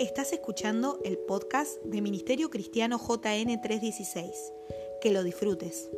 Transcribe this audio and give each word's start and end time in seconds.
Estás 0.00 0.32
escuchando 0.32 0.98
el 1.04 1.18
podcast 1.18 1.80
de 1.84 2.02
Ministerio 2.02 2.50
Cristiano 2.50 2.98
JN 2.98 3.60
316. 3.60 4.52
Que 5.00 5.12
lo 5.12 5.22
disfrutes. 5.22 5.88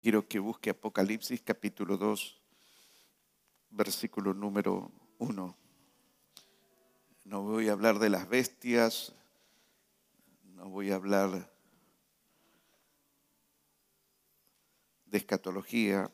Quiero 0.00 0.26
que 0.26 0.38
busque 0.38 0.70
Apocalipsis 0.70 1.42
capítulo 1.42 1.98
2, 1.98 2.40
versículo 3.70 4.32
número 4.32 4.90
1. 5.18 5.56
No 7.24 7.42
voy 7.42 7.68
a 7.68 7.72
hablar 7.72 7.98
de 7.98 8.08
las 8.08 8.28
bestias, 8.28 9.12
no 10.54 10.70
voy 10.70 10.92
a 10.92 10.94
hablar 10.94 11.50
de 15.04 15.18
escatología, 15.18 16.10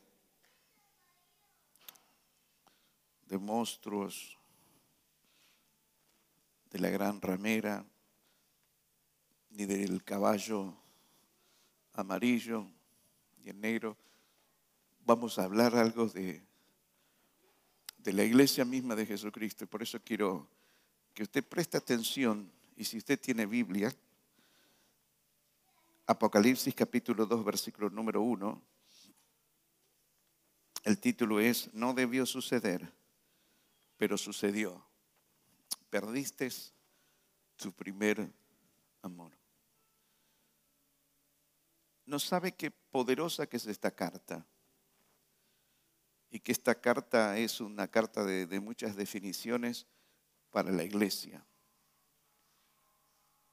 de 3.29 3.39
monstruos, 3.39 4.39
de 6.71 6.79
la 6.79 6.91
gran 6.91 7.21
ramera, 7.21 7.85
ni 9.51 9.67
del 9.67 10.03
caballo 10.03 10.75
amarillo 11.93 12.67
y 13.45 13.51
el 13.51 13.61
negro. 13.61 13.97
Vamos 15.07 15.39
a 15.39 15.45
hablar 15.45 15.77
algo 15.77 16.09
de, 16.09 16.43
de 17.99 18.13
la 18.13 18.25
iglesia 18.25 18.65
misma 18.65 18.97
de 18.97 19.07
Jesucristo. 19.07 19.67
Por 19.67 19.83
eso 19.83 20.01
quiero 20.03 20.49
que 21.15 21.23
usted 21.23 21.45
preste 21.45 21.77
atención 21.77 22.51
y 22.77 22.85
si 22.85 22.99
usted 22.99 23.21
tiene 23.21 23.47
Biblia, 23.47 23.95
Apocalipsis 26.07 26.75
capítulo 26.75 27.25
2, 27.25 27.45
versículo 27.45 27.89
número 27.89 28.21
1, 28.21 28.61
el 30.83 30.99
título 30.99 31.41
es 31.41 31.73
No 31.73 31.95
debió 31.95 32.27
suceder 32.27 32.93
pero 33.97 34.17
sucedió. 34.17 34.85
Perdiste 35.91 36.51
tu 37.57 37.73
primer 37.73 38.33
amor. 39.03 39.33
No 42.07 42.19
sabe 42.19 42.53
qué 42.53 42.71
poderosa 42.71 43.47
que 43.47 43.57
es 43.57 43.67
esta 43.67 43.91
carta. 43.91 44.47
Y 46.31 46.41
que 46.41 46.53
esta 46.53 46.75
carta 46.75 47.39
es 47.39 47.61
una 47.61 47.87
carta 47.89 48.25
de, 48.25 48.47
de 48.47 48.61
muchas 48.61 48.97
definiciones 48.97 49.87
para 50.51 50.73
la 50.73 50.83
iglesia. 50.83 51.47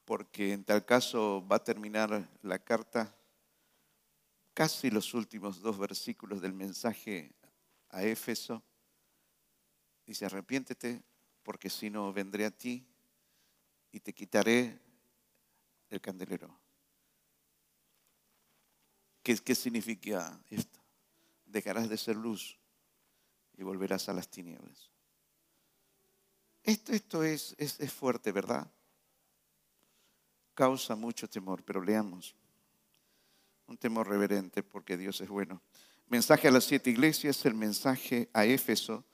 Porque 0.03 0.51
en 0.51 0.63
tal 0.63 0.83
caso 0.83 1.45
va 1.47 1.57
a 1.57 1.63
terminar 1.63 2.27
la 2.41 2.59
carta 2.59 3.15
casi 4.53 4.89
los 4.89 5.13
últimos 5.13 5.61
dos 5.61 5.77
versículos 5.77 6.41
del 6.41 6.53
mensaje 6.53 7.33
a 7.89 8.03
Éfeso 8.03 8.63
Dice, 10.11 10.25
arrepiéntete 10.25 11.01
porque 11.41 11.69
si 11.69 11.89
no 11.89 12.11
vendré 12.11 12.43
a 12.43 12.51
ti 12.51 12.85
y 13.93 14.01
te 14.01 14.11
quitaré 14.11 14.77
el 15.89 16.01
candelero. 16.01 16.53
¿Qué, 19.23 19.37
qué 19.37 19.55
significa 19.55 20.37
esto? 20.49 20.81
Dejarás 21.45 21.87
de 21.87 21.97
ser 21.97 22.17
luz 22.17 22.59
y 23.53 23.63
volverás 23.63 24.09
a 24.09 24.13
las 24.13 24.27
tinieblas. 24.27 24.91
Esto, 26.61 26.91
esto 26.91 27.23
es, 27.23 27.55
es, 27.57 27.79
es 27.79 27.93
fuerte, 27.93 28.33
¿verdad? 28.33 28.69
Causa 30.53 30.93
mucho 30.97 31.29
temor, 31.29 31.63
pero 31.63 31.81
leamos. 31.81 32.35
Un 33.65 33.77
temor 33.77 34.09
reverente 34.09 34.61
porque 34.61 34.97
Dios 34.97 35.21
es 35.21 35.29
bueno. 35.29 35.61
Mensaje 36.09 36.49
a 36.49 36.51
las 36.51 36.65
siete 36.65 36.89
iglesias, 36.89 37.45
el 37.45 37.53
mensaje 37.53 38.29
a 38.33 38.43
Éfeso 38.43 39.05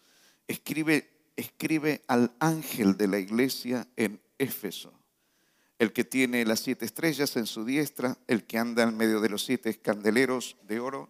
escribe, 0.48 2.04
al 2.08 2.34
ángel 2.40 2.98
de 2.98 3.08
la 3.08 3.20
iglesia 3.20 3.88
en 3.96 4.22
Éfeso, 4.38 4.94
el 5.80 5.94
que 5.94 6.04
tiene 6.04 6.46
las 6.46 6.62
siete 6.62 6.86
estrellas 6.86 7.36
en 7.36 7.46
su 7.46 7.66
diestra, 7.66 8.18
el 8.28 8.46
que 8.46 8.58
anda 8.58 8.84
en 8.84 8.98
medio 8.98 9.20
de 9.20 9.30
los 9.30 9.44
siete 9.44 9.78
candeleros 9.80 10.58
de 10.64 10.80
oro, 10.80 11.10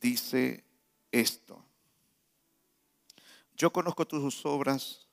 dice 0.00 0.64
esto. 1.12 1.64
Yo 3.56 3.72
conozco 3.72 4.06
tus 4.06 4.44
obras 4.44 5.06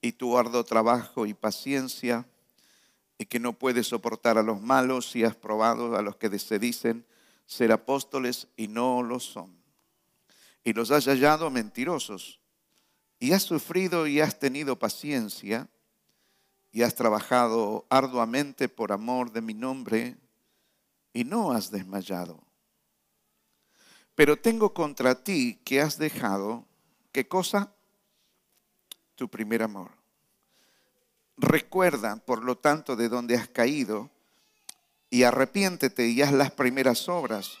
y 0.00 0.12
tu 0.12 0.36
arduo 0.36 0.64
trabajo 0.64 1.26
y 1.26 1.34
paciencia, 1.34 2.26
y 3.18 3.26
que 3.26 3.40
no 3.40 3.52
puedes 3.52 3.88
soportar 3.88 4.38
a 4.38 4.44
los 4.44 4.60
malos 4.62 5.16
y 5.16 5.24
has 5.24 5.34
probado 5.34 5.96
a 5.96 6.02
los 6.02 6.16
que 6.16 6.38
se 6.38 6.60
dicen 6.60 7.04
ser 7.46 7.72
apóstoles 7.72 8.46
y 8.56 8.68
no 8.68 9.02
lo 9.02 9.18
son. 9.18 9.56
Y 10.62 10.72
los 10.72 10.92
has 10.92 11.06
hallado 11.06 11.50
mentirosos 11.50 12.38
y 13.18 13.32
has 13.32 13.42
sufrido 13.42 14.06
y 14.06 14.20
has 14.20 14.38
tenido 14.38 14.78
paciencia 14.78 15.68
y 16.70 16.82
has 16.82 16.94
trabajado 16.94 17.86
arduamente 17.88 18.68
por 18.68 18.92
amor 18.92 19.32
de 19.32 19.40
mi 19.40 19.54
nombre 19.54 20.16
y 21.12 21.24
no 21.24 21.52
has 21.52 21.70
desmayado. 21.70 22.42
Pero 24.14 24.36
tengo 24.36 24.74
contra 24.74 25.22
ti 25.22 25.60
que 25.64 25.80
has 25.80 25.98
dejado, 25.98 26.66
¿qué 27.12 27.26
cosa? 27.26 27.72
Tu 29.14 29.28
primer 29.28 29.62
amor. 29.62 29.90
Recuerda, 31.36 32.16
por 32.16 32.42
lo 32.42 32.58
tanto, 32.58 32.96
de 32.96 33.08
dónde 33.08 33.36
has 33.36 33.48
caído 33.48 34.10
y 35.10 35.22
arrepiéntete 35.22 36.08
y 36.08 36.20
haz 36.22 36.32
las 36.32 36.50
primeras 36.50 37.08
obras, 37.08 37.58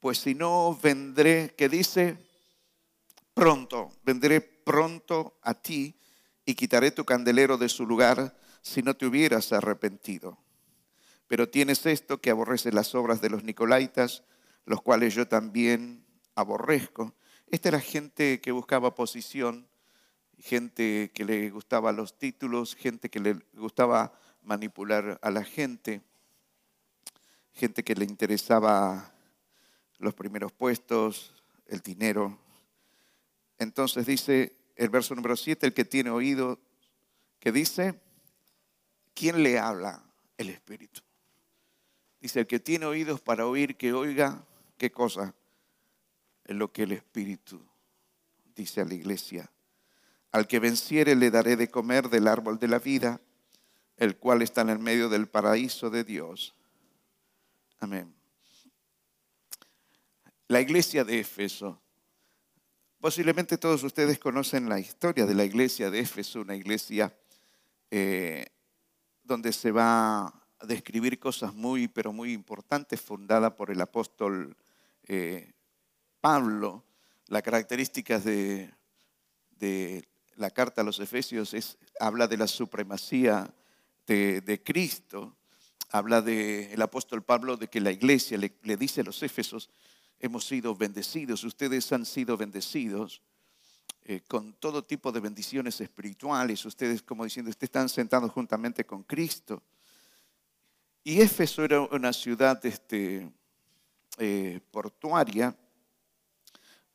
pues 0.00 0.18
si 0.18 0.34
no 0.34 0.78
vendré, 0.82 1.54
¿qué 1.56 1.68
dice? 1.68 2.18
Pronto, 3.34 3.92
vendré 4.04 4.40
pronto 4.40 5.38
a 5.42 5.54
ti 5.54 5.94
y 6.46 6.54
quitaré 6.54 6.92
tu 6.92 7.04
candelero 7.04 7.58
de 7.58 7.68
su 7.68 7.86
lugar 7.86 8.36
si 8.62 8.82
no 8.82 8.94
te 8.94 9.06
hubieras 9.06 9.52
arrepentido. 9.52 10.38
Pero 11.26 11.48
tienes 11.48 11.84
esto 11.86 12.20
que 12.20 12.30
aborrece 12.30 12.72
las 12.72 12.94
obras 12.94 13.20
de 13.20 13.30
los 13.30 13.44
Nicolaitas, 13.44 14.22
los 14.64 14.80
cuales 14.80 15.14
yo 15.14 15.26
también 15.26 16.04
aborrezco. 16.34 17.14
Esta 17.48 17.68
era 17.68 17.80
gente 17.80 18.40
que 18.40 18.52
buscaba 18.52 18.94
posición, 18.94 19.68
gente 20.38 21.10
que 21.14 21.24
le 21.24 21.50
gustaba 21.50 21.92
los 21.92 22.18
títulos, 22.18 22.74
gente 22.74 23.10
que 23.10 23.20
le 23.20 23.34
gustaba 23.54 24.12
manipular 24.42 25.18
a 25.22 25.30
la 25.30 25.44
gente, 25.44 26.02
gente 27.52 27.82
que 27.82 27.94
le 27.94 28.04
interesaba 28.04 29.12
los 29.98 30.14
primeros 30.14 30.52
puestos, 30.52 31.34
el 31.66 31.80
dinero, 31.80 32.38
entonces 33.58 34.06
dice 34.06 34.56
el 34.76 34.88
verso 34.88 35.14
número 35.14 35.36
7, 35.36 35.66
el 35.66 35.74
que 35.74 35.84
tiene 35.84 36.10
oído, 36.10 36.60
que 37.38 37.52
dice, 37.52 38.00
¿quién 39.14 39.42
le 39.42 39.58
habla? 39.58 40.04
El 40.36 40.50
Espíritu. 40.50 41.00
Dice, 42.20 42.40
el 42.40 42.46
que 42.46 42.58
tiene 42.58 42.86
oídos 42.86 43.20
para 43.20 43.46
oír, 43.46 43.76
que 43.76 43.92
oiga, 43.92 44.44
¿qué 44.78 44.90
cosa? 44.90 45.34
Es 46.44 46.56
lo 46.56 46.72
que 46.72 46.84
el 46.84 46.92
Espíritu 46.92 47.64
dice 48.54 48.80
a 48.80 48.84
la 48.84 48.94
iglesia. 48.94 49.50
Al 50.32 50.48
que 50.48 50.58
venciere 50.58 51.14
le 51.14 51.30
daré 51.30 51.56
de 51.56 51.70
comer 51.70 52.08
del 52.08 52.26
árbol 52.26 52.58
de 52.58 52.68
la 52.68 52.78
vida, 52.78 53.20
el 53.96 54.16
cual 54.16 54.42
está 54.42 54.62
en 54.62 54.70
el 54.70 54.78
medio 54.78 55.08
del 55.08 55.28
paraíso 55.28 55.90
de 55.90 56.02
Dios. 56.02 56.54
Amén. 57.78 58.12
La 60.48 60.60
iglesia 60.60 61.04
de 61.04 61.20
Éfeso 61.20 61.83
Posiblemente 63.04 63.58
todos 63.58 63.82
ustedes 63.82 64.18
conocen 64.18 64.66
la 64.66 64.80
historia 64.80 65.26
de 65.26 65.34
la 65.34 65.44
iglesia 65.44 65.90
de 65.90 66.00
Éfeso, 66.00 66.40
una 66.40 66.56
iglesia 66.56 67.14
eh, 67.90 68.46
donde 69.22 69.52
se 69.52 69.72
va 69.72 70.24
a 70.24 70.66
describir 70.66 71.18
cosas 71.18 71.52
muy, 71.52 71.86
pero 71.86 72.14
muy 72.14 72.32
importantes, 72.32 73.02
fundada 73.02 73.56
por 73.56 73.70
el 73.70 73.82
apóstol 73.82 74.56
eh, 75.06 75.52
Pablo. 76.22 76.82
Las 77.26 77.42
características 77.42 78.24
de, 78.24 78.72
la 80.36 80.48
carta 80.48 80.80
a 80.80 80.84
los 80.84 80.98
Efesios 80.98 81.52
es, 81.52 81.76
habla 82.00 82.26
de 82.26 82.38
la 82.38 82.46
supremacía 82.46 83.52
de, 84.06 84.62
Cristo, 84.64 85.36
habla 85.90 86.22
del 86.22 86.80
apóstol 86.80 87.22
Pablo 87.22 87.58
de 87.58 87.68
que 87.68 87.82
la 87.82 87.92
iglesia 87.92 88.38
le, 88.38 88.54
le 88.62 88.78
dice 88.78 89.02
a 89.02 89.04
los 89.04 89.22
Éfesos, 89.22 89.68
hemos 90.18 90.46
sido 90.46 90.74
bendecidos, 90.74 91.44
ustedes 91.44 91.92
han 91.92 92.06
sido 92.06 92.36
bendecidos 92.36 93.22
eh, 94.06 94.20
con 94.28 94.52
todo 94.54 94.84
tipo 94.84 95.12
de 95.12 95.20
bendiciones 95.20 95.80
espirituales, 95.80 96.64
ustedes 96.66 97.02
como 97.02 97.24
diciendo, 97.24 97.50
ustedes 97.50 97.68
están 97.68 97.88
sentados 97.88 98.30
juntamente 98.30 98.84
con 98.84 99.02
Cristo. 99.02 99.62
Y 101.02 101.20
Éfeso 101.20 101.64
era 101.64 101.80
una 101.80 102.12
ciudad 102.12 102.64
este, 102.66 103.30
eh, 104.18 104.60
portuaria 104.70 105.56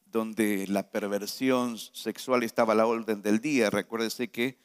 donde 0.06 0.68
la 0.68 0.90
perversión 0.90 1.78
sexual 1.78 2.44
estaba 2.44 2.74
a 2.74 2.76
la 2.76 2.86
orden 2.86 3.22
del 3.22 3.40
día. 3.40 3.70
Recuérdese 3.70 4.30
que 4.30 4.58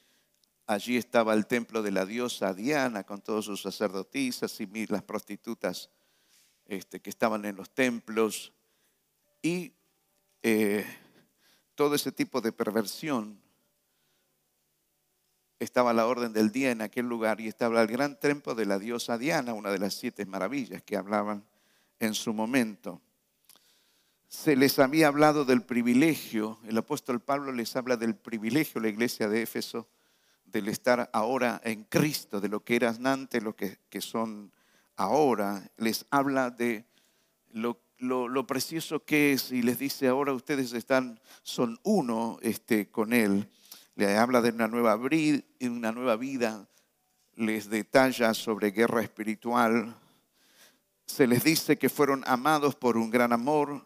allí 0.67 0.97
estaba 0.97 1.35
el 1.35 1.47
templo 1.47 1.83
de 1.83 1.93
la 1.93 2.07
diosa 2.07 2.55
Diana 2.55 3.05
con 3.05 3.21
todos 3.21 3.45
sus 3.47 3.63
sacerdotisas 3.63 4.59
y 4.61 4.87
las 4.87 5.03
prostitutas 5.03 5.91
este, 6.67 7.01
que 7.01 7.11
estaban 7.11 7.45
en 7.45 7.57
los 7.57 7.71
templos 7.71 8.53
y 9.43 9.73
eh, 10.43 10.87
todo 11.75 11.95
ese 11.95 12.13
tipo 12.13 12.41
de 12.41 12.53
perversión 12.53 13.39
estaba 15.59 15.93
la 15.93 16.07
orden 16.07 16.33
del 16.33 16.53
día 16.53 16.71
en 16.71 16.83
aquel 16.83 17.07
lugar 17.07 17.41
y 17.41 17.49
estaba 17.49 17.81
el 17.83 17.89
gran 17.89 18.19
templo 18.19 18.55
de 18.55 18.67
la 18.67 18.79
diosa 18.79 19.19
Diana, 19.19 19.55
una 19.55 19.71
de 19.71 19.79
las 19.79 19.95
siete 19.95 20.27
maravillas 20.27 20.83
que 20.83 20.97
hablaban 20.97 21.45
en 22.01 22.15
su 22.15 22.33
momento. 22.33 23.01
Se 24.29 24.57
les 24.57 24.79
había 24.79 25.09
hablado 25.09 25.45
del 25.45 25.63
privilegio, 25.63 26.59
el 26.67 26.77
apóstol 26.77 27.21
Pablo 27.21 27.53
les 27.53 27.77
habla 27.77 27.97
del 27.97 28.17
privilegio, 28.17 28.81
la 28.81 28.89
iglesia 28.89 29.29
de 29.29 29.43
Éfeso, 29.43 29.89
del 30.45 30.69
estar 30.69 31.11
ahora 31.13 31.61
en 31.65 31.85
Cristo, 31.85 32.41
de 32.41 32.49
lo 32.49 32.65
que 32.65 32.77
eran 32.77 33.07
antes, 33.07 33.43
lo 33.43 33.55
que, 33.57 33.79
son 34.01 34.53
ahora. 34.97 35.71
Les 35.77 36.07
habla 36.11 36.51
de 36.51 36.85
lo, 37.53 37.81
lo, 37.99 38.47
precioso 38.47 39.05
que 39.05 39.33
es 39.33 39.53
y 39.53 39.63
les 39.63 39.79
dice 39.79 40.09
ahora 40.09 40.33
ustedes 40.33 40.73
están, 40.73 41.21
son 41.43 41.79
uno 41.83 42.39
este, 42.43 42.91
con 42.91 43.13
Él. 43.13 43.51
Le 43.97 44.17
habla 44.17 44.41
de 44.41 44.51
una 44.51 44.69
nueva, 44.69 44.99
una 45.61 45.93
nueva 45.93 46.17
vida, 46.17 46.69
les 47.37 47.71
detalla 47.71 48.35
sobre 48.35 48.73
guerra 48.73 49.03
espiritual. 49.03 49.95
Se 51.07 51.27
les 51.27 51.45
dice 51.45 51.79
que 51.79 51.89
fueron 51.89 52.25
amados 52.27 52.75
por 52.75 52.97
un 52.97 53.11
gran 53.11 53.33
amor. 53.33 53.85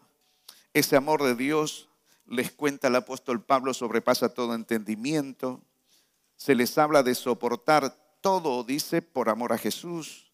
Ese 0.73 0.95
amor 0.95 1.23
de 1.23 1.35
Dios, 1.35 1.89
les 2.25 2.51
cuenta 2.51 2.87
el 2.87 2.95
apóstol 2.95 3.43
Pablo, 3.43 3.73
sobrepasa 3.73 4.33
todo 4.33 4.55
entendimiento. 4.55 5.61
Se 6.35 6.55
les 6.55 6.77
habla 6.77 7.03
de 7.03 7.15
soportar 7.15 7.95
todo, 8.21 8.63
dice, 8.63 9.01
por 9.01 9.29
amor 9.29 9.53
a 9.53 9.57
Jesús. 9.57 10.28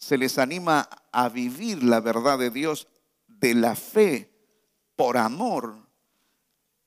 Se 0.00 0.16
les 0.16 0.38
anima 0.38 0.88
a 1.12 1.28
vivir 1.28 1.82
la 1.82 2.00
verdad 2.00 2.38
de 2.38 2.50
Dios 2.50 2.88
de 3.28 3.54
la 3.54 3.76
fe 3.76 4.32
por 4.96 5.18
amor. 5.18 5.86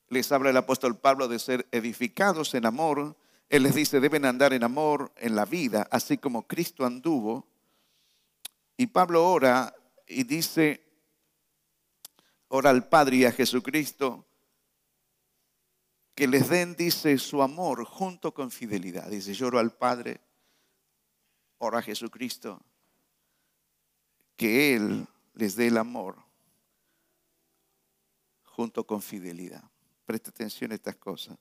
Les 0.10 0.32
habla 0.32 0.50
el 0.50 0.58
apóstol 0.58 0.98
Pablo 0.98 1.28
de 1.28 1.38
ser 1.40 1.68
edificados 1.72 2.56
en 2.56 2.66
amor. 2.66 3.16
Él 3.50 3.64
les 3.64 3.76
dice, 3.76 4.00
deben 4.00 4.26
andar 4.26 4.52
en 4.52 4.64
amor 4.64 5.14
en 5.18 5.36
la 5.36 5.46
vida, 5.46 5.88
así 5.92 6.18
como 6.18 6.48
Cristo 6.48 6.86
anduvo. 6.86 7.48
Y 8.78 8.88
Pablo 8.88 9.30
ora 9.30 9.76
y 10.08 10.24
dice, 10.24 10.84
ora 12.48 12.72
al 12.72 12.90
Padre 12.90 13.18
y 13.18 13.26
a 13.26 13.32
Jesucristo, 13.32 14.26
que 16.16 16.28
les 16.28 16.50
den, 16.50 16.76
dice, 16.76 17.18
su 17.20 17.44
amor 17.44 17.86
junto 17.86 18.34
con 18.34 18.50
fidelidad. 18.50 19.08
Dice, 19.08 19.34
lloro 19.34 19.60
al 19.60 19.72
Padre, 19.72 20.20
ora 21.60 21.80
a 21.80 21.82
Jesucristo, 21.84 22.60
que 24.36 24.76
Él 24.76 25.08
les 25.34 25.56
dé 25.56 25.68
el 25.68 25.78
amor 25.78 26.18
junto 28.44 28.86
con 28.86 29.02
fidelidad. 29.02 29.64
Preste 30.06 30.30
atención 30.30 30.72
a 30.72 30.76
estas 30.76 30.96
cosas. 30.96 31.38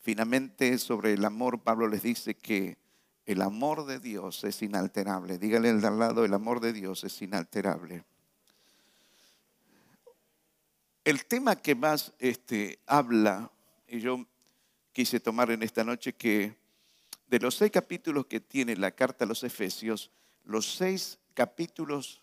Finalmente, 0.00 0.78
sobre 0.78 1.14
el 1.14 1.24
amor, 1.24 1.62
Pablo 1.62 1.88
les 1.88 2.02
dice 2.02 2.34
que 2.34 2.76
el 3.24 3.40
amor 3.40 3.86
de 3.86 3.98
Dios 3.98 4.44
es 4.44 4.60
inalterable. 4.60 5.38
Dígale 5.38 5.70
al 5.70 5.80
de 5.80 5.86
al 5.86 5.98
lado, 5.98 6.24
el 6.24 6.34
amor 6.34 6.60
de 6.60 6.74
Dios 6.74 7.04
es 7.04 7.22
inalterable. 7.22 8.04
El 11.04 11.24
tema 11.26 11.56
que 11.56 11.74
más 11.74 12.12
este, 12.18 12.78
habla, 12.86 13.50
y 13.88 14.00
yo 14.00 14.26
quise 14.92 15.20
tomar 15.20 15.50
en 15.50 15.62
esta 15.62 15.84
noche, 15.84 16.12
que 16.12 16.54
de 17.26 17.38
los 17.40 17.54
seis 17.54 17.70
capítulos 17.70 18.26
que 18.26 18.40
tiene 18.40 18.76
la 18.76 18.90
carta 18.90 19.24
a 19.24 19.28
los 19.28 19.42
Efesios, 19.42 20.10
los 20.44 20.74
seis 20.76 21.18
capítulos 21.34 22.22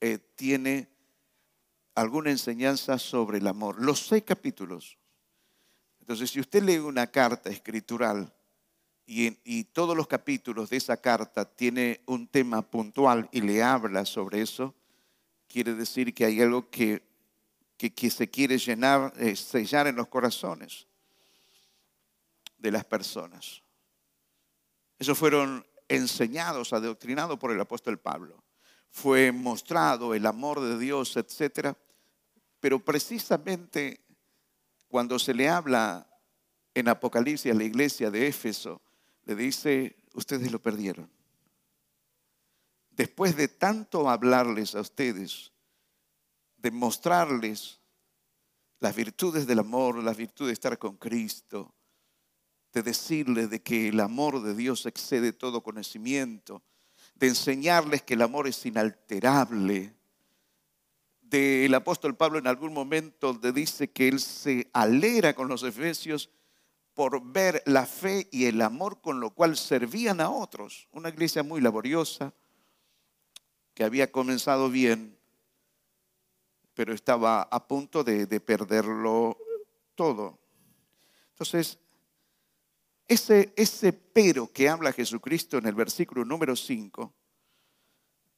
eh, 0.00 0.18
tiene 0.36 0.88
alguna 1.94 2.30
enseñanza 2.30 2.98
sobre 2.98 3.38
el 3.38 3.46
amor. 3.46 3.82
Los 3.82 4.06
seis 4.06 4.22
capítulos. 4.24 4.96
Entonces, 6.00 6.30
si 6.30 6.40
usted 6.40 6.62
lee 6.62 6.78
una 6.78 7.08
carta 7.08 7.50
escritural 7.50 8.32
y, 9.04 9.64
todos 9.64 9.96
los 9.96 10.06
capítulos 10.06 10.70
de 10.70 10.76
esa 10.76 10.96
carta 10.98 11.44
tiene 11.44 12.02
un 12.06 12.28
tema 12.28 12.62
puntual 12.62 13.28
y 13.32 13.40
le 13.40 13.62
habla 13.62 14.04
sobre 14.04 14.42
eso, 14.42 14.74
quiere 15.48 15.74
decir 15.74 16.14
que 16.14 16.24
hay 16.24 16.40
algo 16.40 16.70
que, 16.70 17.02
que, 17.76 18.10
se 18.10 18.28
quiere 18.28 18.58
llenar, 18.58 19.12
eh, 19.16 19.34
sellar 19.34 19.86
en 19.86 19.96
los 19.96 20.08
corazones 20.08 20.86
de 22.58 22.70
las 22.70 22.84
personas. 22.84 23.62
Esos 24.98 25.16
fueron 25.16 25.66
enseñados, 25.88 26.72
adoctrinados 26.72 27.38
por 27.38 27.50
el 27.50 27.60
apóstol 27.60 27.98
Pablo. 27.98 28.44
Fue 28.90 29.32
mostrado 29.32 30.14
el 30.14 30.26
amor 30.26 30.60
de 30.60 30.78
Dios, 30.78 31.16
etcétera, 31.16 31.76
pero 32.60 32.78
precisamente 32.78 34.00
cuando 34.88 35.18
se 35.18 35.34
le 35.34 35.48
habla 35.48 36.06
en 36.74 36.88
Apocalipsis 36.88 37.52
a 37.52 37.54
la 37.54 37.64
iglesia 37.64 38.10
de 38.10 38.26
Éfeso, 38.26 38.80
le 39.24 39.34
dice, 39.34 39.96
ustedes 40.14 40.50
lo 40.50 40.60
perdieron. 40.60 41.10
Después 42.90 43.36
de 43.36 43.48
tanto 43.48 44.08
hablarles 44.08 44.74
a 44.74 44.80
ustedes, 44.80 45.52
de 46.56 46.70
mostrarles 46.70 47.80
las 48.80 48.94
virtudes 48.96 49.46
del 49.46 49.60
amor, 49.60 50.02
las 50.02 50.16
virtudes 50.16 50.48
de 50.48 50.52
estar 50.54 50.78
con 50.78 50.96
Cristo, 50.96 51.74
de 52.72 52.82
decirles 52.82 53.50
de 53.50 53.62
que 53.62 53.88
el 53.88 54.00
amor 54.00 54.42
de 54.42 54.54
Dios 54.54 54.86
excede 54.86 55.32
todo 55.32 55.62
conocimiento, 55.62 56.62
de 57.14 57.28
enseñarles 57.28 58.02
que 58.02 58.14
el 58.14 58.22
amor 58.22 58.46
es 58.46 58.64
inalterable, 58.66 59.94
del 61.22 61.74
apóstol 61.74 62.16
Pablo 62.16 62.38
en 62.38 62.46
algún 62.46 62.72
momento 62.72 63.32
donde 63.32 63.52
dice 63.52 63.90
que 63.90 64.08
él 64.08 64.20
se 64.20 64.70
alera 64.72 65.34
con 65.34 65.48
los 65.48 65.62
efesios 65.62 66.30
por 66.94 67.22
ver 67.22 67.62
la 67.66 67.86
fe 67.86 68.28
y 68.32 68.46
el 68.46 68.60
amor 68.62 69.00
con 69.00 69.20
lo 69.20 69.30
cual 69.30 69.56
servían 69.56 70.20
a 70.20 70.30
otros. 70.30 70.88
Una 70.90 71.10
iglesia 71.10 71.42
muy 71.42 71.60
laboriosa, 71.60 72.32
que 73.74 73.84
había 73.84 74.10
comenzado 74.10 74.70
bien, 74.70 75.16
pero 76.74 76.92
estaba 76.92 77.42
a 77.42 77.68
punto 77.68 78.02
de, 78.02 78.26
de 78.26 78.40
perderlo 78.40 79.36
todo. 79.94 80.38
Entonces, 81.30 81.78
ese, 83.08 83.52
ese 83.56 83.92
pero 83.92 84.52
que 84.52 84.68
habla 84.68 84.92
Jesucristo 84.92 85.58
en 85.58 85.66
el 85.66 85.74
versículo 85.74 86.24
número 86.24 86.54
5, 86.54 87.12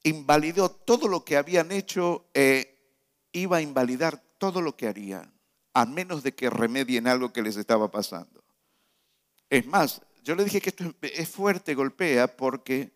invalidó 0.05 0.71
todo 0.71 1.09
lo 1.09 1.25
que 1.25 1.37
habían 1.37 1.73
hecho 1.73 2.31
eh, 2.35 2.79
iba 3.33 3.59
a 3.59 3.62
invalidar 3.62 4.23
todo 4.39 4.62
lo 4.62 4.77
que 4.77 4.89
harían, 4.89 5.33
a 5.75 5.85
menos 5.85 6.23
de 6.23 6.35
que 6.35 6.50
remedien 6.50 7.07
algo 7.07 7.33
que 7.33 7.43
les 7.43 7.57
estaba 7.57 7.91
pasando. 7.91 8.43
Es 9.49 9.67
más, 9.67 10.03
yo 10.23 10.35
le 10.35 10.45
dije 10.45 10.61
que 10.61 10.71
esto 10.71 10.95
es 11.03 11.29
fuerte, 11.29 11.75
golpea, 11.75 12.37
porque 12.37 12.93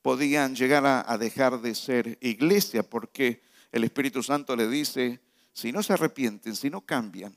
podían 0.00 0.54
llegar 0.54 0.84
a, 0.84 1.18
dejar 1.18 1.60
de 1.60 1.74
ser 1.74 2.18
iglesia, 2.20 2.82
porque 2.82 3.42
el 3.70 3.84
Espíritu 3.84 4.22
Santo 4.22 4.56
le 4.56 4.68
dice, 4.68 5.20
si 5.52 5.70
no 5.72 5.82
se 5.82 5.92
arrepienten, 5.92 6.56
si 6.56 6.70
no 6.70 6.80
cambian, 6.80 7.36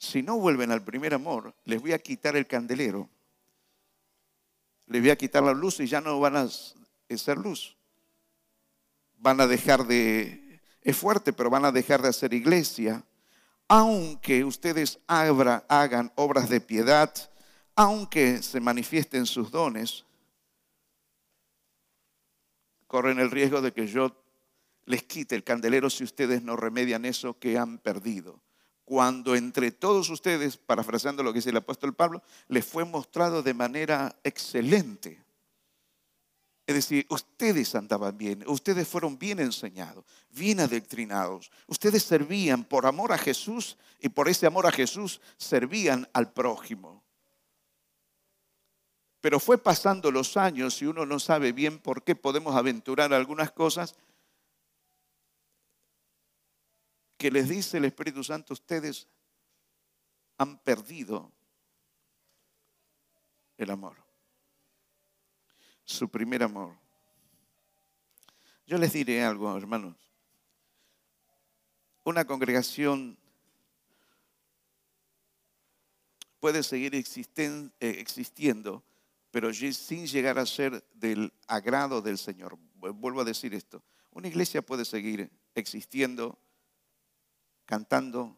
si 0.00 0.22
no 0.22 0.38
vuelven 0.38 0.72
al 0.72 0.82
primer 0.82 1.12
amor, 1.12 1.54
les 1.66 1.78
voy 1.78 1.92
a 1.92 1.98
quitar 1.98 2.34
el 2.34 2.46
candelero, 2.46 3.10
les 4.86 5.02
voy 5.02 5.10
a 5.10 5.18
quitar 5.18 5.42
la 5.42 5.52
luz 5.52 5.78
y 5.78 5.86
ya 5.86 6.00
no 6.00 6.18
van 6.18 6.36
a 6.36 6.48
ser 6.48 7.36
luz. 7.36 7.76
Van 9.18 9.42
a 9.42 9.46
dejar 9.46 9.86
de 9.86 10.58
es 10.80 10.96
fuerte, 10.96 11.34
pero 11.34 11.50
van 11.50 11.66
a 11.66 11.70
dejar 11.70 12.00
de 12.00 12.08
hacer 12.08 12.32
iglesia. 12.32 13.04
Aunque 13.68 14.42
ustedes 14.42 14.98
hagan 15.06 16.10
obras 16.14 16.48
de 16.48 16.62
piedad, 16.62 17.14
aunque 17.76 18.42
se 18.42 18.58
manifiesten 18.58 19.26
sus 19.26 19.50
dones, 19.50 20.06
corren 22.86 23.18
el 23.18 23.30
riesgo 23.30 23.60
de 23.60 23.72
que 23.74 23.86
yo 23.86 24.16
les 24.86 25.02
quite 25.02 25.34
el 25.34 25.44
candelero 25.44 25.90
si 25.90 26.04
ustedes 26.04 26.42
no 26.42 26.56
remedian 26.56 27.04
eso 27.04 27.38
que 27.38 27.58
han 27.58 27.76
perdido. 27.76 28.40
Cuando 28.90 29.36
entre 29.36 29.70
todos 29.70 30.10
ustedes, 30.10 30.56
parafraseando 30.56 31.22
lo 31.22 31.32
que 31.32 31.38
dice 31.38 31.50
el 31.50 31.56
apóstol 31.56 31.94
Pablo, 31.94 32.24
les 32.48 32.66
fue 32.66 32.84
mostrado 32.84 33.40
de 33.40 33.54
manera 33.54 34.16
excelente 34.24 35.22
es 36.70 36.74
decir, 36.74 37.04
ustedes 37.08 37.74
andaban 37.74 38.16
bien, 38.16 38.44
ustedes 38.46 38.86
fueron 38.86 39.18
bien 39.18 39.40
enseñados, 39.40 40.04
bien 40.30 40.60
adoctrinados. 40.60 41.50
Ustedes 41.66 42.04
servían 42.04 42.62
por 42.62 42.86
amor 42.86 43.10
a 43.10 43.18
Jesús 43.18 43.76
y 43.98 44.08
por 44.08 44.28
ese 44.28 44.46
amor 44.46 44.68
a 44.68 44.70
Jesús 44.70 45.20
servían 45.36 46.08
al 46.12 46.32
prójimo. 46.32 47.02
Pero 49.20 49.40
fue 49.40 49.58
pasando 49.58 50.12
los 50.12 50.36
años 50.36 50.80
y 50.80 50.86
uno 50.86 51.04
no 51.04 51.18
sabe 51.18 51.50
bien 51.50 51.80
por 51.80 52.04
qué 52.04 52.14
podemos 52.14 52.54
aventurar 52.54 53.12
algunas 53.12 53.50
cosas 53.50 53.96
que 57.20 57.30
les 57.30 57.50
dice 57.50 57.76
el 57.76 57.84
Espíritu 57.84 58.24
Santo, 58.24 58.54
ustedes 58.54 59.06
han 60.38 60.56
perdido 60.60 61.30
el 63.58 63.68
amor 63.70 63.98
su 65.84 66.08
primer 66.08 66.42
amor. 66.42 66.74
Yo 68.66 68.78
les 68.78 68.94
diré 68.94 69.22
algo, 69.22 69.54
hermanos. 69.54 69.96
Una 72.04 72.24
congregación 72.24 73.18
puede 76.38 76.62
seguir 76.62 76.94
eh, 76.94 77.02
existiendo 77.80 78.82
pero 79.30 79.52
sin 79.52 80.06
llegar 80.06 80.38
a 80.38 80.46
ser 80.46 80.82
del 80.94 81.32
agrado 81.46 82.00
del 82.00 82.16
Señor. 82.18 82.58
Vuelvo 82.74 83.20
a 83.20 83.24
decir 83.24 83.54
esto. 83.54 83.82
Una 84.10 84.26
iglesia 84.26 84.62
puede 84.62 84.84
seguir 84.84 85.30
existiendo, 85.54 86.38
cantando, 87.70 88.36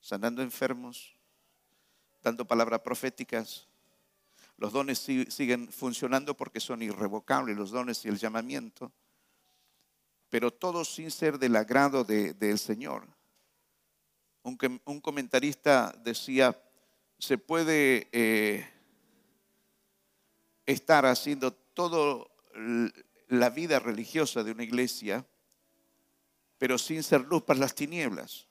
sanando 0.00 0.42
enfermos, 0.42 1.14
dando 2.24 2.44
palabras 2.44 2.80
proféticas. 2.80 3.68
Los 4.56 4.72
dones 4.72 4.98
siguen 4.98 5.70
funcionando 5.70 6.36
porque 6.36 6.58
son 6.58 6.82
irrevocables, 6.82 7.56
los 7.56 7.70
dones 7.70 8.04
y 8.04 8.08
el 8.08 8.18
llamamiento, 8.18 8.90
pero 10.28 10.52
todo 10.52 10.84
sin 10.84 11.12
ser 11.12 11.38
del 11.38 11.54
agrado 11.54 12.02
del 12.02 12.58
Señor. 12.58 13.06
Un, 14.42 14.58
un, 14.86 15.00
comentarista 15.00 15.94
decía, 16.02 16.60
se 17.16 17.38
puede 17.38 18.08
eh, 18.10 18.68
estar 20.66 21.06
haciendo 21.06 21.52
toda 21.52 22.26
la 23.28 23.50
vida 23.50 23.78
religiosa 23.78 24.42
de 24.42 24.50
una 24.50 24.64
iglesia, 24.64 25.24
pero 26.58 26.76
sin 26.76 27.04
ser 27.04 27.20
luz 27.20 27.44
para 27.44 27.60
las 27.60 27.76
tinieblas. 27.76 28.47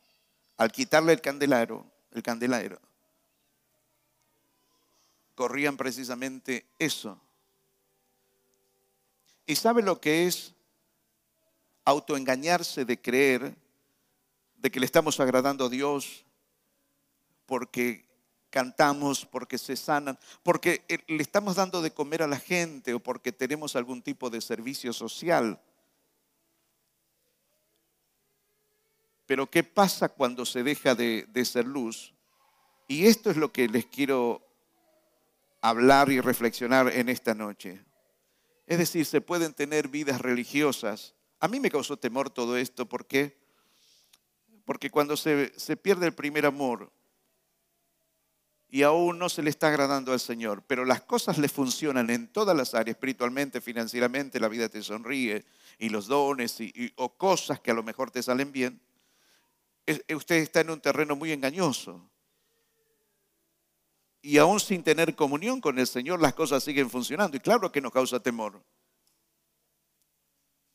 Al 0.57 0.71
quitarle 0.71 1.13
el 1.13 1.21
candelero, 1.21 1.85
el 2.11 2.23
candelero, 2.23 2.79
corrían 5.35 5.77
precisamente 5.77 6.65
eso. 6.79 7.21
¿Y 9.45 9.55
sabe 9.55 9.81
lo 9.81 10.01
que 10.01 10.27
es 10.27 10.53
autoengañarse 11.85 12.83
de 12.83 12.99
creer 12.99 13.55
de 14.57 14.71
que 14.71 14.79
le 14.79 14.85
estamos 14.85 15.19
agradando 15.19 15.67
a 15.67 15.69
Dios 15.69 16.25
porque 17.45 18.05
cantamos, 18.49 19.25
porque 19.25 19.57
se 19.57 19.75
sanan, 19.75 20.17
porque 20.43 20.83
eh, 20.87 20.99
le 21.07 21.21
estamos 21.21 21.55
dando 21.55 21.81
de 21.81 21.91
comer 21.91 22.23
a 22.23 22.27
la 22.27 22.39
gente 22.39 22.93
o 22.93 22.99
porque 22.99 23.31
tenemos 23.31 23.75
algún 23.75 24.01
tipo 24.01 24.29
de 24.29 24.41
servicio 24.41 24.91
social. 24.91 25.61
Pero 29.27 29.51
¿qué 29.51 29.63
pasa 29.63 30.09
cuando 30.09 30.45
se 30.45 30.63
deja 30.63 30.95
de, 30.95 31.27
ser 31.45 31.65
luz? 31.65 32.13
Y 32.87 33.05
esto 33.05 33.29
es 33.29 33.35
lo 33.37 33.51
que 33.51 33.67
les 33.67 33.85
quiero 33.85 34.41
hablar 35.61 36.09
y 36.09 36.21
reflexionar 36.21 36.87
en 36.93 37.09
esta 37.09 37.35
noche. 37.35 37.83
Es 38.65 38.77
decir, 38.77 39.05
se 39.05 39.19
pueden 39.19 39.53
tener 39.53 39.89
vidas 39.89 40.21
religiosas. 40.21 41.13
A 41.41 41.49
mí 41.49 41.59
me 41.59 41.69
causó 41.69 41.97
temor 41.97 42.29
todo 42.29 42.55
esto. 42.57 42.87
¿Por 42.87 43.05
qué? 43.05 43.37
Porque 44.63 44.89
cuando 44.89 45.17
se, 45.17 45.53
se 45.59 45.75
pierde 45.75 46.07
el 46.07 46.13
primer 46.13 46.45
amor, 46.45 46.89
y 48.69 48.83
aún 48.83 49.17
no 49.17 49.29
se 49.29 49.41
le 49.41 49.49
está 49.49 49.67
agradando 49.69 50.11
al 50.11 50.19
Señor, 50.19 50.63
pero 50.67 50.83
las 50.83 51.01
cosas 51.01 51.37
le 51.37 51.47
funcionan 51.47 52.09
en 52.09 52.27
todas 52.27 52.55
las 52.55 52.73
áreas, 52.73 52.95
espiritualmente, 52.95 53.61
financieramente, 53.61 54.39
la 54.39 54.49
vida 54.49 54.67
te 54.67 54.83
sonríe 54.83 55.45
y 55.79 55.89
los 55.89 56.07
dones 56.07 56.59
y, 56.59 56.91
o 56.97 57.17
cosas 57.17 57.61
que 57.61 57.71
a 57.71 57.73
lo 57.73 57.83
mejor 57.83 58.11
te 58.11 58.21
salen 58.21 58.51
bien, 58.51 58.81
usted 60.13 60.35
está 60.35 60.61
en 60.61 60.69
un 60.69 60.81
terreno 60.81 61.15
muy 61.15 61.31
engañoso. 61.31 62.09
Y 64.21 64.37
aún 64.37 64.59
sin 64.59 64.83
tener 64.83 65.15
comunión 65.15 65.61
con 65.61 65.79
el 65.79 65.87
Señor, 65.87 66.21
las 66.21 66.33
cosas 66.33 66.63
siguen 66.63 66.89
funcionando. 66.89 67.37
Y 67.37 67.39
claro 67.39 67.71
que 67.71 67.81
nos 67.81 67.91
causa 67.91 68.19
temor. 68.19 68.61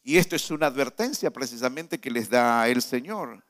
Y 0.02 0.16
esto 0.16 0.37
es 0.37 0.50
una 0.50 0.66
advertencia 0.66 1.31
precisamente 1.31 2.00
que 2.00 2.11
les 2.11 2.28
da 2.28 2.66
el 2.69 2.83
Señor. 2.83 3.45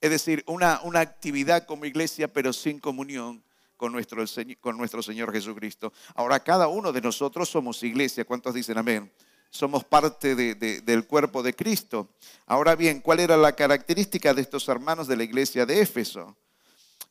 Es 0.00 0.10
decir, 0.10 0.44
una, 0.46 0.80
una 0.84 1.00
actividad 1.00 1.66
como 1.66 1.86
iglesia, 1.86 2.32
pero 2.32 2.52
sin 2.52 2.78
comunión 2.78 3.42
con 3.76 3.92
nuestro, 3.92 4.24
con 4.60 4.76
nuestro 4.76 5.02
Señor 5.02 5.32
Jesucristo. 5.32 5.92
Ahora, 6.14 6.40
cada 6.40 6.68
uno 6.68 6.92
de 6.92 7.00
nosotros 7.00 7.48
somos 7.48 7.82
iglesia. 7.82 8.24
¿Cuántos 8.24 8.54
dicen 8.54 8.78
amén? 8.78 9.10
Somos 9.50 9.84
parte 9.84 10.34
del 10.34 11.06
cuerpo 11.06 11.42
de 11.42 11.54
Cristo. 11.54 12.10
Ahora 12.46 12.76
bien, 12.76 13.00
¿cuál 13.00 13.20
era 13.20 13.36
la 13.36 13.56
característica 13.56 14.34
de 14.34 14.42
estos 14.42 14.68
hermanos 14.68 15.08
de 15.08 15.16
la 15.16 15.24
iglesia 15.24 15.64
de 15.64 15.80
Éfeso? 15.80 16.36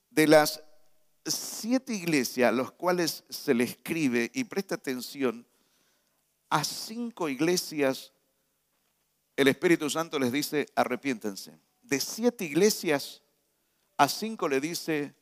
De 0.09 0.27
las 0.27 0.63
siete 1.25 1.93
iglesias 1.93 2.49
a 2.49 2.55
las 2.55 2.71
cuales 2.71 3.23
se 3.29 3.53
le 3.53 3.63
escribe, 3.63 4.31
y 4.33 4.43
presta 4.45 4.75
atención, 4.75 5.45
a 6.49 6.63
cinco 6.63 7.27
iglesias 7.27 8.13
el 9.35 9.47
Espíritu 9.47 9.89
Santo 9.89 10.17
les 10.17 10.31
dice, 10.31 10.67
arrepiéntense 10.75 11.59
de 11.87 11.99
siete 12.01 12.43
iglesias, 12.43 13.23
a 13.95 14.09
cinco 14.09 14.47
le 14.49 14.59
dice, 14.59 15.15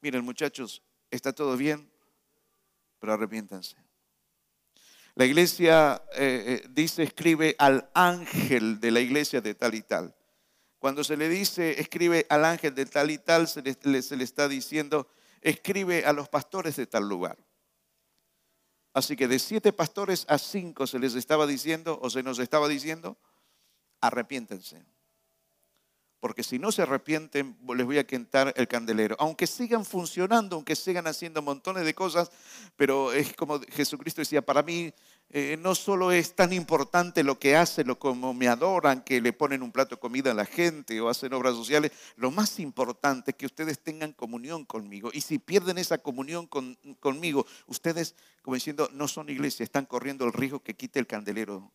miren 0.00 0.24
muchachos, 0.24 0.82
está 1.10 1.32
todo 1.32 1.56
bien, 1.56 1.90
pero 3.00 3.14
arrepiéntanse. 3.14 3.76
La 5.16 5.24
iglesia 5.24 6.02
eh, 6.14 6.62
eh, 6.64 6.68
dice, 6.70 7.04
escribe 7.04 7.54
al 7.58 7.88
ángel 7.94 8.80
de 8.80 8.90
la 8.90 9.00
iglesia 9.00 9.40
de 9.40 9.54
tal 9.54 9.74
y 9.74 9.82
tal. 9.82 10.14
Cuando 10.78 11.04
se 11.04 11.16
le 11.16 11.28
dice, 11.28 11.80
escribe 11.80 12.26
al 12.28 12.44
ángel 12.44 12.74
de 12.74 12.84
tal 12.86 13.10
y 13.10 13.18
tal, 13.18 13.46
se 13.46 13.62
le, 13.62 14.02
se 14.02 14.16
le 14.16 14.24
está 14.24 14.48
diciendo, 14.48 15.08
escribe 15.40 16.04
a 16.04 16.12
los 16.12 16.28
pastores 16.28 16.76
de 16.76 16.86
tal 16.86 17.08
lugar. 17.08 17.38
Así 18.92 19.16
que 19.16 19.28
de 19.28 19.38
siete 19.38 19.72
pastores 19.72 20.24
a 20.28 20.38
cinco 20.38 20.86
se 20.86 20.98
les 20.98 21.14
estaba 21.14 21.46
diciendo, 21.46 21.98
o 22.02 22.10
se 22.10 22.22
nos 22.22 22.38
estaba 22.38 22.68
diciendo, 22.68 23.16
arrepiéntense 24.00 24.84
porque 26.24 26.42
si 26.42 26.58
no 26.58 26.72
se 26.72 26.80
arrepienten, 26.80 27.54
les 27.76 27.84
voy 27.84 27.98
a 27.98 28.06
quitar 28.06 28.54
el 28.56 28.66
candelero. 28.66 29.14
Aunque 29.18 29.46
sigan 29.46 29.84
funcionando, 29.84 30.56
aunque 30.56 30.74
sigan 30.74 31.06
haciendo 31.06 31.42
montones 31.42 31.84
de 31.84 31.92
cosas, 31.92 32.30
pero 32.76 33.12
es 33.12 33.34
como 33.34 33.60
Jesucristo 33.60 34.22
decía, 34.22 34.40
para 34.40 34.62
mí 34.62 34.90
eh, 35.28 35.58
no 35.60 35.74
solo 35.74 36.12
es 36.12 36.34
tan 36.34 36.54
importante 36.54 37.22
lo 37.22 37.38
que 37.38 37.56
hacen, 37.56 37.88
lo 37.88 37.98
como 37.98 38.32
me 38.32 38.48
adoran, 38.48 39.04
que 39.04 39.20
le 39.20 39.34
ponen 39.34 39.62
un 39.62 39.70
plato 39.70 39.96
de 39.96 40.00
comida 40.00 40.30
a 40.30 40.34
la 40.34 40.46
gente 40.46 40.98
o 40.98 41.10
hacen 41.10 41.34
obras 41.34 41.56
sociales, 41.56 41.92
lo 42.16 42.30
más 42.30 42.58
importante 42.58 43.32
es 43.32 43.36
que 43.36 43.44
ustedes 43.44 43.80
tengan 43.80 44.14
comunión 44.14 44.64
conmigo. 44.64 45.10
Y 45.12 45.20
si 45.20 45.38
pierden 45.38 45.76
esa 45.76 45.98
comunión 45.98 46.48
conmigo, 47.00 47.44
ustedes, 47.66 48.14
como 48.40 48.54
diciendo, 48.54 48.88
no 48.94 49.08
son 49.08 49.28
iglesia, 49.28 49.62
están 49.62 49.84
corriendo 49.84 50.24
el 50.24 50.32
riesgo 50.32 50.60
que 50.60 50.72
quite 50.72 50.98
el 50.98 51.06
candelero. 51.06 51.70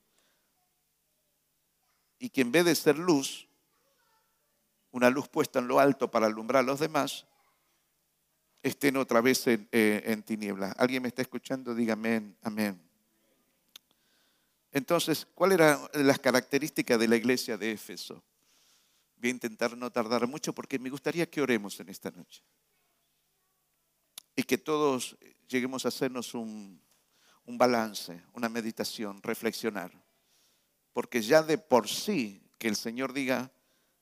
Y 2.18 2.30
que 2.30 2.42
en 2.42 2.52
vez 2.52 2.66
de 2.66 2.74
ser 2.74 2.98
luz, 2.98 3.48
una 4.92 5.10
luz 5.10 5.28
puesta 5.28 5.60
en 5.60 5.68
lo 5.68 5.80
alto 5.80 6.10
para 6.10 6.26
alumbrar 6.26 6.64
a 6.64 6.66
los 6.66 6.80
demás, 6.80 7.26
estén 8.62 8.98
otra 8.98 9.22
vez 9.22 9.48
en, 9.48 9.68
eh, 9.72 10.22
tinieblas. 10.26 10.74
¿Alguien 10.78 11.02
me 11.02 11.08
está 11.08 11.22
escuchando? 11.22 11.74
Dígame 11.74 12.36
amén. 12.42 12.82
Entonces, 14.72 15.28
¿cuáles 15.34 15.56
eran 15.56 15.80
las 15.94 16.20
características 16.20 17.00
de 17.00 17.08
la 17.08 17.16
iglesia 17.16 17.58
de 17.58 17.72
Éfeso? 17.72 18.24
Voy 19.18 19.30
a 19.30 19.32
intentar 19.32 19.76
no 19.76 19.92
tardar 19.92 20.28
mucho 20.28 20.54
porque 20.54 20.80
me 20.80 20.90
gustaría 20.90 21.30
que 21.30 21.42
oremos 21.42 21.80
en 21.80 21.90
esta 21.90 22.12
noche. 22.12 22.44
Y 24.36 24.44
que 24.44 24.58
todos 24.58 25.18
lleguemos 25.48 25.86
a 25.86 25.90
hacernos 25.90 26.34
un 26.34 26.82
balance, 27.46 28.22
una 28.34 28.48
meditación, 28.48 29.22
reflexionar. 29.24 29.92
Porque 30.94 31.22
ya 31.22 31.42
de 31.42 31.58
por 31.58 31.88
sí 31.88 32.42
que 32.58 32.68
el 32.68 32.76
Señor 32.76 33.14
diga, 33.14 33.52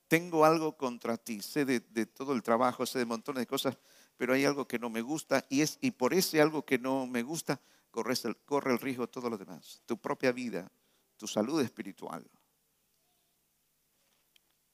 tengo 0.07 0.45
algo 0.45 0.77
contra 0.77 1.17
ti, 1.17 1.41
sé 1.41 1.65
de, 1.65 1.79
todo 2.05 2.33
el 2.33 2.43
trabajo, 2.43 2.85
sé 2.85 2.99
de 2.99 3.05
montones 3.05 3.41
de 3.41 3.47
cosas, 3.47 3.77
pero 4.15 4.33
hay 4.33 4.45
algo 4.45 4.67
que 4.67 4.79
no 4.79 4.89
me 4.89 5.01
gusta 5.01 5.45
y, 5.49 5.61
es, 5.61 5.77
y 5.81 5.91
por 5.91 6.13
ese 6.13 6.41
algo 6.41 6.65
que 6.65 6.79
no 6.79 7.05
me 7.05 7.23
gusta 7.23 7.59
corre 7.91 8.13
el, 8.23 8.37
corre 8.37 8.71
el 8.71 8.79
riesgo 8.79 9.07
todo 9.07 9.29
lo 9.29 9.37
demás, 9.37 9.81
tu 9.85 9.97
propia 9.97 10.31
vida, 10.31 10.71
tu 11.17 11.27
salud 11.27 11.61
espiritual. 11.61 12.25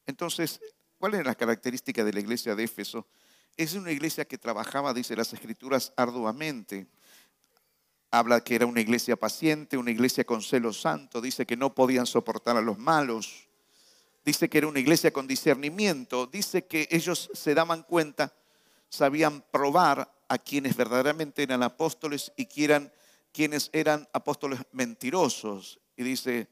Entonces, 0.06 0.60
¿cuál 0.98 1.16
es 1.16 1.26
la 1.26 1.36
característica 1.36 2.04
de 2.04 2.14
la 2.14 2.20
iglesia 2.20 2.56
de 2.56 2.64
Éfeso? 2.64 3.08
Es 3.56 3.74
una 3.74 3.92
iglesia 3.92 4.26
que 4.26 4.38
trabajaba, 4.38 4.94
dice 4.94 5.16
las 5.16 5.32
escrituras, 5.34 5.94
arduamente. 5.96 6.88
Habla 8.12 8.44
que 8.44 8.56
era 8.56 8.66
una 8.66 8.82
iglesia 8.82 9.16
paciente, 9.16 9.78
una 9.78 9.92
iglesia 9.92 10.24
con 10.24 10.42
celo 10.42 10.74
santo, 10.74 11.22
dice 11.22 11.46
que 11.46 11.58
no 11.58 11.74
podían 11.74 12.06
soportar 12.06 12.58
a 12.58 12.62
los 12.62 12.78
malos, 12.78 13.43
dice 14.26 14.50
que 14.50 14.60
era 14.60 14.68
una 14.68 14.80
iglesia 14.80 15.12
con 15.12 15.28
discernimiento, 15.28 16.28
dice 16.28 16.66
que 16.66 16.88
ellos 16.92 17.30
se 17.34 17.54
daban 17.54 17.84
cuenta, 17.84 18.34
sabían 18.90 19.44
probar 19.52 20.12
a 20.28 20.38
quienes 20.38 20.76
verdaderamente 20.76 21.44
eran 21.44 21.64
apóstoles 21.64 22.32
y 22.38 22.46
quienes 22.46 23.70
eran 23.74 24.08
apóstoles 24.14 24.60
mentirosos. 24.72 25.80
Y 25.98 26.04
dice, 26.04 26.48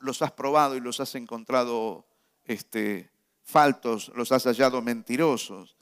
los 0.00 0.22
has 0.22 0.32
probado 0.32 0.76
y 0.76 0.80
los 0.80 1.00
has 1.00 1.14
encontrado 1.14 2.06
este, 2.44 3.10
faltos, 3.44 4.10
los 4.14 4.32
has 4.32 4.44
hallado 4.44 4.82
mentirosos. 4.82 5.76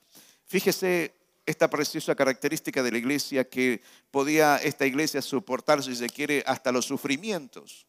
Fíjese 0.46 1.14
esta 1.46 1.70
preciosa 1.70 2.14
característica 2.14 2.82
de 2.82 2.92
la 2.92 2.98
iglesia 2.98 3.48
que 3.48 3.80
podía 4.10 4.56
esta 4.56 4.84
iglesia 4.86 5.22
soportar, 5.22 5.82
si 5.82 5.96
se 5.96 6.10
quiere, 6.10 6.42
hasta 6.46 6.72
los 6.72 6.84
sufrimientos 6.84 7.87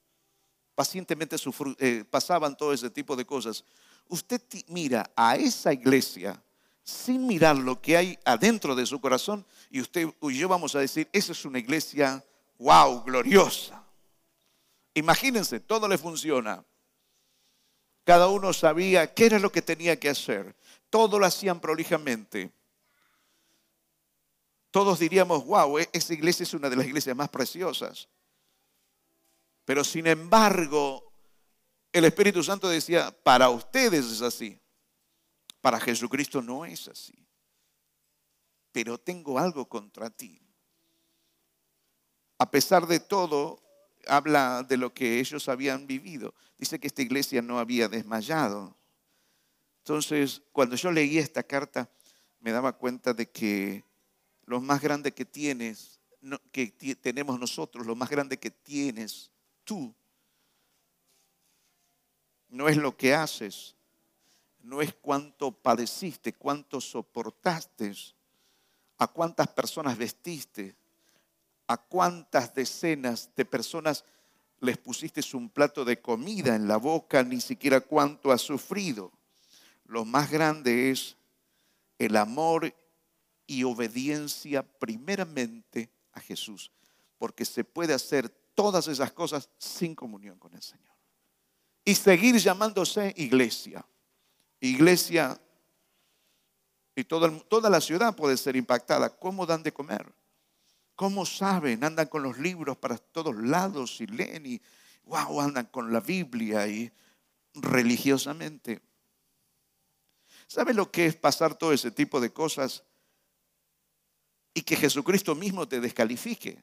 pacientemente 0.79 1.36
eh, 1.79 2.05
pasaban 2.09 2.55
todo 2.55 2.71
ese 2.71 2.89
tipo 2.89 3.13
de 3.17 3.25
cosas. 3.25 3.65
Usted 4.07 4.41
mira 4.67 5.12
a 5.13 5.36
esa 5.36 5.74
iglesia 5.74 6.41
sin 6.81 7.27
mirar 7.27 7.57
lo 7.57 7.81
que 7.81 7.98
hay 7.98 8.17
adentro 8.24 8.74
de 8.74 8.86
su 8.86 9.01
corazón 9.01 9.45
y 9.69 9.81
usted 9.81 10.07
y 10.21 10.38
yo 10.38 10.48
vamos 10.48 10.75
a 10.75 10.79
decir, 10.79 11.09
esa 11.12 11.33
es 11.33 11.43
una 11.43 11.59
iglesia, 11.59 12.24
wow, 12.59 13.03
gloriosa. 13.03 13.83
Imagínense, 14.93 15.59
todo 15.59 15.86
le 15.86 15.98
funciona. 15.98 16.63
Cada 18.05 18.29
uno 18.29 18.53
sabía 18.53 19.13
qué 19.13 19.25
era 19.25 19.38
lo 19.38 19.51
que 19.51 19.62
tenía 19.62 20.00
que 20.00 20.07
hacer. 20.07 20.55
Todo 20.89 21.19
lo 21.19 21.25
hacían 21.25 21.59
prolijamente. 21.59 22.53
Todos 24.71 24.98
diríamos, 25.00 25.45
wow, 25.45 25.77
e-, 25.77 25.89
esa 25.91 26.13
iglesia 26.13 26.43
es 26.43 26.53
una 26.53 26.69
de 26.69 26.77
las 26.77 26.86
iglesias 26.86 27.17
más 27.17 27.27
preciosas. 27.27 28.07
Pero 29.69 29.83
sin 29.83 30.07
embargo, 30.07 31.13
el 31.93 32.03
Espíritu 32.05 32.41
Santo 32.41 32.67
decía, 32.67 33.11
para 33.21 33.51
ustedes 33.51 34.03
es 34.03 34.23
así. 34.23 34.59
Para 35.61 35.79
Jesucristo 35.79 36.41
no 36.41 36.65
es 36.65 36.88
así. 36.88 37.13
Pero 38.71 38.97
tengo 38.97 39.38
algo 39.38 39.69
contra 39.69 40.09
ti. 40.09 40.41
A 42.39 42.49
pesar 42.49 42.88
de 42.88 42.99
todo, 42.99 43.61
habla 44.07 44.63
de 44.63 44.75
lo 44.75 44.91
que 44.91 45.19
ellos 45.19 45.47
habían 45.47 45.85
vivido. 45.85 46.33
Dice 46.57 46.79
que 46.79 46.88
esta 46.88 47.03
iglesia 47.03 47.43
no 47.43 47.59
había 47.59 47.88
desmayado. 47.88 48.75
Entonces, 49.83 50.41
cuando 50.51 50.77
yo 50.77 50.91
leí 50.91 51.19
esta 51.19 51.43
carta, 51.43 51.88
me 52.39 52.51
daba 52.51 52.73
cuenta 52.73 53.13
de 53.13 53.29
que 53.29 53.83
lo 54.45 54.61
más 54.61 54.81
grande 54.81 55.13
que 55.13 55.25
tienes, 55.25 55.99
que 56.51 56.71
tenemos 56.99 57.39
nosotros, 57.39 57.85
lo 57.85 57.95
más 57.95 58.09
grande 58.09 58.39
que 58.39 58.49
tienes 58.49 59.29
tú, 59.69 59.93
no 62.49 62.67
es 62.67 62.75
lo 62.75 62.97
que 62.97 63.13
haces, 63.13 63.75
no 64.63 64.81
es 64.81 64.95
cuánto 64.95 65.51
padeciste, 65.51 66.33
cuánto 66.33 66.81
soportaste, 66.81 67.93
a 68.97 69.05
cuántas 69.05 69.47
personas 69.49 69.95
vestiste, 69.95 70.75
a 71.67 71.77
cuántas 71.77 72.51
decenas 72.55 73.29
de 73.35 73.45
personas 73.45 74.03
les 74.59 74.75
pusiste 74.79 75.21
un 75.38 75.49
plato 75.49 75.85
de 75.85 76.01
comida 76.01 76.55
en 76.55 76.67
la 76.67 76.77
boca, 76.77 77.21
ni 77.21 77.39
siquiera 77.39 77.79
cuánto 77.79 78.31
has 78.31 78.41
sufrido. 78.41 79.11
Lo 79.85 80.03
más 80.03 80.31
grande 80.31 80.89
es 80.89 81.15
el 81.99 82.15
amor 82.15 82.73
y 83.45 83.63
obediencia 83.65 84.63
primeramente 84.63 85.91
a 86.13 86.19
Jesús, 86.19 86.71
porque 87.19 87.45
se 87.45 87.63
puede 87.63 87.93
hacer 87.93 88.38
todas 88.59 88.89
esas 88.89 89.13
cosas 89.13 89.49
sin 89.57 89.95
comunión 89.95 90.37
con 90.37 90.53
el 90.53 90.61
Señor. 90.61 90.93
Y 91.85 91.95
seguir 91.95 92.35
llamándose 92.35 93.13
iglesia. 93.15 93.85
Iglesia 94.59 95.39
y 96.93 97.05
toda, 97.05 97.31
toda 97.43 97.69
la 97.69 97.79
ciudad 97.79 98.13
puede 98.13 98.35
ser 98.35 98.57
impactada. 98.57 99.17
¿Cómo 99.17 99.45
dan 99.45 99.63
de 99.63 99.71
comer? 99.71 100.13
¿Cómo 100.93 101.25
saben? 101.25 101.85
Andan 101.85 102.07
con 102.07 102.21
los 102.21 102.37
libros 102.37 102.75
para 102.75 102.97
todos 102.97 103.33
lados 103.33 104.01
y 104.01 104.07
leen 104.07 104.45
y, 104.45 104.61
wow, 105.05 105.39
andan 105.39 105.67
con 105.67 105.93
la 105.93 106.01
Biblia 106.01 106.67
y 106.67 106.91
religiosamente. 107.53 108.81
¿Sabe 110.47 110.73
lo 110.73 110.91
que 110.91 111.05
es 111.05 111.15
pasar 111.15 111.55
todo 111.55 111.71
ese 111.71 111.91
tipo 111.91 112.19
de 112.19 112.33
cosas 112.33 112.83
y 114.53 114.63
que 114.63 114.75
Jesucristo 114.75 115.33
mismo 115.33 115.65
te 115.65 115.79
descalifique? 115.79 116.61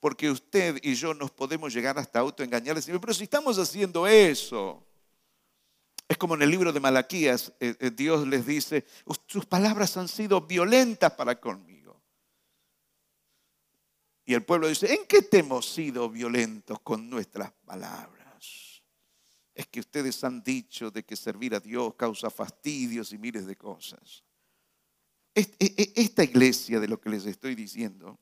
Porque 0.00 0.30
usted 0.30 0.78
y 0.82 0.94
yo 0.94 1.14
nos 1.14 1.30
podemos 1.30 1.72
llegar 1.72 1.98
hasta 1.98 2.20
autoengañar. 2.20 2.76
Pero 2.82 3.14
si 3.14 3.24
estamos 3.24 3.58
haciendo 3.58 4.06
eso, 4.06 4.86
es 6.08 6.16
como 6.16 6.34
en 6.34 6.42
el 6.42 6.50
libro 6.50 6.72
de 6.72 6.80
Malaquías, 6.80 7.52
eh, 7.60 7.76
eh, 7.78 7.90
Dios 7.90 8.26
les 8.26 8.46
dice, 8.46 8.86
sus 9.26 9.44
palabras 9.44 9.96
han 9.96 10.08
sido 10.08 10.40
violentas 10.40 11.12
para 11.12 11.38
conmigo. 11.38 12.00
Y 14.24 14.34
el 14.34 14.44
pueblo 14.44 14.68
dice, 14.68 14.92
¿en 14.94 15.06
qué 15.06 15.22
te 15.22 15.38
hemos 15.38 15.68
sido 15.70 16.08
violentos 16.08 16.80
con 16.80 17.10
nuestras 17.10 17.52
palabras? 17.64 18.82
Es 19.54 19.66
que 19.66 19.80
ustedes 19.80 20.22
han 20.22 20.42
dicho 20.42 20.90
de 20.90 21.04
que 21.04 21.16
servir 21.16 21.54
a 21.54 21.60
Dios 21.60 21.94
causa 21.94 22.30
fastidios 22.30 23.12
y 23.12 23.18
miles 23.18 23.46
de 23.46 23.56
cosas. 23.56 24.22
E, 25.34 25.40
e, 25.58 25.92
esta 25.96 26.24
iglesia 26.24 26.78
de 26.80 26.88
lo 26.88 27.00
que 27.00 27.10
les 27.10 27.26
estoy 27.26 27.54
diciendo, 27.54 28.18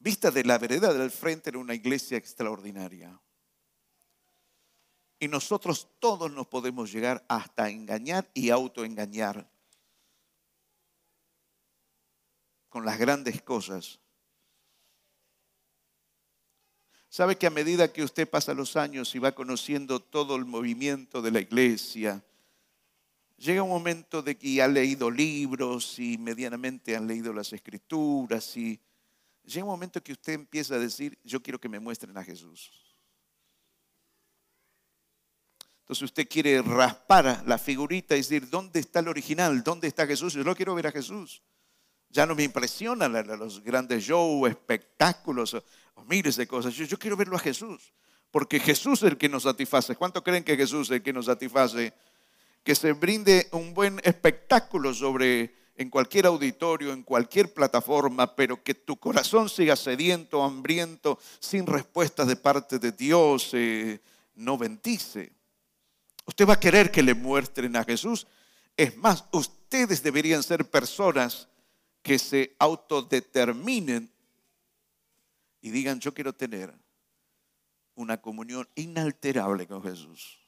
vista 0.00 0.30
de 0.30 0.44
la 0.44 0.58
vereda 0.58 0.92
del 0.92 1.10
frente, 1.10 1.50
era 1.50 1.58
una 1.58 1.74
iglesia 1.74 2.16
extraordinaria. 2.18 3.20
Y 5.20 5.28
nosotros 5.28 5.86
todos 5.98 6.32
nos 6.32 6.46
podemos 6.46 6.90
llegar 6.90 7.24
hasta 7.28 7.68
engañar 7.68 8.28
y 8.32 8.48
autoengañar 8.48 9.48
con 12.70 12.86
las 12.86 12.98
grandes 12.98 13.42
cosas. 13.42 14.00
Sabe 17.10 17.36
que 17.36 17.46
a 17.46 17.50
medida 17.50 17.92
que 17.92 18.02
usted 18.02 18.28
pasa 18.28 18.54
los 18.54 18.76
años 18.76 19.14
y 19.14 19.18
va 19.18 19.32
conociendo 19.32 20.00
todo 20.00 20.36
el 20.36 20.46
movimiento 20.46 21.20
de 21.20 21.32
la 21.32 21.40
iglesia, 21.40 22.24
llega 23.36 23.64
un 23.64 23.68
momento 23.68 24.22
de 24.22 24.38
que 24.38 24.62
ha 24.62 24.68
leído 24.68 25.10
libros 25.10 25.98
y 25.98 26.16
medianamente 26.16 26.96
han 26.96 27.08
leído 27.08 27.32
las 27.32 27.52
escrituras 27.52 28.56
y 28.56 28.80
llega 29.44 29.64
un 29.64 29.70
momento 29.70 30.02
que 30.02 30.12
usted 30.12 30.34
empieza 30.34 30.74
a 30.74 30.78
decir, 30.78 31.18
yo 31.24 31.42
quiero 31.42 31.60
que 31.60 31.68
me 31.68 31.80
muestren 31.80 32.16
a 32.16 32.24
Jesús. 32.24 32.70
Entonces 35.80 36.02
usted 36.02 36.28
quiere 36.28 36.62
raspar 36.62 37.42
la 37.46 37.58
figurita 37.58 38.14
y 38.14 38.18
decir, 38.18 38.48
¿dónde 38.48 38.78
está 38.80 39.00
el 39.00 39.08
original? 39.08 39.62
¿Dónde 39.62 39.88
está 39.88 40.06
Jesús? 40.06 40.34
Yo 40.34 40.44
no 40.44 40.54
quiero 40.54 40.74
ver 40.74 40.86
a 40.86 40.92
Jesús. 40.92 41.42
Ya 42.08 42.26
no 42.26 42.34
me 42.34 42.44
impresionan 42.44 43.12
los 43.38 43.62
grandes 43.62 44.04
shows, 44.04 44.48
espectáculos 44.48 45.56
miles 46.06 46.36
de 46.36 46.46
cosas. 46.46 46.74
Yo, 46.74 46.98
quiero 46.98 47.16
verlo 47.16 47.36
a 47.36 47.40
Jesús, 47.40 47.92
porque 48.30 48.60
Jesús 48.60 49.02
es 49.02 49.10
el 49.10 49.18
que 49.18 49.28
nos 49.28 49.44
satisface. 49.44 49.96
¿Cuánto 49.96 50.22
creen 50.22 50.44
que 50.44 50.56
Jesús 50.56 50.88
es 50.88 50.96
el 50.96 51.02
que 51.02 51.12
nos 51.12 51.26
satisface? 51.26 51.92
Que 52.62 52.74
se 52.74 52.92
brinde 52.92 53.48
un 53.52 53.74
buen 53.74 54.00
espectáculo 54.04 54.92
sobre 54.94 55.54
en 55.76 55.88
cualquier 55.88 56.26
auditorio, 56.26 56.92
en 56.92 57.02
cualquier 57.02 57.52
plataforma, 57.54 58.34
pero 58.36 58.62
que 58.62 58.74
tu 58.74 58.96
corazón 58.96 59.48
siga 59.48 59.76
sediento, 59.76 60.42
hambriento, 60.42 61.18
sin 61.38 61.66
respuestas 61.66 62.26
de 62.26 62.36
parte 62.36 62.78
de 62.78 62.92
Dios, 62.92 63.50
eh, 63.54 64.00
no 64.34 64.58
bendice. 64.58 65.32
Usted 66.26 66.46
va 66.46 66.54
a 66.54 66.60
querer 66.60 66.90
que 66.90 67.02
le 67.02 67.14
muestren 67.14 67.76
a 67.76 67.84
Jesús. 67.84 68.26
Es 68.76 68.96
más, 68.96 69.24
ustedes 69.32 70.02
deberían 70.02 70.42
ser 70.42 70.68
personas 70.68 71.48
que 72.02 72.18
se 72.18 72.54
autodeterminen 72.58 74.10
y 75.60 75.70
digan, 75.70 76.00
yo 76.00 76.14
quiero 76.14 76.32
tener 76.32 76.74
una 77.94 78.20
comunión 78.20 78.68
inalterable 78.74 79.66
con 79.66 79.82
Jesús. 79.82 80.39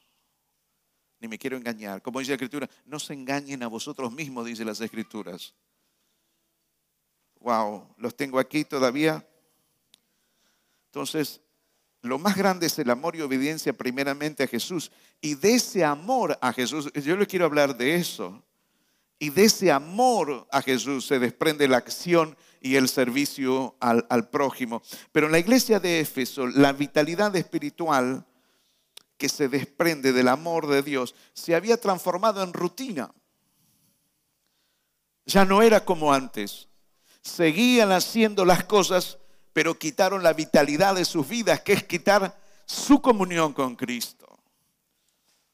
Ni 1.23 1.29
me 1.29 1.39
quiero 1.39 1.57
engañar. 1.57 2.03
Como 2.03 2.19
dice 2.19 2.33
la 2.33 2.35
Escritura, 2.35 2.69
no 2.85 2.99
se 2.99 3.15
engañen 3.15 3.63
a 3.63 3.69
vosotros 3.69 4.11
mismos, 4.13 4.45
dice 4.45 4.65
las 4.65 4.81
Escrituras. 4.81 5.55
Wow, 7.39 7.95
los 7.97 8.17
tengo 8.17 8.41
aquí 8.41 8.65
todavía. 8.65 9.25
Entonces, 10.87 11.41
lo 12.01 12.19
más 12.19 12.37
grande 12.37 12.67
es 12.67 12.77
el 12.81 12.91
amor 12.91 13.15
y 13.15 13.21
obediencia 13.21 13.73
primeramente 13.73 14.43
a 14.43 14.49
Jesús. 14.49 14.91
Y 15.21 15.37
de 15.37 15.55
ese 15.55 15.85
amor 15.85 16.37
a 16.41 16.53
Jesús, 16.53 16.93
yo 16.93 17.17
le 17.17 17.29
quiero 17.29 17.45
hablar 17.45 17.77
de 17.77 17.95
eso. 17.95 18.43
Y 19.21 19.31
de 19.31 19.45
ese 19.45 19.71
amor 19.71 20.49
a 20.51 20.61
Jesús 20.61 21.07
se 21.07 21.21
desprende 21.21 21.69
la 21.69 21.77
acción 21.77 22.37
y 22.61 22.75
el 22.75 22.89
servicio 22.89 23.77
al, 23.79 24.29
prójimo. 24.31 24.83
Pero 25.13 25.27
en 25.27 25.33
la 25.33 25.39
iglesia 25.39 25.79
de 25.79 26.01
Éfeso, 26.01 26.49
la 26.49 26.73
vitalidad 26.73 27.37
espiritual 27.37 28.27
que 29.23 29.29
se 29.29 29.49
desprende 29.49 30.13
del 30.13 30.27
amor 30.27 30.67
de 30.67 30.83
Dios 30.83 31.15
se 31.33 31.55
había 31.55 31.77
transformado 31.77 32.43
en 32.43 32.53
rutina. 32.53 33.15
Ya 35.27 35.45
no 35.45 35.63
era 35.63 35.85
como 35.85 36.13
antes. 36.13 36.67
Seguían 37.21 37.93
haciendo 37.93 38.45
las 38.45 38.65
cosas, 38.65 39.19
pero 39.53 39.79
quitaron 39.79 40.25
la 40.25 40.33
vitalidad 40.33 40.97
de 40.97 41.05
sus 41.05 41.29
vidas, 41.29 41.61
que 41.61 41.73
es 41.73 41.85
quitar 41.85 42.37
su 42.67 43.01
comunión 43.01 43.53
con 43.53 43.77
Cristo. 43.77 44.27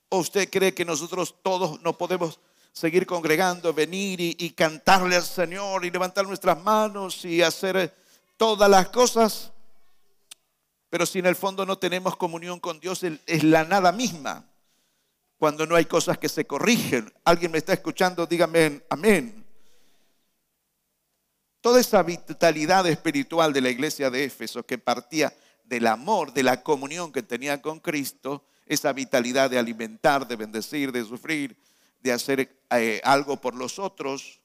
¿O 0.08 0.20
usted 0.20 0.48
cree 0.48 0.72
que 0.72 0.86
nosotros 0.86 1.34
todos 1.42 1.78
no 1.82 1.92
podemos 1.98 2.40
seguir 2.72 3.04
congregando, 3.04 3.74
venir 3.74 4.18
y, 4.18 4.50
cantarle 4.52 5.16
al 5.16 5.24
Señor 5.24 5.84
y 5.84 5.90
levantar 5.90 6.26
nuestras 6.26 6.58
manos 6.62 7.22
y 7.26 7.42
hacer 7.42 7.94
todas 8.38 8.70
las 8.70 8.88
cosas. 8.88 9.52
Pero 10.90 11.06
si 11.06 11.18
en 11.18 11.26
el 11.26 11.36
fondo 11.36 11.66
no 11.66 11.78
tenemos 11.78 12.16
comunión 12.16 12.60
con 12.60 12.80
Dios, 12.80 13.02
es 13.02 13.44
la 13.44 13.64
nada 13.64 13.92
misma. 13.92 14.44
Cuando 15.38 15.66
no 15.66 15.76
hay 15.76 15.84
cosas 15.84 16.18
que 16.18 16.28
se 16.28 16.46
corrigen. 16.46 17.12
¿Alguien 17.24 17.52
me 17.52 17.58
está 17.58 17.72
escuchando? 17.72 18.26
Dígame 18.26 18.82
amén. 18.88 19.44
Toda 21.60 21.80
esa 21.80 22.02
vitalidad 22.02 22.86
espiritual 22.86 23.52
de 23.52 23.60
la 23.60 23.68
iglesia 23.68 24.10
de 24.10 24.24
Éfeso 24.24 24.64
que 24.64 24.78
partía 24.78 25.32
del 25.64 25.86
amor, 25.86 26.32
de 26.32 26.42
la 26.42 26.62
comunión 26.62 27.12
que 27.12 27.22
tenía 27.22 27.60
con 27.60 27.80
Cristo, 27.80 28.44
esa 28.66 28.92
vitalidad 28.92 29.50
de 29.50 29.58
alimentar, 29.58 30.26
de 30.26 30.36
bendecir, 30.36 30.92
de 30.92 31.04
sufrir, 31.04 31.56
de 32.00 32.12
hacer 32.12 32.62
eh, 32.70 33.00
algo 33.04 33.40
por 33.40 33.54
los 33.54 33.78
otros, 33.78 34.37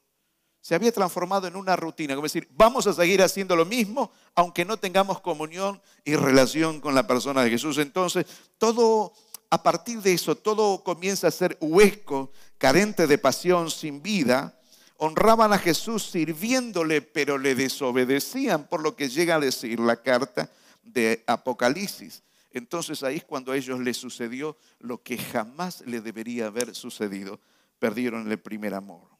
se 0.64 0.76
había 0.76 0.94
transformado 0.94 1.46
en 1.46 1.58
una 1.58 1.76
rutina, 1.76 2.16
como 2.16 2.24
decir, 2.24 2.48
vamos 2.52 2.88
a 2.88 2.94
seguir 2.94 3.22
haciendo 3.22 3.54
lo 3.54 3.66
mismo, 3.66 4.14
aunque 4.34 4.64
no 4.64 4.78
tengamos 4.78 5.20
comunión 5.20 5.82
y 6.06 6.16
relación 6.16 6.80
con 6.80 6.96
la 6.96 7.06
persona 7.06 7.44
de 7.44 7.50
Jesús. 7.50 7.80
Entonces, 7.80 8.26
todo, 8.58 9.12
a 9.50 9.62
partir 9.62 10.02
de 10.02 10.14
eso, 10.14 10.38
todo 10.38 10.82
comienza 10.82 11.28
a 11.28 11.32
ser 11.32 11.58
huesco, 11.60 12.32
carente 12.58 13.08
de 13.08 13.18
pasión, 13.18 13.70
sin 13.70 14.02
vida. 14.02 14.58
Honraban 14.96 15.52
a 15.52 15.58
Jesús 15.58 16.10
sirviéndole, 16.10 17.02
pero 17.02 17.38
le 17.38 17.56
desobedecían, 17.56 18.70
por 18.70 18.82
lo 18.82 18.96
que 18.96 19.10
llega 19.10 19.36
a 19.36 19.42
decir 19.42 19.82
la 19.82 20.02
carta 20.02 20.50
de 20.82 21.26
Apocalipsis. 21.28 22.24
Entonces 22.52 23.04
ahí 23.04 23.18
es 23.18 23.26
cuando 23.26 23.52
a 23.52 23.58
ellos 23.58 23.82
les 23.82 23.98
sucedió 23.98 24.56
lo 24.80 25.04
que 25.04 25.18
jamás 25.18 25.82
le 25.86 26.00
debería 26.00 26.46
haber 26.46 26.74
sucedido. 26.74 27.42
Perdieron 27.80 28.32
el 28.32 28.40
primer 28.40 28.74
amor. 28.74 29.13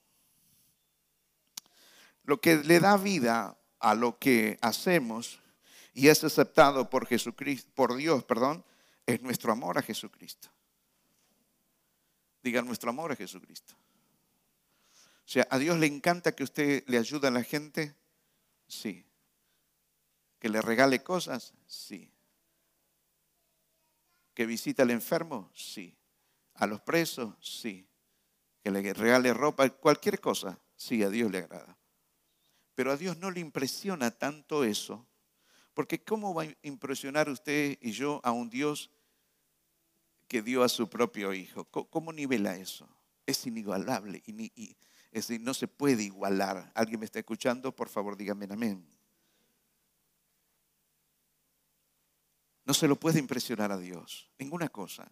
Lo 2.24 2.40
que 2.40 2.58
le 2.58 2.80
da 2.80 2.98
vida 2.98 3.58
a 3.80 3.96
lo 3.96 4.18
que 4.18 4.58
hacemos 4.62 5.40
y 5.94 6.08
es 6.08 6.24
aceptado 6.24 6.90
por 6.90 7.06
Jesucristo, 7.06 7.70
por 7.76 7.96
Dios, 7.96 8.24
perdón, 8.24 8.66
es 9.06 9.22
nuestro 9.22 9.52
amor 9.52 9.78
a 9.78 9.82
Jesucristo. 9.82 10.50
Diga 12.42 12.62
nuestro 12.62 12.90
amor 12.90 13.12
a 13.12 13.16
Jesucristo. 13.16 13.74
O 15.26 15.30
sea, 15.34 15.48
¿a 15.50 15.58
Dios 15.58 15.78
le 15.78 15.88
encanta 15.88 16.34
que 16.34 16.44
usted 16.44 16.84
le 16.88 16.98
ayude 16.98 17.28
a 17.28 17.32
la 17.32 17.44
gente? 17.44 17.96
Sí. 18.68 19.06
¿Que 20.40 20.50
le 20.50 20.62
regale 20.62 21.04
cosas? 21.04 21.54
Sí. 21.66 22.12
¿Que 24.34 24.46
visita 24.46 24.84
al 24.84 24.92
enfermo? 24.92 25.50
Sí. 25.54 25.96
¿A 26.56 26.68
los 26.68 26.82
presos? 26.82 27.36
Sí. 27.40 27.88
¿Que 28.62 28.72
le 28.72 28.94
regale 28.94 29.34
ropa? 29.34 29.70
Cualquier 29.70 30.20
cosa. 30.20 30.60
Sí, 30.76 31.04
a 31.04 31.10
Dios 31.10 31.32
le 31.32 31.38
agrada. 31.38 31.78
Pero 32.76 32.92
a 32.92 32.98
Dios 32.98 33.18
no 33.18 33.32
le 33.32 33.40
impresiona 33.40 34.12
tanto 34.12 34.64
eso, 34.64 35.06
porque 35.74 36.04
¿cómo 36.04 36.34
va 36.34 36.44
a 36.44 36.56
impresionar 36.64 37.30
usted 37.30 37.78
y 37.82 37.92
yo 37.92 38.20
a 38.24 38.32
un 38.32 38.50
Dios 38.50 38.90
que 40.28 40.42
dio 40.42 40.64
a 40.64 40.70
su 40.70 40.90
propio 40.90 41.34
Hijo? 41.34 41.66
¿Cómo 41.66 42.12
nivela 42.12 42.56
eso? 42.56 42.88
Es 43.26 43.46
inigualable, 43.46 44.22
y, 44.26 44.76
es 45.12 45.28
decir, 45.28 45.42
no 45.42 45.54
se 45.54 45.68
puede 45.68 46.04
igualar. 46.04 46.72
¿Alguien 46.74 47.00
me 47.00 47.06
está 47.06 47.20
escuchando? 47.20 47.76
Por 47.76 47.88
favor, 47.88 48.18
dígame 48.18 48.48
amén. 48.50 48.86
No 52.66 52.74
se 52.74 52.88
lo 52.88 53.00
puede 53.00 53.20
impresionar 53.20 53.72
a 53.72 53.78
Dios, 53.78 54.32
ninguna 54.40 54.70
cosa. 54.70 55.12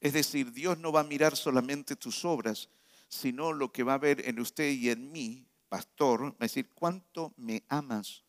Es 0.00 0.12
decir, 0.12 0.52
Dios 0.52 0.78
no 0.78 0.92
va 0.92 1.00
a 1.00 1.04
mirar 1.04 1.36
solamente 1.36 1.96
tus 1.96 2.24
obras, 2.24 2.68
sino 3.08 3.52
lo 3.52 3.72
que 3.72 3.82
va 3.82 3.94
a 3.94 3.98
ver 3.98 4.28
en 4.28 4.38
usted 4.38 4.70
y 4.70 4.90
en 4.90 5.10
mí 5.10 5.47
pastor, 5.68 6.24
va 6.32 6.36
a 6.40 6.44
decir, 6.44 6.70
¿cuánto 6.74 7.32
me 7.36 7.64
amas? 7.68 8.24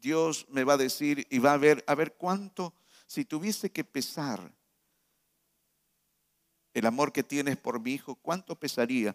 Dios 0.00 0.46
me 0.48 0.64
va 0.64 0.74
a 0.74 0.78
decir 0.78 1.26
y 1.30 1.38
va 1.38 1.52
a 1.52 1.58
ver, 1.58 1.84
a 1.86 1.94
ver 1.94 2.14
cuánto, 2.14 2.74
si 3.06 3.24
tuviese 3.24 3.70
que 3.70 3.84
pesar 3.84 4.52
el 6.72 6.86
amor 6.86 7.12
que 7.12 7.22
tienes 7.22 7.56
por 7.56 7.80
mi 7.80 7.92
hijo, 7.92 8.14
¿cuánto 8.16 8.54
pesaría? 8.54 9.14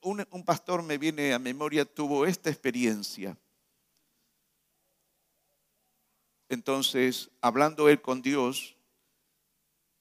Un, 0.00 0.24
pastor 0.44 0.82
me 0.82 0.98
viene 0.98 1.32
a 1.32 1.38
memoria, 1.38 1.84
tuvo 1.84 2.26
esta 2.26 2.50
experiencia. 2.50 3.36
Entonces, 6.48 7.30
hablando 7.40 7.88
él 7.88 8.02
con 8.02 8.20
Dios, 8.20 8.76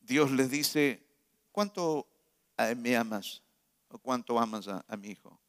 Dios 0.02 0.32
les 0.32 0.50
dice, 0.52 1.04
¿cuánto 1.52 2.08
eh, 2.58 2.76
me 2.76 2.96
amas? 2.98 3.42
¿O 3.90 3.98
cuánto 3.98 4.40
amas 4.40 4.68
a 4.68 4.98
mi 4.98 5.10
hijo? 5.10 5.41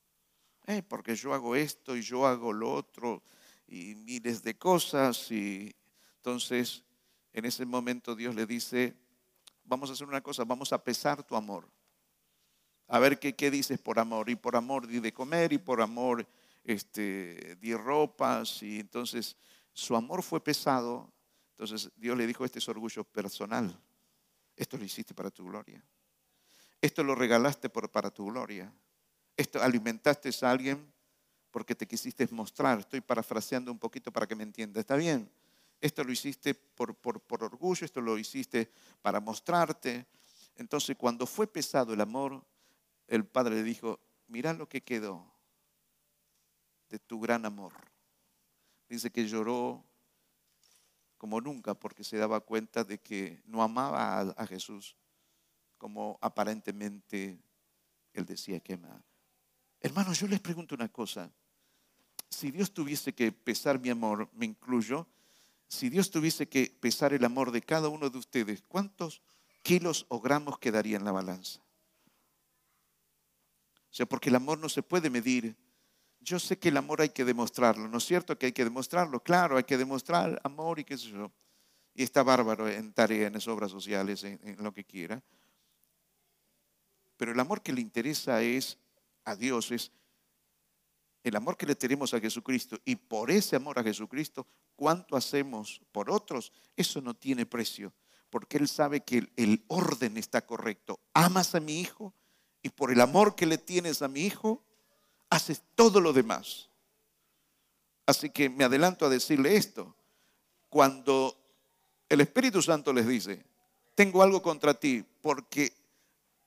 Eh, 0.72 0.82
porque 0.82 1.14
yo 1.14 1.34
hago 1.34 1.54
esto 1.54 1.94
y 1.96 2.00
yo 2.00 2.26
hago 2.26 2.50
lo 2.50 2.72
otro 2.72 3.22
y 3.66 3.94
miles 3.94 4.42
de 4.42 4.56
cosas. 4.56 5.30
Y 5.30 5.74
entonces, 6.16 6.82
en 7.34 7.44
ese 7.44 7.66
momento 7.66 8.14
Dios 8.14 8.34
le 8.34 8.46
dice, 8.46 8.94
vamos 9.64 9.90
a 9.90 9.92
hacer 9.92 10.08
una 10.08 10.22
cosa, 10.22 10.44
vamos 10.44 10.72
a 10.72 10.82
pesar 10.82 11.22
tu 11.22 11.36
amor. 11.36 11.68
A 12.88 12.98
ver 12.98 13.18
qué, 13.18 13.34
qué 13.34 13.50
dices 13.50 13.78
por 13.78 13.98
amor. 13.98 14.30
Y 14.30 14.36
por 14.36 14.56
amor 14.56 14.86
di 14.86 14.98
de 14.98 15.12
comer 15.12 15.52
y 15.52 15.58
por 15.58 15.82
amor 15.82 16.26
este, 16.64 17.56
di 17.60 17.74
ropas. 17.74 18.62
Y 18.62 18.80
entonces 18.80 19.36
su 19.74 19.94
amor 19.94 20.22
fue 20.22 20.42
pesado. 20.42 21.12
Entonces 21.50 21.90
Dios 21.96 22.16
le 22.16 22.26
dijo, 22.26 22.46
este 22.46 22.60
es 22.60 22.68
orgullo 22.68 23.04
personal. 23.04 23.78
Esto 24.56 24.78
lo 24.78 24.84
hiciste 24.84 25.12
para 25.12 25.30
tu 25.30 25.44
gloria. 25.44 25.84
Esto 26.80 27.04
lo 27.04 27.14
regalaste 27.14 27.68
para 27.68 28.10
tu 28.10 28.26
gloria. 28.26 28.72
Esto 29.36 29.62
alimentaste 29.62 30.30
a 30.42 30.50
alguien 30.50 30.92
porque 31.50 31.74
te 31.74 31.86
quisiste 31.86 32.26
mostrar. 32.30 32.80
Estoy 32.80 33.00
parafraseando 33.00 33.70
un 33.70 33.78
poquito 33.78 34.12
para 34.12 34.26
que 34.26 34.34
me 34.34 34.42
entienda. 34.42 34.80
¿Está 34.80 34.96
bien? 34.96 35.30
Esto 35.80 36.04
lo 36.04 36.12
hiciste 36.12 36.54
por, 36.54 36.94
por 36.94 37.42
orgullo, 37.42 37.84
esto 37.84 38.00
lo 38.00 38.18
hiciste 38.18 38.70
para 39.02 39.20
mostrarte. 39.20 40.06
Entonces, 40.56 40.96
cuando 40.96 41.26
fue 41.26 41.46
pesado 41.46 41.92
el 41.92 42.00
amor, 42.00 42.44
el 43.08 43.26
padre 43.26 43.56
le 43.56 43.62
dijo, 43.62 44.00
mira 44.28 44.52
lo 44.52 44.68
que 44.68 44.80
quedó 44.80 45.32
de 46.88 46.98
tu 46.98 47.20
gran 47.20 47.44
amor. 47.46 47.72
Dice 48.88 49.10
que 49.10 49.26
lloró 49.26 49.84
como 51.16 51.40
nunca 51.40 51.74
porque 51.74 52.04
se 52.04 52.16
daba 52.16 52.40
cuenta 52.40 52.84
de 52.84 52.98
que 52.98 53.42
no 53.46 53.62
amaba 53.62 54.20
a, 54.20 54.46
Jesús 54.46 54.96
como 55.78 56.18
aparentemente 56.20 57.38
él 58.12 58.26
decía 58.26 58.60
que 58.60 58.74
amaba. 58.74 59.02
Hermanos, 59.82 60.20
yo 60.20 60.28
les 60.28 60.38
pregunto 60.38 60.76
una 60.76 60.88
cosa. 60.88 61.28
Si 62.30 62.52
Dios 62.52 62.72
tuviese 62.72 63.12
que 63.12 63.32
pesar 63.32 63.80
mi 63.80 63.90
amor, 63.90 64.30
me 64.32 64.46
incluyo, 64.46 65.08
si 65.66 65.90
Dios 65.90 66.10
tuviese 66.10 66.48
que 66.48 66.72
pesar 66.80 67.12
el 67.12 67.24
amor 67.24 67.50
de 67.50 67.62
cada 67.62 67.88
uno 67.88 68.08
de 68.08 68.16
ustedes, 68.16 68.62
¿cuántos 68.68 69.22
kilos 69.62 70.06
o 70.08 70.20
gramos 70.20 70.58
quedaría 70.60 70.96
en 70.96 71.04
la 71.04 71.10
balanza? 71.10 71.60
O 73.90 73.94
sea, 73.94 74.06
porque 74.06 74.28
el 74.28 74.36
amor 74.36 74.58
no 74.58 74.68
se 74.68 74.84
puede 74.84 75.10
medir. 75.10 75.56
Yo 76.20 76.38
sé 76.38 76.58
que 76.58 76.68
el 76.68 76.76
amor 76.76 77.00
hay 77.00 77.08
que 77.08 77.24
demostrarlo, 77.24 77.88
¿no 77.88 77.98
es 77.98 78.04
cierto 78.04 78.38
que 78.38 78.46
hay 78.46 78.52
que 78.52 78.64
demostrarlo? 78.64 79.20
Claro, 79.20 79.56
hay 79.56 79.64
que 79.64 79.76
demostrar 79.76 80.40
amor 80.44 80.78
y 80.78 80.84
qué 80.84 80.96
sé 80.96 81.10
yo. 81.10 81.32
Y 81.92 82.04
está 82.04 82.22
bárbaro 82.22 82.68
en 82.68 82.92
tarea, 82.92 83.26
en 83.26 83.50
obras 83.50 83.72
sociales, 83.72 84.22
en 84.22 84.56
lo 84.60 84.72
que 84.72 84.84
quiera. 84.84 85.20
Pero 87.16 87.32
el 87.32 87.40
amor 87.40 87.62
que 87.62 87.72
le 87.72 87.80
interesa 87.80 88.40
es 88.42 88.78
a 89.24 89.36
Dios 89.36 89.70
es 89.70 89.92
el 91.24 91.36
amor 91.36 91.56
que 91.56 91.66
le 91.66 91.76
tenemos 91.76 92.14
a 92.14 92.20
Jesucristo 92.20 92.78
y 92.84 92.96
por 92.96 93.30
ese 93.30 93.56
amor 93.56 93.78
a 93.78 93.84
Jesucristo, 93.84 94.46
cuánto 94.74 95.16
hacemos 95.16 95.80
por 95.92 96.10
otros, 96.10 96.52
eso 96.76 97.00
no 97.00 97.14
tiene 97.14 97.46
precio, 97.46 97.92
porque 98.28 98.56
Él 98.56 98.68
sabe 98.68 99.02
que 99.02 99.30
el, 99.36 99.64
orden 99.68 100.16
está 100.16 100.44
correcto. 100.44 100.98
Amas 101.14 101.54
a 101.54 101.60
mi 101.60 101.80
hijo 101.80 102.12
y 102.62 102.70
por 102.70 102.90
el 102.90 103.00
amor 103.00 103.36
que 103.36 103.46
le 103.46 103.58
tienes 103.58 104.02
a 104.02 104.08
mi 104.08 104.22
hijo, 104.22 104.64
haces 105.30 105.62
todo 105.76 106.00
lo 106.00 106.12
demás. 106.12 106.68
Así 108.06 108.30
que 108.30 108.50
me 108.50 108.64
adelanto 108.64 109.06
a 109.06 109.10
decirle 109.10 109.56
esto. 109.56 109.94
Cuando 110.68 111.36
el 112.08 112.20
Espíritu 112.20 112.62
Santo 112.62 112.92
les 112.92 113.06
dice, 113.06 113.44
tengo 113.94 114.22
algo 114.22 114.42
contra 114.42 114.74
ti 114.74 115.04
porque 115.20 115.72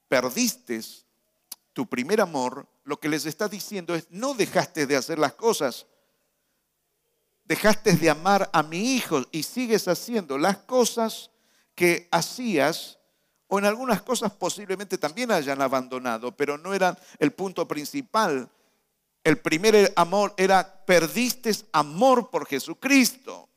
perdiste 0.10 0.82
tu 1.76 1.86
primer 1.88 2.22
amor, 2.22 2.66
lo 2.86 3.02
que 3.02 3.10
les 3.10 3.26
está 3.26 3.50
diciendo 3.50 3.96
es, 3.96 4.08
no 4.10 4.34
dejaste 4.34 4.88
de 4.88 4.96
hacer 4.96 5.20
las 5.20 5.34
cosas, 5.34 5.88
dejaste 7.44 7.98
de 7.98 8.10
amar 8.10 8.50
a 8.54 8.64
mi 8.64 8.96
hijo 8.96 9.24
y 9.34 9.44
sigues 9.44 9.90
haciendo 9.90 10.38
las 10.38 10.60
cosas 10.60 11.32
que 11.76 12.08
hacías 12.12 12.98
o 13.48 13.60
en 13.60 13.66
algunas 13.66 14.02
cosas 14.04 14.32
posiblemente 14.32 14.98
también 14.98 15.32
hayan 15.32 15.62
abandonado, 15.62 16.32
pero 16.32 16.58
no 16.58 16.74
eran 16.74 16.98
el 17.20 17.34
punto 17.34 17.68
principal. 17.68 18.50
El 19.22 19.40
primer 19.40 19.92
amor 19.98 20.34
era, 20.38 20.86
perdiste 20.86 21.52
amor 21.74 22.30
por 22.30 22.48
Jesucristo. 22.48 23.50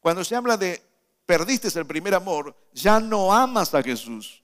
Cuando 0.00 0.24
se 0.24 0.34
habla 0.34 0.56
de 0.56 0.82
perdiste 1.24 1.68
el 1.78 1.86
primer 1.86 2.12
amor, 2.16 2.56
ya 2.72 2.98
no 2.98 3.32
amas 3.32 3.72
a 3.72 3.84
Jesús 3.84 4.42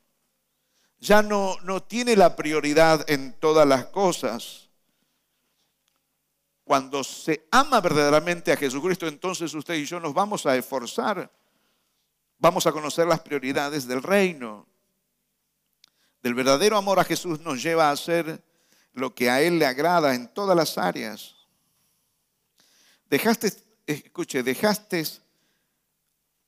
ya 0.98 1.22
no, 1.22 1.56
no 1.62 1.82
tiene 1.82 2.16
la 2.16 2.36
prioridad 2.36 3.08
en 3.10 3.32
todas 3.38 3.66
las 3.66 3.86
cosas. 3.86 4.68
Cuando 6.64 7.04
se 7.04 7.46
ama 7.50 7.80
verdaderamente 7.80 8.52
a 8.52 8.56
Jesucristo, 8.56 9.06
entonces 9.06 9.54
usted 9.54 9.74
y 9.74 9.84
yo 9.84 10.00
nos 10.00 10.14
vamos 10.14 10.46
a 10.46 10.56
esforzar. 10.56 11.30
Vamos 12.38 12.66
a 12.66 12.72
conocer 12.72 13.06
las 13.06 13.20
prioridades 13.20 13.86
del 13.86 14.02
reino. 14.02 14.66
Del 16.22 16.34
verdadero 16.34 16.76
amor 16.76 16.98
a 16.98 17.04
Jesús 17.04 17.40
nos 17.40 17.62
lleva 17.62 17.88
a 17.88 17.92
hacer 17.92 18.42
lo 18.92 19.14
que 19.14 19.30
a 19.30 19.40
Él 19.40 19.58
le 19.58 19.66
agrada 19.66 20.14
en 20.14 20.26
todas 20.32 20.56
las 20.56 20.76
áreas. 20.76 21.36
Dejaste, 23.08 23.52
escuche, 23.86 24.42
dejaste 24.42 25.04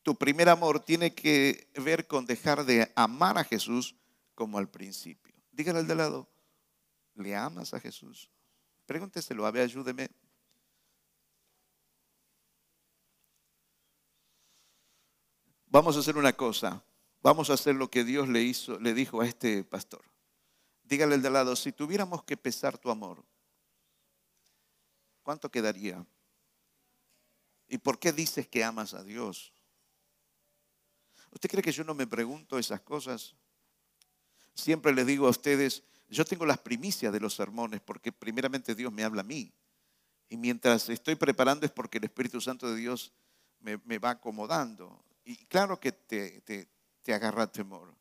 tu 0.09 0.15
primer 0.15 0.49
amor 0.49 0.81
tiene 0.81 1.13
que 1.13 1.69
ver 1.75 2.07
con 2.07 2.25
dejar 2.25 2.65
de 2.65 2.91
amar 2.95 3.37
a 3.37 3.45
Jesús 3.45 3.95
como 4.39 4.57
al 4.57 4.71
principio. 4.71 5.35
Dígale 5.51 5.81
al 5.81 5.89
de 5.89 5.97
lado, 5.97 6.29
¿le 7.17 7.35
amas 7.35 7.75
a 7.75 7.81
Jesús? 7.81 8.31
Pregúnteselo, 8.87 9.45
a 9.45 9.51
ver, 9.51 9.65
ayúdeme. 9.65 10.09
Vamos 15.67 15.97
a 15.97 15.99
hacer 15.99 16.17
una 16.17 16.33
cosa. 16.33 16.81
Vamos 17.21 17.51
a 17.51 17.55
hacer 17.55 17.75
lo 17.75 17.91
que 17.91 18.05
Dios 18.05 18.29
le 18.29 18.43
hizo, 18.43 18.79
le 18.79 18.95
dijo 18.95 19.21
a 19.21 19.27
este 19.27 19.65
pastor. 19.65 20.05
Dígale 20.85 21.17
al 21.17 21.23
de 21.23 21.31
lado, 21.31 21.57
si 21.57 21.73
tuviéramos 21.73 22.23
que 22.23 22.37
pesar 22.37 22.79
tu 22.79 22.93
amor, 22.93 23.25
¿cuánto 25.25 25.51
quedaría? 25.51 26.07
¿Y 27.67 27.79
por 27.79 27.99
qué 27.99 28.13
dices 28.13 28.47
que 28.47 28.63
amas 28.63 28.95
a 28.95 29.03
Dios? 29.03 29.53
¿Usted 31.33 31.51
cree 31.51 31.63
que 31.65 31.73
yo 31.73 31.83
no 31.83 31.95
me 31.95 32.07
pregunto 32.07 32.57
esas 32.57 32.81
cosas? 32.83 33.35
Siempre 34.59 34.93
les 34.93 35.07
digo 35.07 35.29
a 35.29 35.31
ustedes, 35.31 35.85
yo 36.09 36.25
tengo 36.25 36.45
las 36.45 36.59
primicias 36.59 37.13
de 37.13 37.21
los 37.21 37.33
sermones 37.33 37.81
porque 37.81 38.11
primeramente 38.11 38.75
Dios 38.75 38.93
me 38.93 39.05
habla 39.05 39.21
a 39.21 39.25
mí. 39.25 39.53
Y 40.29 40.37
mientras 40.37 40.89
estoy 40.89 41.15
preparando 41.15 41.65
es 41.65 41.71
porque 41.71 41.99
el 41.99 42.05
Espíritu 42.05 42.41
Santo 42.41 42.69
de 42.69 42.75
Dios 42.77 43.13
me, 43.61 43.99
va 43.99 44.11
acomodando. 44.11 45.05
Y 45.25 45.37
claro 45.47 45.79
que 45.79 45.93
te, 45.93 46.41
te, 46.41 47.15
agarra 47.15 47.47
temor. 47.47 47.95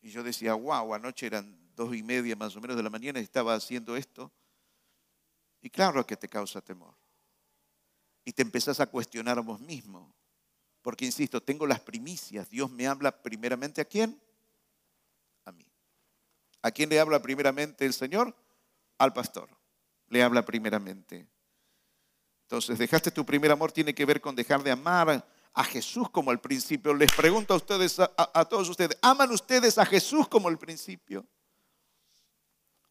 Y 0.00 0.10
yo 0.10 0.22
decía, 0.22 0.54
wow, 0.54 0.94
anoche 0.94 1.26
eran 1.26 1.54
dos 1.76 1.94
y 1.94 2.02
media 2.02 2.34
más 2.36 2.56
o 2.56 2.60
menos 2.62 2.76
de 2.76 2.82
la 2.82 2.90
mañana 2.90 3.20
y 3.20 3.24
estaba 3.24 3.54
haciendo 3.54 3.96
esto. 3.96 4.32
Y 5.60 5.68
claro 5.68 6.06
que 6.06 6.16
te 6.16 6.28
causa 6.28 6.62
temor. 6.62 6.94
Y 8.24 8.32
te 8.32 8.40
empezás 8.40 8.80
a 8.80 8.86
cuestionar 8.86 9.36
a 9.36 9.42
vos 9.42 9.60
mismo. 9.60 10.14
Porque, 10.80 11.04
insisto, 11.04 11.42
tengo 11.42 11.66
las 11.66 11.80
primicias. 11.80 12.48
Dios 12.48 12.70
me 12.70 12.86
habla 12.86 13.22
primeramente 13.22 13.82
a 13.82 13.84
quién? 13.84 14.18
A 16.64 16.68
mí. 16.68 16.68
¿A 16.68 16.70
quién 16.70 16.88
le 16.88 16.98
habla 16.98 17.20
primeramente 17.20 17.84
el 17.84 17.92
Señor? 17.92 18.34
Al 18.98 19.12
pastor. 19.12 19.48
Le 20.08 20.22
habla 20.22 20.44
primeramente. 20.44 21.28
Entonces, 22.42 22.78
dejaste 22.78 23.10
tu 23.10 23.24
primer 23.24 23.50
amor 23.50 23.72
tiene 23.72 23.94
que 23.94 24.04
ver 24.04 24.20
con 24.20 24.34
dejar 24.34 24.62
de 24.62 24.70
amar 24.70 25.26
a 25.52 25.64
Jesús 25.64 26.10
como 26.10 26.30
al 26.30 26.40
principio. 26.40 26.94
Les 26.94 27.12
pregunto 27.12 27.54
a 27.54 27.56
ustedes, 27.56 27.98
a, 28.00 28.44
todos 28.44 28.68
ustedes, 28.68 28.96
¿aman 29.02 29.30
ustedes 29.30 29.78
a 29.78 29.86
Jesús 29.86 30.28
como 30.28 30.48
al 30.48 30.58
principio? 30.58 31.26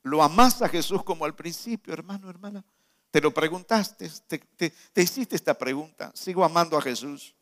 ¿Lo 0.01 0.21
amás 0.21 0.61
a 0.61 0.69
Jesús 0.69 1.03
como 1.03 1.25
al 1.25 1.35
principio, 1.35 1.93
hermano, 1.93 2.29
hermana? 2.29 2.63
¿Te 3.09 3.21
lo 3.21 3.33
preguntaste? 3.33 4.11
te 4.27 5.01
hiciste 5.01 5.35
esta 5.35 5.57
pregunta? 5.57 6.11
¿Sigo 6.15 6.43
amando 6.43 6.77
a 6.77 6.81
Jesús? 6.81 7.35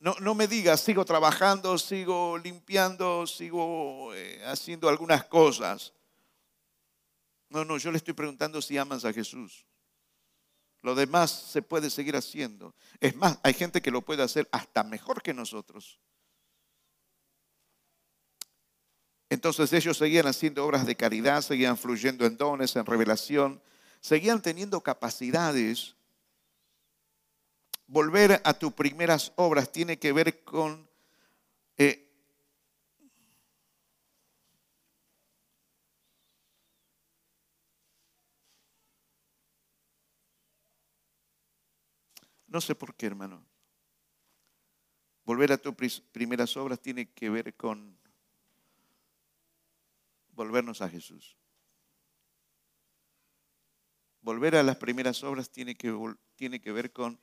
No, 0.00 0.34
me 0.34 0.48
digas, 0.48 0.80
sigo 0.80 1.04
trabajando, 1.04 1.76
sigo 1.76 2.38
limpiando, 2.38 3.26
sigo 3.26 4.14
eh, 4.14 4.42
haciendo 4.46 4.88
algunas 4.88 5.26
cosas. 5.26 5.92
No, 7.50 7.66
no, 7.66 7.76
yo 7.76 7.90
le 7.90 7.98
estoy 7.98 8.14
preguntando 8.14 8.62
si 8.62 8.78
amas 8.78 9.04
a 9.04 9.12
Jesús. 9.12 9.66
Lo 10.80 10.94
demás 10.94 11.30
se 11.30 11.60
puede 11.60 11.90
seguir 11.90 12.16
haciendo. 12.16 12.74
Es 12.98 13.14
más, 13.14 13.38
hay 13.42 13.52
gente 13.52 13.82
que 13.82 13.90
lo 13.90 14.00
puede 14.00 14.22
hacer 14.22 14.48
hasta 14.52 14.82
mejor 14.84 15.22
que 15.22 15.34
nosotros. 15.34 16.00
Entonces 19.28 19.70
ellos 19.74 19.98
seguían 19.98 20.26
haciendo 20.26 20.64
obras 20.64 20.86
de 20.86 20.96
caridad, 20.96 21.42
seguían 21.42 21.76
fluyendo 21.76 22.24
en 22.24 22.38
dones, 22.38 22.74
en 22.74 22.86
revelación, 22.86 23.62
seguían 24.00 24.40
teniendo 24.40 24.80
capacidades 24.80 25.94
volver 27.90 28.40
a 28.44 28.54
tus 28.54 28.72
primeras 28.72 29.32
obras 29.34 29.72
tiene 29.72 29.98
que 29.98 30.12
ver 30.12 30.44
con 30.44 30.88
eh, 31.76 32.06
No 42.46 42.60
sé 42.60 42.74
por 42.74 42.96
qué, 42.96 43.06
hermano. 43.06 43.46
Volver 45.24 45.52
a 45.52 45.58
tus 45.58 46.00
primeras 46.10 46.56
obras 46.56 46.80
tiene 46.80 47.08
que 47.12 47.30
ver 47.30 47.54
con 47.54 47.96
volvernos 50.32 50.82
a 50.82 50.88
Jesús. 50.88 51.36
Volver 54.20 54.56
a 54.56 54.64
las 54.64 54.76
primeras 54.76 55.22
obras 55.22 55.48
tiene 55.52 55.76
que, 55.76 55.96
tiene 56.34 56.60
que 56.60 56.72
ver 56.72 56.92
con 56.92 57.20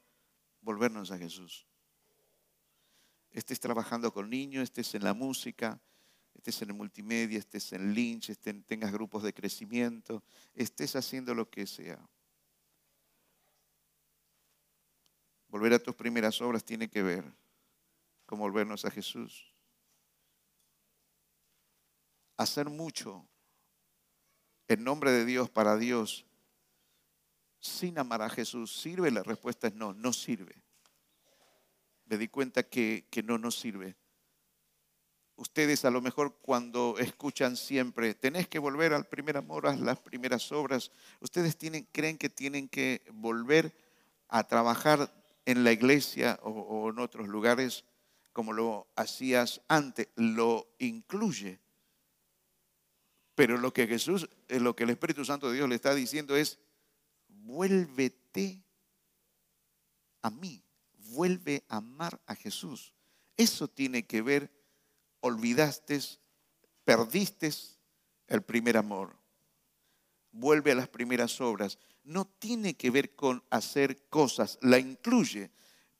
volvernos 0.62 1.12
a 1.12 1.17
Jesús. 1.17 1.65
Estés 3.32 3.60
trabajando 3.60 4.12
con 4.12 4.30
niños, 4.30 4.63
estés 4.63 4.96
en 4.96 5.04
la 5.04 5.13
música, 5.13 5.80
estés 6.34 6.62
en 6.62 6.70
el 6.70 6.76
multimedia, 6.76 7.39
estés 7.39 7.74
en 7.74 7.93
Lynch, 7.93 8.36
tengas 8.65 8.91
grupos 8.91 9.24
de 9.24 9.34
crecimiento, 9.34 10.24
estés 10.54 10.96
haciendo 10.96 11.34
lo 11.34 11.50
que 11.50 11.67
sea. 11.67 12.00
Volver 15.50 15.74
a 15.74 15.80
tus 15.80 15.96
primeras 15.96 16.41
obras 16.41 16.63
tiene 16.63 16.89
que 16.89 17.02
ver 17.02 17.24
con 18.26 18.39
volvernos 18.39 18.86
a 18.86 18.91
Jesús. 18.91 19.54
Hacer 22.36 22.70
mucho 22.70 23.28
en 24.67 24.84
nombre 24.84 25.12
de 25.12 25.26
Dios, 25.26 25.50
para 25.50 25.78
Dios, 25.78 26.27
sin 27.67 27.99
amar 27.99 28.21
a 28.21 28.30
Jesús, 28.30 28.80
¿sirve? 28.80 29.12
La 29.12 29.23
respuesta 29.23 29.67
es 29.67 29.75
no, 29.75 29.93
no 29.93 30.13
sirve. 30.13 30.56
Me 32.06 32.17
di 32.17 32.27
cuenta 32.27 32.63
que, 32.63 33.06
no 33.23 33.38
nos 33.38 33.60
sirve. 33.60 33.95
Ustedes 35.36 35.86
a 35.86 35.91
lo 35.91 36.01
mejor 36.01 36.38
cuando 36.41 36.95
escuchan 36.97 37.58
siempre, 37.58 38.15
tenés 38.15 38.47
que 38.47 38.60
volver 38.60 38.93
al 38.93 39.06
primer 39.06 39.38
amor, 39.38 39.67
a 39.67 39.75
las 39.75 39.99
primeras 39.99 40.51
obras, 40.51 40.91
ustedes 41.19 41.58
tienen, 41.58 41.88
creen 41.91 42.17
que 42.17 42.30
tienen 42.30 42.67
que 42.69 43.03
volver 43.12 43.75
a 44.30 44.47
trabajar 44.47 45.13
en 45.45 45.63
la 45.63 45.71
iglesia 45.71 46.39
o, 46.41 46.49
o 46.49 46.89
en 46.89 46.99
otros 46.99 47.27
lugares 47.27 47.84
como 48.34 48.53
lo 48.53 48.88
hacías 48.95 49.62
antes, 49.67 50.10
lo 50.15 50.67
incluye. 50.77 51.60
Pero 53.38 53.58
lo 53.58 53.71
que 53.71 53.88
Jesús, 53.88 54.30
eh, 54.47 54.60
lo 54.60 54.75
que 54.75 54.84
el 54.84 54.89
Espíritu 54.89 55.23
Santo 55.23 55.49
de 55.49 55.58
Dios 55.58 55.69
le 55.69 55.75
está 55.75 55.93
diciendo 55.93 56.36
es, 56.36 56.60
vuélvete 57.47 58.62
a 60.21 60.29
mí, 60.29 60.62
vuelve 60.97 61.63
a 61.69 61.77
amar 61.77 62.21
a 62.27 62.36
Jesús. 62.36 62.93
Eso 63.38 63.69
tiene 63.69 64.05
que 64.05 64.21
ver, 64.21 64.51
olvidaste, 65.21 65.99
perdiste 66.83 67.51
el 68.27 68.41
primer 68.41 68.75
amor. 68.75 69.15
Vuelve 70.31 70.73
a 70.73 70.75
las 70.75 70.89
primeras 70.89 71.39
obras. 71.39 71.79
No 72.03 72.25
tiene 72.25 72.75
que 72.75 72.91
ver 72.91 73.15
con 73.15 73.43
hacer 73.49 74.07
cosas, 74.10 74.60
la 74.62 74.77
incluye, 74.77 75.49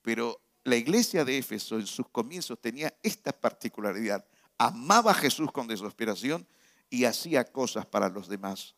pero 0.02 0.42
la 0.64 0.76
iglesia 0.76 1.24
de 1.24 1.38
Éfeso 1.38 1.80
en 1.80 1.88
sus 1.88 2.10
comienzos 2.10 2.60
tenía 2.60 2.94
esta 3.02 3.32
particularidad. 3.32 4.26
Amaba 4.58 5.12
a 5.12 5.16
Jesús 5.16 5.52
con 5.52 5.68
desesperación 5.68 6.46
y 6.90 7.06
hacía 7.06 7.46
cosas 7.46 7.86
para 7.86 8.10
los 8.10 8.28
demás. 8.28 8.77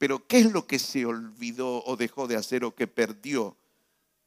Pero 0.00 0.26
¿qué 0.26 0.38
es 0.38 0.50
lo 0.50 0.66
que 0.66 0.78
se 0.78 1.04
olvidó 1.04 1.84
o 1.84 1.94
dejó 1.94 2.26
de 2.26 2.34
hacer 2.34 2.64
o 2.64 2.74
que 2.74 2.86
perdió? 2.86 3.58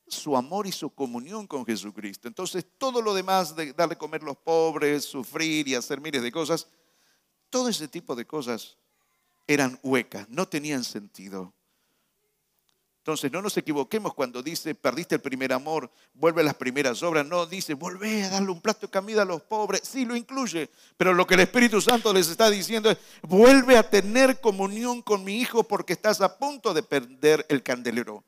Su 0.07 0.37
amor 0.37 0.67
y 0.67 0.71
su 0.71 0.91
comunión 0.91 1.47
con 1.47 1.65
Jesucristo. 1.65 2.27
Entonces 2.27 2.63
todo 2.77 3.01
lo 3.01 3.11
demás 3.11 3.55
de 3.55 3.73
darle 3.73 3.97
comer 3.97 4.21
a 4.21 4.25
los 4.25 4.37
pobres, 4.37 5.03
sufrir 5.03 5.67
y 5.67 5.73
hacer 5.73 5.99
miles 5.99 6.21
de 6.21 6.31
cosas, 6.31 6.67
todo 7.49 7.69
ese 7.69 7.87
tipo 7.87 8.15
de 8.15 8.23
cosas 8.23 8.77
eran 9.47 9.79
huecas, 9.81 10.29
no 10.29 10.47
tenían 10.47 10.83
sentido. 10.83 11.55
Entonces, 13.03 13.33
no 13.33 13.41
nos 13.41 13.57
equivoquemos 13.57 14.13
cuando 14.13 14.41
dice, 14.41 14.75
perdiste 14.75 15.15
el 15.15 15.21
primer 15.21 15.51
amor, 15.51 15.91
vuelve 16.13 16.39
a 16.39 16.45
las 16.45 16.53
primeras 16.53 17.03
obras. 17.03 17.25
No, 17.25 17.45
dice, 17.45 17.73
vuelve 17.73 18.23
a 18.23 18.29
darle 18.29 18.49
un 18.49 18.61
plato 18.61 18.87
de 18.87 18.91
comida 18.91 19.23
a 19.23 19.25
los 19.25 19.41
pobres. 19.41 19.81
Sí, 19.83 20.05
lo 20.05 20.15
incluye. 20.15 20.69
Pero 20.95 21.13
lo 21.13 21.27
que 21.27 21.33
el 21.33 21.41
Espíritu 21.41 21.81
Santo 21.81 22.13
les 22.13 22.29
está 22.29 22.49
diciendo 22.49 22.89
es, 22.89 22.97
vuelve 23.23 23.75
a 23.75 23.89
tener 23.89 24.39
comunión 24.39 25.01
con 25.01 25.25
mi 25.25 25.41
hijo 25.41 25.65
porque 25.65 25.91
estás 25.91 26.21
a 26.21 26.37
punto 26.37 26.73
de 26.73 26.81
perder 26.81 27.45
el 27.49 27.61
candelero. 27.61 28.23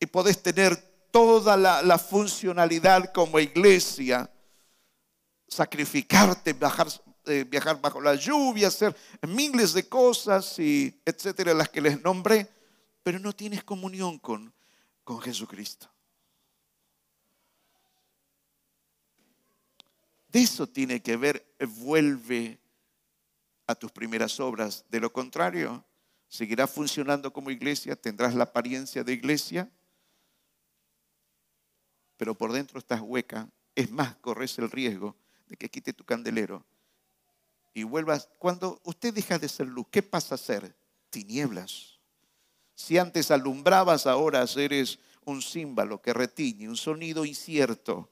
Y 0.00 0.06
podés 0.06 0.42
tener 0.42 0.76
toda 1.12 1.56
la, 1.56 1.96
funcionalidad 1.96 3.12
como 3.12 3.38
iglesia, 3.38 4.28
sacrificarte, 5.46 6.56
eh, 7.26 7.44
viajar 7.48 7.80
bajo 7.80 8.00
la 8.00 8.16
lluvia, 8.16 8.66
hacer 8.66 8.96
miles 9.28 9.74
de 9.74 9.88
cosas, 9.88 10.58
y 10.58 11.00
etcétera, 11.04 11.54
las 11.54 11.68
que 11.68 11.80
les 11.80 12.02
nombré 12.02 12.55
pero 13.06 13.20
no 13.20 13.32
tienes 13.32 13.62
comunión 13.62 14.18
con, 14.18 14.52
con 15.04 15.20
Jesucristo. 15.20 15.88
De 20.26 20.40
eso 20.40 20.66
tiene 20.66 21.00
que 21.00 21.16
ver, 21.16 21.54
vuelve 21.78 22.58
a 23.64 23.76
tus 23.76 23.92
primeras 23.92 24.40
obras. 24.40 24.84
De 24.88 24.98
lo 24.98 25.12
contrario, 25.12 25.84
seguirás 26.26 26.68
funcionando 26.68 27.32
como 27.32 27.52
iglesia, 27.52 27.94
tendrás 27.94 28.34
la 28.34 28.42
apariencia 28.42 29.04
de 29.04 29.12
iglesia, 29.12 29.70
pero 32.16 32.34
por 32.34 32.50
dentro 32.50 32.80
estás 32.80 33.00
hueca, 33.00 33.48
es 33.76 33.88
más, 33.88 34.16
corres 34.16 34.58
el 34.58 34.68
riesgo 34.68 35.14
de 35.46 35.56
que 35.56 35.68
quite 35.68 35.92
tu 35.92 36.04
candelero 36.04 36.66
y 37.72 37.84
vuelvas. 37.84 38.28
Cuando 38.40 38.80
usted 38.82 39.14
deja 39.14 39.38
de 39.38 39.48
ser 39.48 39.68
luz, 39.68 39.86
¿qué 39.92 40.02
pasa 40.02 40.34
a 40.34 40.38
ser? 40.38 40.76
Tinieblas. 41.08 41.95
Si 42.76 42.98
antes 42.98 43.30
alumbrabas, 43.30 44.06
ahora 44.06 44.44
eres 44.56 44.98
un 45.24 45.40
símbolo 45.40 46.00
que 46.00 46.12
retiñe, 46.12 46.68
un 46.68 46.76
sonido 46.76 47.24
incierto. 47.24 48.10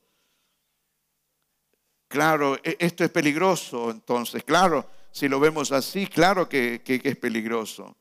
Claro, 2.08 2.56
e, 2.56 2.76
esto 2.80 3.04
es 3.04 3.10
peligroso, 3.10 3.90
entonces, 3.90 4.42
claro, 4.42 4.88
si 5.12 5.28
lo 5.28 5.38
vemos 5.38 5.70
así, 5.70 6.06
claro 6.06 6.48
que, 6.48 6.82
que 6.82 7.00
es 7.04 7.16
peligroso. 7.16 7.94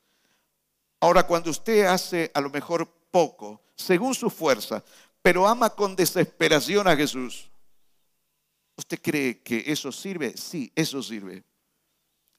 Ahora, 1.01 1.27
cuando 1.27 1.51
usted 1.51 1.85
hace 1.85 2.31
a 2.33 2.39
lo 2.39 2.49
mejor 2.49 2.87
poco, 3.11 3.61
según 3.75 4.15
su 4.15 4.29
fuerza, 4.29 4.81
pero 5.21 5.45
ama 5.45 5.69
con 5.69 5.97
desesperación 5.97 6.87
a 6.87 6.95
Jesús, 6.95 7.51
¿usted 8.77 9.01
cree 9.01 9.41
que 9.43 9.65
eso 9.67 9.91
sirve? 9.91 10.37
Sí, 10.37 10.71
eso 10.75 11.03
sirve. 11.03 11.43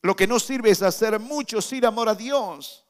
Lo 0.00 0.16
que 0.16 0.26
no 0.26 0.40
sirve 0.40 0.70
es 0.70 0.82
hacer 0.82 1.20
mucho 1.20 1.60
sin 1.60 1.84
amor 1.84 2.08
a 2.08 2.14
Dios. 2.14 2.83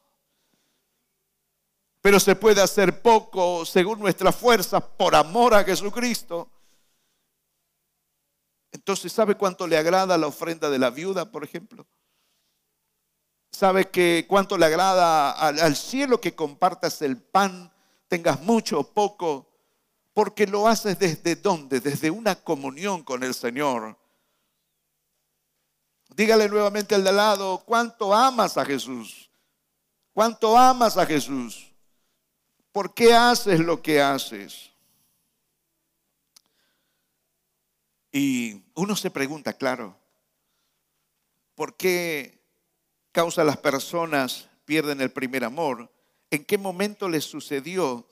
Pero 2.05 2.21
se 2.21 2.37
puede 2.37 2.61
hacer 2.61 3.01
poco 3.01 3.64
según 3.64 3.99
nuestra 3.99 4.31
fuerza 4.31 4.79
por 4.79 5.14
amor 5.14 5.55
a 5.55 5.64
Jesucristo. 5.64 6.51
Entonces, 8.71 9.11
¿sabe 9.11 9.37
cuánto 9.37 9.67
le 9.67 9.79
agrada 9.79 10.19
la 10.19 10.27
ofrenda 10.27 10.69
de 10.69 10.79
la 10.79 10.90
viuda, 10.90 11.33
por 11.33 11.45
ejemplo? 11.45 11.87
¿Sabe 13.51 13.90
que 13.90 14.27
cuánto 14.29 14.59
le 14.59 14.67
agrada 14.67 15.31
al, 15.31 15.59
al 15.59 15.77
cielo 15.77 16.21
que 16.21 16.35
compartas 16.35 17.01
el 17.01 17.17
pan, 17.17 17.73
tengas 18.07 18.38
mucho 18.43 18.81
o 18.81 18.85
poco? 18.85 19.49
Porque 20.12 20.47
lo 20.47 20.69
haces 20.69 20.99
desde 20.99 21.37
dónde? 21.37 21.81
Desde 21.81 22.11
una 22.11 22.35
comunión 22.35 23.03
con 23.03 23.23
el 23.23 23.33
Señor. 23.33 23.97
Dígale 26.14 26.51
nuevamente 26.51 26.95
al 26.95 27.05
de 27.05 27.12
lado, 27.12 27.62
¿cuánto 27.64 28.12
amas 28.12 28.59
a 28.59 28.67
Jesús? 28.67 29.31
¿Cuánto 30.12 30.55
amas 30.59 30.99
a 30.99 31.07
Jesús? 31.07 31.73
¿Por 32.74 32.92
qué 32.92 33.14
haces 33.14 33.60
lo 33.60 33.80
que 33.80 34.02
haces? 34.02 34.72
Y 38.10 38.64
uno 38.74 38.96
se 38.96 39.12
pregunta, 39.12 39.52
claro, 39.52 39.96
¿por 41.54 41.76
qué 41.76 42.42
causa 43.12 43.44
las 43.44 43.58
personas 43.58 44.48
pierden 44.64 45.00
el 45.00 45.12
primer 45.12 45.44
amor? 45.44 45.88
¿En 46.32 46.44
qué 46.44 46.58
momento 46.58 47.08
les 47.08 47.24
sucedió? 47.24 48.04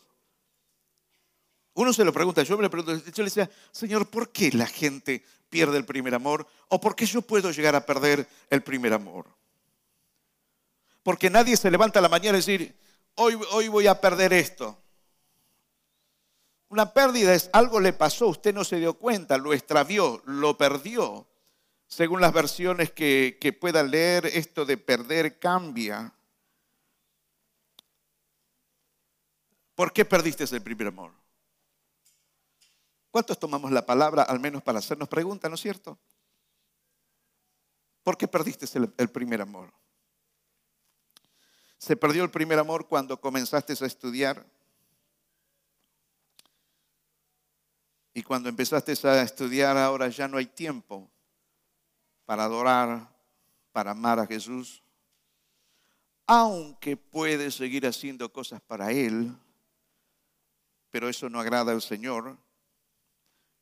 Uno 1.74 1.92
se 1.92 2.04
lo 2.04 2.12
pregunta, 2.12 2.44
yo 2.44 2.56
me 2.56 2.62
lo 2.62 2.70
pregunto, 2.70 3.04
yo 3.04 3.22
le 3.24 3.30
decía, 3.30 3.50
Señor, 3.72 4.08
¿por 4.08 4.30
qué 4.30 4.52
la 4.52 4.68
gente 4.68 5.24
pierde 5.52 5.76
el 5.76 5.84
primer 5.84 6.14
amor 6.14 6.46
o 6.68 6.80
por 6.80 6.96
qué 6.96 7.04
yo 7.04 7.20
puedo 7.20 7.50
llegar 7.50 7.74
a 7.74 7.84
perder 7.84 8.26
el 8.48 8.62
primer 8.62 8.94
amor. 8.94 9.26
Porque 11.02 11.28
nadie 11.28 11.58
se 11.58 11.70
levanta 11.70 11.98
a 11.98 12.02
la 12.02 12.08
mañana 12.08 12.38
y 12.38 12.40
decir, 12.40 12.74
hoy, 13.14 13.68
voy 13.68 13.86
a 13.86 14.00
perder 14.00 14.32
esto. 14.32 14.78
Una 16.68 16.92
pérdida 16.92 17.34
es 17.34 17.50
algo 17.52 17.80
le 17.80 17.92
pasó, 17.92 18.28
usted 18.28 18.54
no 18.54 18.64
se 18.64 18.76
dio 18.76 18.94
cuenta, 18.94 19.36
lo 19.36 19.52
extravió, 19.52 20.22
lo 20.24 20.56
perdió. 20.56 21.28
Según 21.86 22.20
las 22.20 22.32
versiones 22.32 22.90
que, 22.90 23.36
que 23.40 23.52
pueda 23.52 23.82
leer, 23.82 24.26
esto 24.26 24.64
de 24.64 24.78
perder 24.78 25.38
cambia. 25.38 26.14
¿Por 29.74 29.92
qué 29.92 30.04
perdiste 30.04 30.44
el 30.44 30.62
primer 30.62 30.88
amor? 30.88 31.12
¿Cuántos 33.10 33.38
tomamos 33.38 33.70
la 33.70 33.84
palabra 33.84 34.22
al 34.22 34.40
menos 34.40 34.62
para 34.62 34.78
hacernos 34.78 35.08
preguntas, 35.08 35.50
no 35.50 35.56
es 35.56 35.60
cierto? 35.60 35.98
¿Por 38.02 38.16
qué 38.16 38.26
perdiste 38.26 38.66
el, 38.96 39.10
primer 39.10 39.42
amor? 39.42 39.72
¿Se 41.82 41.96
perdió 41.96 42.22
el 42.22 42.30
primer 42.30 42.60
amor 42.60 42.86
cuando 42.86 43.20
comenzaste 43.20 43.72
a 43.72 43.86
estudiar? 43.88 44.46
Y 48.14 48.22
cuando 48.22 48.48
empezaste 48.48 48.92
a 49.08 49.22
estudiar 49.22 49.76
ahora 49.76 50.06
ya 50.06 50.28
no 50.28 50.36
hay 50.36 50.46
tiempo 50.46 51.10
para 52.24 52.44
adorar, 52.44 53.12
para 53.72 53.90
amar 53.90 54.20
a 54.20 54.28
Jesús. 54.28 54.80
Aunque 56.28 56.96
puedes 56.96 57.56
seguir 57.56 57.84
haciendo 57.84 58.32
cosas 58.32 58.60
para 58.60 58.92
Él, 58.92 59.36
pero 60.88 61.08
eso 61.08 61.28
no 61.28 61.40
agrada 61.40 61.72
al 61.72 61.82
Señor. 61.82 62.38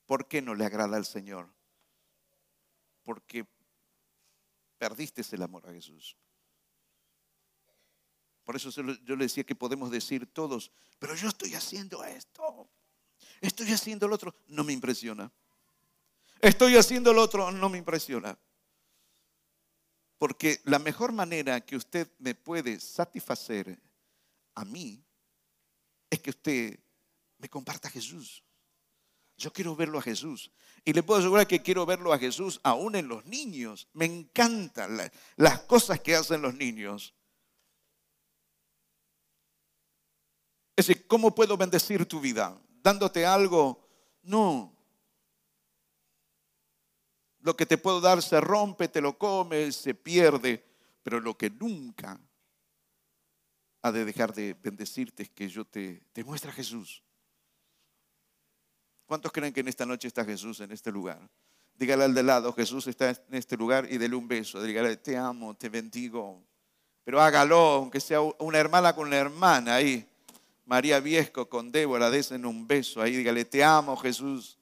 ¿Por 0.05 0.29
qué 0.29 0.43
no 0.43 0.55
le 0.55 0.67
agrada 0.67 0.99
al 0.99 1.07
Señor? 1.07 1.49
Porque 3.03 3.47
perdiste 4.77 5.23
el 5.35 5.43
amor 5.43 5.67
a 5.67 5.73
Jesús. 5.73 6.19
Por 8.51 8.57
eso 8.57 8.69
yo 9.05 9.15
le 9.15 9.27
decía 9.27 9.45
que 9.45 9.55
podemos 9.55 9.93
decir 9.93 10.27
todos, 10.27 10.73
pero 10.99 11.15
yo 11.15 11.29
estoy 11.29 11.55
haciendo 11.55 12.03
esto, 12.03 12.69
estoy 13.41 13.71
haciendo 13.71 14.09
lo 14.09 14.17
otro, 14.17 14.35
no 14.49 14.65
me 14.65 14.73
impresiona. 14.73 15.31
Estoy 16.41 16.77
haciendo 16.77 17.13
lo 17.13 17.23
otro, 17.23 17.53
no 17.53 17.69
me 17.69 17.79
impresiona. 17.79 18.37
Porque 20.19 20.61
la 20.65 20.81
mejor 20.81 21.13
manera 21.13 21.61
que 21.61 21.77
usted 21.77 22.11
me 22.19 22.35
puede 22.35 22.81
satisfacer 22.81 23.81
a 24.57 24.65
mí 24.65 25.01
es 26.11 26.19
que 26.19 26.31
usted 26.31 26.77
me 27.39 27.49
comparta 27.49 27.87
a 27.87 27.93
Jesús. 27.93 28.43
Yo 29.37 29.53
quiero 29.53 29.77
verlo 29.77 30.01
a 30.01 30.03
Jesús. 30.03 30.51
Y 30.85 30.93
le 30.93 31.05
puedo 31.05 31.21
asegurar 31.21 31.47
que 31.47 31.63
quiero 31.63 31.87
verlo 31.87 32.13
a 32.13 32.19
Jesús 32.19 32.59
aún 32.65 32.97
en 32.97 33.07
los 33.07 33.25
niños. 33.27 33.87
Me 33.93 34.07
encantan 34.07 34.99
las 35.37 35.61
cosas 35.61 36.01
que 36.01 36.17
hacen 36.17 36.43
los 36.43 36.55
niños. 36.55 37.15
Es 40.81 40.87
decir, 40.87 41.07
¿cómo 41.07 41.35
puedo 41.35 41.59
bendecir 41.59 42.07
tu 42.07 42.21
vida? 42.21 42.59
¿Dándote 42.83 43.27
algo? 43.27 43.87
No. 44.23 44.75
Lo 47.41 47.55
que 47.55 47.67
te 47.67 47.77
puedo 47.77 48.01
dar 48.01 48.23
se 48.23 48.41
rompe, 48.41 48.89
te 48.89 49.03
lo 49.03 49.19
comes, 49.19 49.77
se 49.77 49.93
pierde. 49.93 50.65
Pero 51.03 51.21
lo 51.21 51.37
que 51.37 51.51
nunca 51.51 52.19
ha 53.83 53.93
de 53.93 54.07
dejar 54.07 54.33
de 54.33 54.55
bendecirte 54.55 55.25
es 55.25 55.29
que 55.29 55.51
yo 55.51 55.67
te, 55.67 56.01
te 56.15 56.25
muestre 56.25 56.51
a 56.51 56.55
Jesús. 56.55 57.03
¿Cuántos 59.05 59.33
creen 59.33 59.53
que 59.53 59.61
en 59.61 59.69
esta 59.69 59.85
noche 59.85 60.09
está 60.09 60.25
Jesús 60.25 60.61
en 60.61 60.73
este 60.73 60.91
lugar? 60.91 61.21
Dígale 61.75 62.05
al 62.05 62.15
de 62.15 62.23
lado, 62.23 62.55
Jesús 62.55 62.87
está 62.87 63.11
en 63.11 63.35
este 63.35 63.59
lugar 63.59 63.87
y 63.91 63.99
dele 63.99 64.17
un 64.17 64.27
beso. 64.27 64.63
Dígale, 64.63 64.97
te 64.97 65.19
amo, 65.19 65.55
te 65.55 65.69
bendigo. 65.69 66.43
Pero 67.05 67.21
hágalo, 67.21 67.59
aunque 67.59 68.01
sea 68.01 68.23
una 68.23 68.57
hermana 68.57 68.95
con 68.95 69.09
una 69.09 69.19
hermana 69.19 69.75
ahí. 69.75 70.10
María 70.71 71.01
Viesco 71.01 71.49
con 71.49 71.73
Débora, 71.73 72.11
desen 72.11 72.47
un 72.47 72.65
beso 72.65 73.03
ahí. 73.03 73.17
Dígale, 73.17 73.45
te 73.45 73.65
amo, 73.65 73.97
Jesús. 73.97 74.57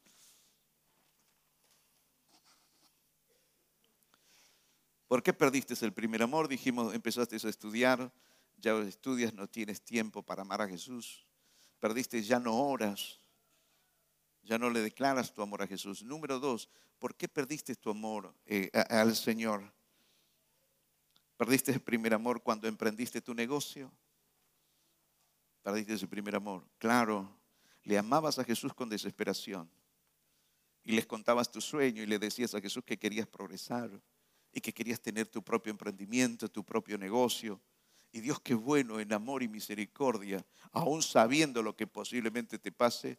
¿Por 5.07 5.23
qué 5.23 5.35
perdiste 5.35 5.75
el 5.85 5.92
primer 5.92 6.23
amor? 6.23 6.49
Dijimos, 6.49 6.94
empezaste 6.94 7.37
a 7.37 7.51
estudiar, 7.51 8.11
ya 8.57 8.75
estudias, 8.79 9.35
no 9.35 9.49
tienes 9.49 9.83
tiempo 9.83 10.23
para 10.23 10.40
amar 10.40 10.62
a 10.62 10.66
Jesús. 10.66 11.27
Perdiste 11.79 12.23
ya 12.23 12.40
no 12.40 12.57
horas, 12.57 13.21
ya 14.42 14.57
no 14.57 14.71
le 14.71 14.81
declaras 14.81 15.35
tu 15.35 15.42
amor 15.42 15.61
a 15.61 15.66
Jesús. 15.66 16.03
Número 16.03 16.38
dos, 16.38 16.71
¿por 16.99 17.16
qué 17.16 17.29
perdiste 17.29 17.75
tu 17.75 17.90
amor 17.90 18.35
eh, 18.47 18.71
al 18.88 19.14
Señor? 19.14 19.75
¿Perdiste 21.37 21.71
el 21.73 21.83
primer 21.83 22.14
amor 22.14 22.43
cuando 22.43 22.66
emprendiste 22.66 23.20
tu 23.20 23.35
negocio? 23.35 23.93
Perdiste 25.69 25.93
ese 25.93 26.09
primer 26.09 26.35
amor. 26.35 26.66
Claro, 26.79 27.29
le 27.83 27.99
amabas 27.99 28.39
a 28.39 28.45
Jesús 28.45 28.73
con 28.73 28.89
desesperación. 28.89 29.71
Y 30.83 30.93
les 30.93 31.05
contabas 31.05 31.51
tu 31.51 31.61
sueño 31.61 32.03
y 32.03 32.07
le 32.07 32.19
decías 32.19 32.55
a 32.55 32.61
Jesús 32.62 32.83
que 32.87 32.99
querías 32.99 33.27
progresar 33.27 33.91
y 34.51 34.62
que 34.62 34.73
querías 34.73 34.99
tener 34.99 35.27
tu 35.27 35.45
propio 35.45 35.71
emprendimiento, 35.71 36.51
tu 36.51 36.64
propio 36.64 36.97
negocio. 36.97 37.61
Y 38.12 38.21
Dios, 38.21 38.41
qué 38.41 38.55
bueno 38.55 38.99
en 38.99 39.12
amor 39.12 39.43
y 39.43 39.49
misericordia, 39.49 40.43
aún 40.73 41.03
sabiendo 41.03 41.62
lo 41.62 41.77
que 41.77 41.87
posiblemente 41.87 42.59
te 42.59 42.73
pase, 42.73 43.19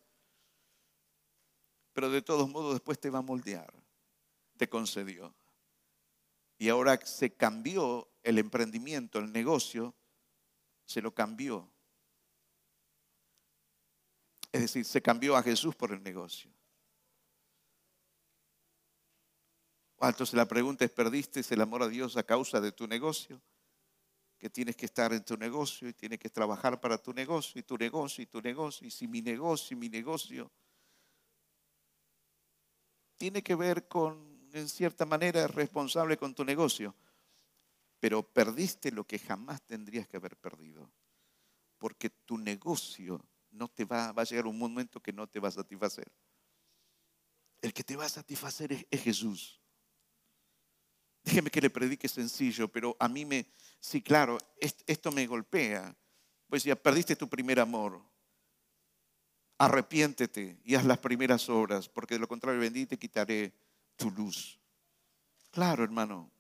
pero 1.94 2.10
de 2.10 2.24
todos 2.24 2.50
modos 2.50 2.74
después 2.74 3.00
te 3.00 3.12
va 3.12 3.20
a 3.20 3.22
moldear. 3.22 3.72
Te 4.58 4.68
concedió. 4.68 5.36
Y 6.58 6.70
ahora 6.70 7.00
se 7.06 7.32
cambió 7.32 8.10
el 8.24 8.40
emprendimiento, 8.40 9.20
el 9.20 9.32
negocio, 9.32 9.94
se 10.88 11.00
lo 11.04 11.14
cambió. 11.14 11.70
Es 14.52 14.62
decir, 14.62 14.86
se 14.86 15.02
cambió 15.02 15.36
a 15.36 15.44
Jesús 15.44 15.76
por 15.76 15.92
el 15.92 16.02
negocio. 16.02 16.52
Ah, 20.00 20.10
entonces 20.10 20.34
la 20.34 20.48
pregunta 20.48 20.86
es, 20.86 20.92
¿perdiste 20.92 21.42
el 21.50 21.62
amor 21.62 21.84
a 21.84 21.88
Dios 21.88 22.16
a 22.16 22.24
causa 22.24 22.62
de 22.62 22.72
tu 22.72 22.88
negocio? 22.88 23.42
Que 24.38 24.50
tienes 24.50 24.78
que 24.78 24.86
estar 24.86 25.12
en 25.12 25.24
tu 25.26 25.36
negocio 25.36 25.90
y 25.90 25.94
tienes 25.94 26.20
que 26.20 26.30
trabajar 26.30 26.80
para 26.80 26.98
tu 26.98 27.14
negocio 27.14 27.60
y 27.60 27.64
tu 27.64 27.78
negocio 27.78 28.24
y 28.24 28.28
tu 28.28 28.42
negocio 28.42 28.88
y 28.88 28.92
si 28.92 29.08
mi 29.08 29.22
negocio 29.22 29.76
y 29.76 29.80
mi 29.80 29.90
negocio 29.90 30.50
tiene 33.18 33.44
que 33.44 33.54
ver 33.54 33.90
con, 33.90 34.50
en 34.54 34.70
cierta 34.70 35.06
manera, 35.06 35.44
es 35.44 35.52
responsable 35.52 36.16
con 36.16 36.34
tu 36.34 36.46
negocio, 36.46 36.96
pero 38.00 38.24
perdiste 38.24 38.94
lo 38.94 39.06
que 39.06 39.20
jamás 39.20 39.62
tendrías 39.64 40.08
que 40.08 40.16
haber 40.16 40.38
perdido, 40.38 40.90
porque 41.78 42.10
tu 42.10 42.38
negocio 42.38 43.22
no 43.52 43.68
te 43.68 43.86
va, 43.86 44.12
va 44.12 44.22
a 44.22 44.26
llegar 44.26 44.48
un 44.48 44.58
momento 44.58 45.02
que 45.02 45.14
no 45.14 45.28
te 45.28 45.40
va 45.40 45.50
a 45.50 45.52
satisfacer. 45.52 46.12
El 47.62 47.74
que 47.74 47.84
te 47.84 47.96
va 47.96 48.06
a 48.06 48.10
satisfacer 48.10 48.88
es, 48.90 49.02
Jesús. 49.02 49.60
Déjeme 51.24 51.50
que 51.50 51.62
le 51.62 51.70
predique 51.70 52.08
sencillo, 52.08 52.68
pero 52.70 52.96
a 53.00 53.08
mí 53.10 53.26
me, 53.26 53.52
sí, 53.80 54.02
claro, 54.02 54.38
esto 54.60 55.12
me 55.12 55.28
golpea. 55.28 55.96
Pues 56.48 56.64
ya 56.64 56.76
perdiste 56.76 57.16
tu 57.16 57.28
primer 57.28 57.60
amor. 57.60 58.02
Arrepiéntete 59.58 60.60
y 60.64 60.76
haz 60.76 60.86
las 60.86 61.00
primeras 61.00 61.50
obras, 61.50 61.90
porque 61.90 62.16
de 62.16 62.20
lo 62.20 62.28
contrario 62.28 62.64
y 62.64 62.86
te 62.86 62.98
quitaré 62.98 63.54
tu 63.98 64.10
luz. 64.10 64.60
Claro, 65.52 65.84
hermano. 65.84 66.32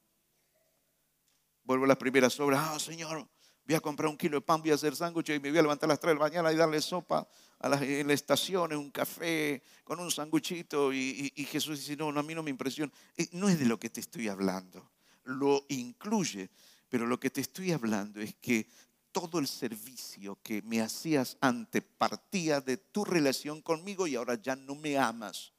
Vuelvo 1.64 1.84
a 1.84 1.90
las 1.90 1.98
primeras 1.98 2.40
obras. 2.40 2.62
Ah, 2.64 2.80
Señor, 2.80 3.30
voy 3.70 3.76
a 3.76 3.82
comprar 3.82 4.10
un 4.10 4.18
kilo 4.18 4.38
de 4.38 4.42
pan, 4.42 4.60
voy 4.62 4.72
a 4.72 4.74
hacer 4.74 4.96
sándwiches 4.96 5.38
y 5.38 5.40
me 5.40 5.52
voy 5.52 5.60
a 5.60 5.62
levantar 5.62 5.88
a 5.88 5.94
las 5.94 6.00
3 6.00 6.10
de 6.10 6.16
la 6.16 6.22
mañana 6.22 6.52
y 6.52 6.56
darle 6.56 6.82
sopa 6.82 7.28
a 7.60 7.84
en 7.84 8.08
la 8.08 8.14
estación, 8.14 8.74
un 8.74 8.90
café, 8.90 9.62
con 9.84 10.00
un 10.00 10.10
sanguchito. 10.10 10.92
Y, 10.92 11.32
y, 11.36 11.46
Jesús 11.46 11.78
dice, 11.78 11.96
no, 11.96 12.12
no, 12.12 12.20
a 12.20 12.24
mí 12.24 12.34
no 12.34 12.42
me 12.42 12.50
impresiona. 12.50 12.92
Eh, 13.16 13.28
no 13.34 13.48
es 13.48 13.60
de 13.60 13.68
lo 13.68 13.80
que 13.80 13.92
te 13.92 14.00
estoy 14.00 14.28
hablando. 14.28 14.90
Lo 15.26 15.68
incluye. 15.70 16.50
Pero 16.90 17.06
lo 17.06 17.20
que 17.20 17.30
te 17.30 17.42
estoy 17.42 17.72
hablando 17.72 18.20
es 18.20 18.34
que 18.42 18.68
todo 19.12 19.38
el 19.38 19.48
servicio 19.48 20.40
que 20.42 20.64
me 20.64 20.82
hacías 20.82 21.38
antes 21.40 21.84
partía 21.84 22.62
de 22.62 22.78
tu 22.78 23.06
relación 23.06 23.62
conmigo 23.62 24.08
y 24.08 24.16
ahora 24.16 24.34
ya 24.34 24.56
no 24.56 24.74
me 24.74 24.98
amas. 24.98 25.54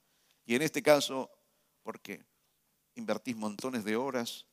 Y 0.44 0.56
en 0.56 0.62
este 0.62 0.82
caso, 0.82 1.30
¿por 1.84 2.00
qué? 2.00 2.24
Invertís 2.96 3.36
montones 3.36 3.84
de 3.84 3.94
horas 3.94 4.46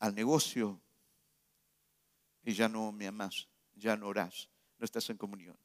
al 0.00 0.14
negocio, 0.14 0.78
y 2.44 2.52
ya 2.52 2.68
no 2.68 2.92
me 2.92 3.06
amas, 3.06 3.48
ya 3.74 3.96
no 3.96 4.08
orás, 4.08 4.48
no 4.78 4.84
estás 4.84 5.08
en 5.10 5.16
comunión. 5.16 5.56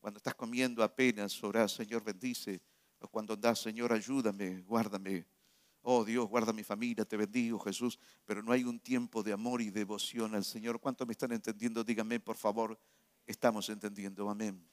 Cuando 0.00 0.18
estás 0.18 0.34
comiendo 0.34 0.82
apenas 0.82 1.42
orás, 1.44 1.72
Señor 1.72 2.02
bendice, 2.02 2.60
o 3.00 3.08
cuando 3.08 3.36
das, 3.36 3.60
Señor 3.60 3.92
ayúdame, 3.92 4.62
guárdame. 4.62 5.26
Oh 5.82 6.04
Dios, 6.04 6.28
guarda 6.28 6.52
mi 6.52 6.62
familia, 6.62 7.04
te 7.04 7.16
bendigo 7.16 7.58
Jesús, 7.58 7.98
pero 8.24 8.42
no 8.42 8.52
hay 8.52 8.64
un 8.64 8.78
tiempo 8.78 9.22
de 9.22 9.32
amor 9.32 9.60
y 9.60 9.70
devoción 9.70 10.34
al 10.34 10.44
Señor. 10.44 10.80
¿Cuánto 10.80 11.04
me 11.04 11.12
están 11.12 11.32
entendiendo? 11.32 11.82
Díganme, 11.82 12.20
por 12.20 12.36
favor, 12.36 12.78
estamos 13.26 13.68
entendiendo, 13.68 14.30
amén. 14.30 14.64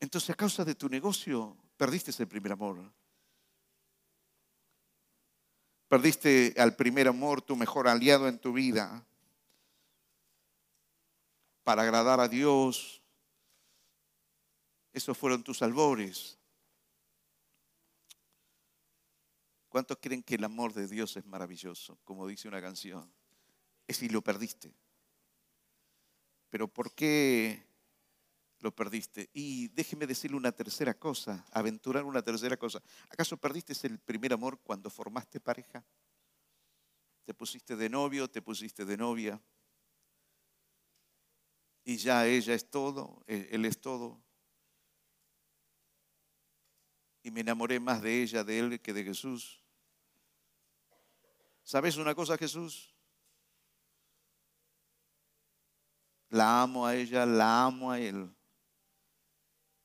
Entonces, 0.00 0.30
a 0.30 0.34
causa 0.34 0.64
de 0.64 0.74
tu 0.74 0.88
negocio, 0.88 1.56
perdiste 1.76 2.10
ese 2.10 2.26
primer 2.26 2.52
amor. 2.52 2.78
Perdiste 5.88 6.54
al 6.56 6.74
primer 6.74 7.06
amor, 7.06 7.42
tu 7.42 7.54
mejor 7.54 7.86
aliado 7.86 8.26
en 8.26 8.38
tu 8.38 8.52
vida 8.52 9.06
para 11.64 11.82
agradar 11.82 12.20
a 12.20 12.28
Dios. 12.28 13.02
Esos 14.92 15.16
fueron 15.16 15.42
tus 15.42 15.62
albores. 15.62 16.38
¿Cuántos 19.68 19.98
creen 20.00 20.22
que 20.22 20.34
el 20.34 20.44
amor 20.44 20.74
de 20.74 20.88
Dios 20.88 21.16
es 21.16 21.24
maravilloso? 21.24 21.98
Como 22.02 22.26
dice 22.26 22.48
una 22.48 22.60
canción. 22.60 23.12
Es 23.86 23.98
si 23.98 24.08
lo 24.08 24.20
perdiste. 24.20 24.74
Pero 26.50 26.66
¿por 26.66 26.92
qué 26.92 27.64
lo 28.58 28.74
perdiste? 28.74 29.30
Y 29.32 29.68
déjeme 29.68 30.08
decirle 30.08 30.36
una 30.36 30.50
tercera 30.50 30.94
cosa, 30.94 31.46
aventurar 31.52 32.04
una 32.04 32.20
tercera 32.20 32.56
cosa. 32.56 32.82
¿Acaso 33.08 33.36
perdiste 33.36 33.74
el 33.86 34.00
primer 34.00 34.32
amor 34.32 34.58
cuando 34.60 34.90
formaste 34.90 35.38
pareja? 35.38 35.84
¿Te 37.24 37.32
pusiste 37.32 37.76
de 37.76 37.88
novio, 37.88 38.28
te 38.28 38.42
pusiste 38.42 38.84
de 38.84 38.96
novia? 38.96 39.40
Y 41.84 41.96
ya 41.96 42.26
ella 42.26 42.54
es 42.54 42.70
todo, 42.70 43.22
e, 43.26 43.48
él 43.52 43.64
es 43.64 43.80
todo. 43.80 44.20
Y 47.22 47.30
me 47.30 47.40
enamoré 47.40 47.80
más 47.80 48.00
de 48.02 48.22
ella, 48.22 48.44
de 48.44 48.58
él, 48.58 48.80
que 48.80 48.92
de 48.92 49.04
Jesús. 49.04 49.62
¿Sabes 51.62 51.96
una 51.96 52.14
cosa, 52.14 52.36
Jesús? 52.38 52.94
La 56.30 56.62
amo 56.62 56.86
a 56.86 56.96
ella, 56.96 57.26
la 57.26 57.66
amo 57.66 57.90
a 57.90 58.00
él. 58.00 58.34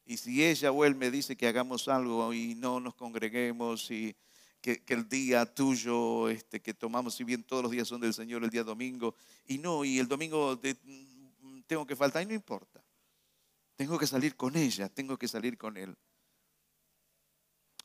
Y 0.05 0.17
si 0.17 0.43
ella 0.45 0.71
o 0.71 0.85
él 0.85 0.95
me 0.95 1.09
dice 1.09 1.35
que 1.35 1.47
hagamos 1.47 1.87
algo 1.87 2.33
y 2.33 2.53
no 2.55 2.79
nos 2.79 2.93
congreguemos 2.93 3.89
y 3.89 4.15
que, 4.61 4.81
el 4.87 5.07
día 5.09 5.45
tuyo 5.45 6.29
este, 6.29 6.61
que 6.61 6.73
tomamos, 6.73 7.15
si 7.15 7.23
bien 7.23 7.43
todos 7.43 7.63
los 7.63 7.71
días 7.71 7.87
son 7.87 8.01
del 8.01 8.13
Señor, 8.13 8.43
el 8.43 8.49
día 8.49 8.63
domingo, 8.63 9.15
y 9.47 9.57
no, 9.57 9.83
y 9.83 9.99
el 9.99 10.07
domingo 10.07 10.55
de, 10.55 10.75
tengo 11.67 11.85
que 11.85 11.95
faltar 11.95 12.23
y 12.23 12.25
no 12.25 12.33
importa. 12.33 12.83
Tengo 13.75 13.99
que 13.99 14.07
salir 14.07 14.35
con 14.35 14.55
ella, 14.55 14.89
tengo 14.89 15.17
que 15.17 15.27
salir 15.27 15.57
con 15.57 15.77
él. 15.77 15.97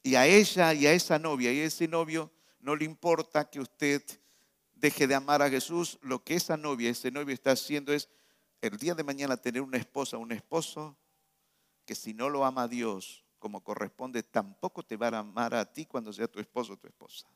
Y 0.02 0.14
a 0.14 0.26
ella 0.26 0.72
y 0.72 0.86
a 0.86 0.92
esa 0.92 1.18
novia 1.18 1.52
y 1.52 1.60
a 1.60 1.64
ese 1.64 1.88
novio 1.88 2.30
no 2.60 2.76
le 2.76 2.84
importa 2.84 3.50
que 3.50 3.60
usted 3.60 4.02
deje 4.74 5.06
de 5.06 5.14
amar 5.14 5.42
a 5.42 5.50
Jesús. 5.50 5.98
Lo 6.02 6.22
que 6.24 6.34
esa 6.34 6.56
novia, 6.56 6.90
ese 6.90 7.10
novio 7.10 7.34
está 7.34 7.52
haciendo 7.52 7.92
es 7.92 8.08
el 8.62 8.76
día 8.76 8.94
de 8.94 9.02
mañana 9.02 9.36
tener 9.36 9.62
una 9.62 9.78
esposa, 9.78 10.16
un 10.16 10.32
esposo 10.32 10.96
que 11.84 11.94
si 11.94 12.14
no 12.14 12.28
lo 12.28 12.44
ama 12.44 12.62
a 12.62 12.68
Dios 12.68 13.24
como 13.38 13.64
corresponde, 13.64 14.22
tampoco 14.22 14.82
te 14.82 14.96
va 14.96 15.08
a 15.08 15.18
amar 15.18 15.54
a 15.54 15.64
ti 15.64 15.86
cuando 15.86 16.12
sea 16.12 16.28
tu 16.28 16.40
esposo 16.40 16.74
o 16.74 16.76
tu 16.76 16.86
esposa. 16.86 17.26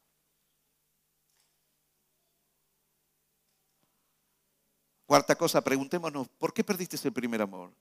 Cuarta 5.15 5.37
cosa, 5.37 5.63
preguntémonos, 5.63 6.27
¿por 6.27 6.53
qué 6.53 6.65
perdiste 6.65 6.99
el 7.07 7.13
primer 7.13 7.41
amor? 7.41 7.73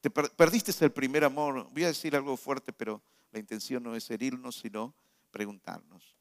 ¿Te 0.00 0.10
perdiste 0.10 0.72
el 0.84 0.90
primer 0.90 1.22
amor? 1.22 1.68
Voy 1.70 1.84
a 1.84 1.86
decir 1.86 2.16
algo 2.16 2.36
fuerte, 2.36 2.72
pero 2.72 3.00
la 3.30 3.38
intención 3.38 3.80
no 3.80 3.94
es 3.94 4.10
herirnos, 4.10 4.56
sino 4.56 4.92
preguntarnos. 5.30 6.16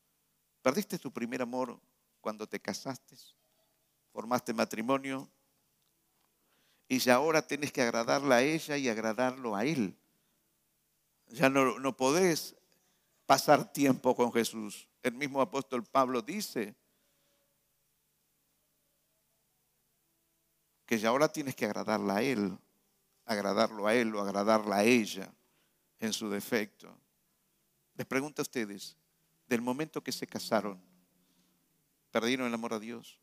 ¿Perdiste 0.61 0.99
tu 0.99 1.11
primer 1.11 1.41
amor 1.41 1.79
cuando 2.21 2.45
te 2.45 2.59
casaste? 2.59 3.15
¿Formaste 4.13 4.53
matrimonio? 4.53 5.27
Y 6.88 6.99
ya 6.99 7.15
ahora 7.15 7.41
tienes 7.41 7.71
que 7.71 7.81
agradarla 7.81 8.35
a 8.35 8.43
ella 8.43 8.77
y 8.77 8.89
agradarlo 8.89 9.55
a 9.55 9.65
él. 9.65 9.97
Ya 11.29 11.49
no, 11.49 11.79
no 11.79 11.97
podés 11.97 12.55
pasar 13.25 13.73
tiempo 13.73 14.15
con 14.15 14.31
Jesús. 14.31 14.88
El 15.01 15.13
mismo 15.13 15.41
apóstol 15.41 15.83
Pablo 15.83 16.21
dice, 16.21 16.75
que 20.88 20.97
ya 20.97 21.09
ahora 21.09 21.27
tienes 21.27 21.53
que 21.53 21.65
agradarla 21.65 22.15
a 22.15 22.23
Él, 22.23 22.57
agradarlo 23.25 23.85
a 23.85 23.93
Él 23.93 24.15
o 24.15 24.21
agradarla 24.21 24.77
a 24.77 24.83
ella 24.85 25.31
en 25.99 26.13
su 26.13 26.29
defecto. 26.29 26.97
Les 27.95 28.07
pregunto 28.07 28.41
a 28.41 28.43
ustedes, 28.43 28.97
del 29.47 29.61
momento 29.61 30.01
que 30.01 30.13
se 30.13 30.25
casaron, 30.25 30.81
¿perdieron 32.09 32.47
el 32.47 32.53
amor 32.53 32.73
a 32.73 32.79
Dios? 32.79 33.19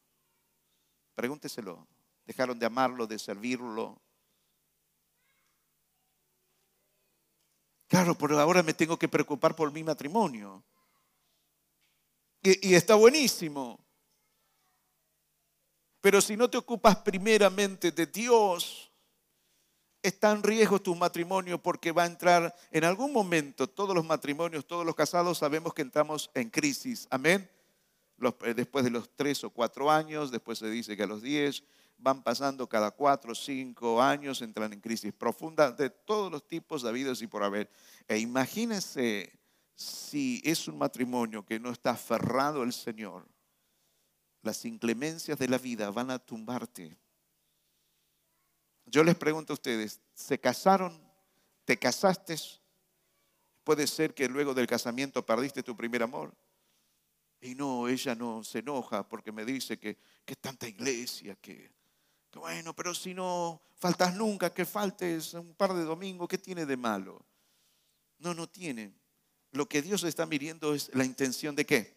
Pregúnteselo. 1.15 1.89
¿Dejaron 2.27 2.59
de 2.59 2.67
amarlo, 2.67 3.07
de 3.07 3.19
servirlo? 3.19 4.01
Claro, 7.87 8.17
pero 8.17 8.39
ahora 8.41 8.63
me 8.63 8.75
tengo 8.75 8.99
que 8.99 9.09
preocupar 9.09 9.55
por 9.57 9.73
mi 9.73 9.85
matrimonio. 9.85 10.65
Y, 12.43 12.71
y 12.71 12.75
está 12.75 12.95
buenísimo. 12.95 13.84
Pero 16.05 16.21
si 16.21 16.37
no 16.37 16.51
te 16.51 16.59
ocupas 16.59 16.97
primeramente 16.97 17.91
de 17.91 18.05
Dios, 18.05 18.93
está 20.03 20.33
en 20.33 20.43
riesgo 20.43 20.79
tu 20.79 20.95
matrimonio 20.95 21.57
porque 21.57 21.93
va 21.93 22.03
a 22.03 22.07
entrar 22.07 22.55
en 22.71 22.85
algún 22.85 23.11
momento, 23.11 23.67
todos 23.67 23.95
los 23.95 24.05
matrimonios, 24.05 24.67
todos 24.67 24.85
los 24.85 24.95
casados 24.95 25.39
sabemos 25.39 25.73
que 25.73 25.81
entramos 25.81 26.31
en 26.35 26.51
crisis. 26.51 27.09
Amén. 27.09 27.49
Eh, 28.43 28.53
después 28.53 28.85
de 28.85 28.91
los 28.91 29.09
tres 29.17 29.45
o 29.45 29.51
cuatro 29.51 29.91
años, 29.91 30.31
después 30.31 30.59
se 30.59 30.69
dice 30.69 30.95
que 30.95 31.05
a 31.05 31.07
los 31.07 31.23
diez, 31.23 31.65
van 31.97 32.23
pasando 32.23 32.69
cada 32.69 32.91
cuatro 32.91 33.33
o 33.33 33.35
cinco 33.35 34.03
años, 34.03 34.43
entran 34.43 34.75
en 34.75 34.83
crisis 34.83 35.15
profunda 35.15 35.73
de 35.73 35.89
todos 35.89 36.31
los 36.31 36.47
tipos 36.47 36.85
habidos 36.85 37.23
y 37.23 37.29
por 37.29 37.43
haber. 37.43 37.71
E 38.07 38.19
imagínense 38.19 39.33
si 39.75 40.43
es 40.45 40.69
un 40.69 40.77
matrimonio 40.77 41.47
que 41.47 41.59
no 41.59 41.71
está 41.71 41.93
aferrado 41.93 42.61
al 42.61 42.75
Señor, 42.75 43.27
las 44.45 44.65
inclemencias 44.65 45.39
de 45.39 45.49
la 45.49 45.59
vida 45.59 45.91
van 45.91 46.11
a 46.11 46.19
tumbarte. 46.19 46.97
Yo 48.87 49.03
les 49.03 49.17
pregunto 49.17 49.53
a 49.53 49.55
ustedes, 49.55 50.01
¿se 50.13 50.39
casaron? 50.39 51.01
¿Te 51.65 51.79
casaste? 51.79 52.37
Puede 53.65 53.87
ser 53.87 54.15
que 54.15 54.29
luego 54.29 54.53
del 54.53 54.67
casamiento 54.67 55.25
perdiste 55.25 55.63
tu 55.63 55.75
primer 55.75 56.03
amor. 56.03 56.35
Y 57.41 57.55
no, 57.55 57.89
ella 57.89 58.15
no 58.15 58.45
se 58.45 58.59
enoja 58.61 59.09
porque 59.09 59.33
me 59.33 59.45
dice 59.45 59.79
que, 59.79 59.99
que 60.25 60.37
tanta 60.37 60.69
iglesia, 60.69 61.37
que, 61.37 61.73
que 62.31 62.39
bueno, 62.39 62.75
pero 62.75 62.95
si 62.95 63.15
no 63.15 63.63
faltas 63.77 64.15
nunca, 64.15 64.53
que 64.53 64.65
faltes 64.65 65.35
un 65.35 65.55
par 65.55 65.73
de 65.75 65.85
domingos, 65.85 66.29
¿qué 66.29 66.39
tiene 66.39 66.67
de 66.67 66.77
malo? 66.77 67.25
No, 68.19 68.35
no 68.35 68.49
tiene. 68.49 68.95
lo 69.53 69.69
que 69.69 69.83
Dios 69.83 70.03
está 70.05 70.27
midiendo 70.27 70.75
es 70.75 70.91
la 70.95 71.05
intención 71.05 71.55
de 71.55 71.65
qué? 71.65 71.97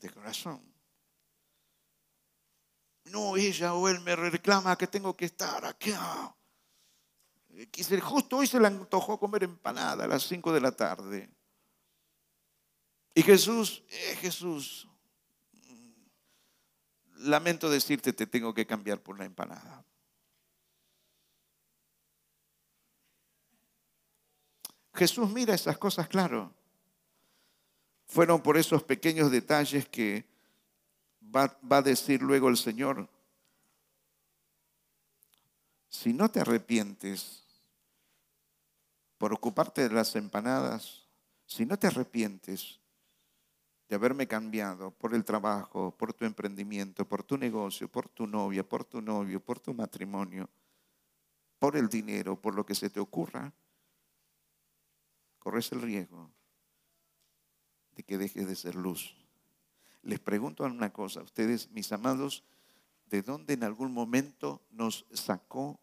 De 0.00 0.10
corazón. 0.10 0.71
No, 3.04 3.36
ella 3.36 3.74
o 3.74 3.88
él 3.88 4.00
me 4.00 4.14
reclama 4.16 4.76
que 4.76 4.86
tengo 4.86 5.16
que 5.16 5.26
estar 5.26 5.64
aquí. 5.64 5.92
Justo 8.00 8.38
hoy 8.38 8.46
se 8.46 8.60
le 8.60 8.66
antojó 8.66 9.18
comer 9.18 9.44
empanada 9.44 10.04
a 10.04 10.08
las 10.08 10.22
5 10.22 10.52
de 10.52 10.60
la 10.60 10.72
tarde. 10.72 11.28
Y 13.14 13.22
Jesús, 13.22 13.82
eh, 13.88 14.16
Jesús, 14.20 14.88
lamento 17.16 17.68
decirte, 17.68 18.12
te 18.12 18.26
tengo 18.26 18.54
que 18.54 18.66
cambiar 18.66 19.02
por 19.02 19.18
la 19.18 19.24
empanada. 19.24 19.84
Jesús 24.94 25.30
mira 25.30 25.54
esas 25.54 25.78
cosas 25.78 26.08
claro. 26.08 26.54
Fueron 28.06 28.42
por 28.42 28.56
esos 28.56 28.82
pequeños 28.82 29.30
detalles 29.30 29.88
que 29.88 30.31
va, 31.34 31.58
a 31.70 31.82
decir 31.82 32.22
luego 32.22 32.48
el 32.48 32.56
Señor, 32.56 33.08
si 35.88 36.12
no 36.12 36.30
te 36.30 36.40
arrepientes 36.40 37.44
por 39.18 39.32
ocuparte 39.32 39.88
de 39.88 39.94
las 39.94 40.16
empanadas, 40.16 41.06
si 41.46 41.64
no 41.66 41.78
te 41.78 41.86
arrepientes 41.86 42.80
de 43.88 43.96
haberme 43.96 44.26
cambiado 44.26 44.90
por 44.90 45.14
el 45.14 45.24
trabajo, 45.24 45.94
por 45.96 46.14
tu 46.14 46.24
emprendimiento, 46.24 47.06
por 47.06 47.22
tu 47.22 47.36
negocio, 47.36 47.88
por 47.88 48.08
tu 48.08 48.26
novia, 48.26 48.66
por 48.66 48.84
tu 48.84 49.02
novio, 49.02 49.38
por 49.38 49.60
tu 49.60 49.74
matrimonio, 49.74 50.48
por 51.58 51.76
el 51.76 51.88
dinero, 51.88 52.40
por 52.40 52.54
lo 52.54 52.64
que 52.64 52.74
se 52.74 52.90
te 52.90 53.00
ocurra, 53.00 53.52
corres 55.38 55.70
el 55.72 55.82
riesgo 55.82 56.30
de 57.94 58.02
que 58.02 58.16
dejes 58.16 58.46
de 58.46 58.56
ser 58.56 58.74
luz. 58.74 59.21
Les 60.02 60.18
pregunto 60.18 60.64
una 60.64 60.92
cosa, 60.92 61.22
ustedes, 61.22 61.70
mis 61.70 61.92
amados, 61.92 62.44
¿de 63.06 63.22
dónde 63.22 63.54
en 63.54 63.64
algún 63.64 63.92
momento 63.92 64.62
nos 64.70 65.06
sacó 65.12 65.80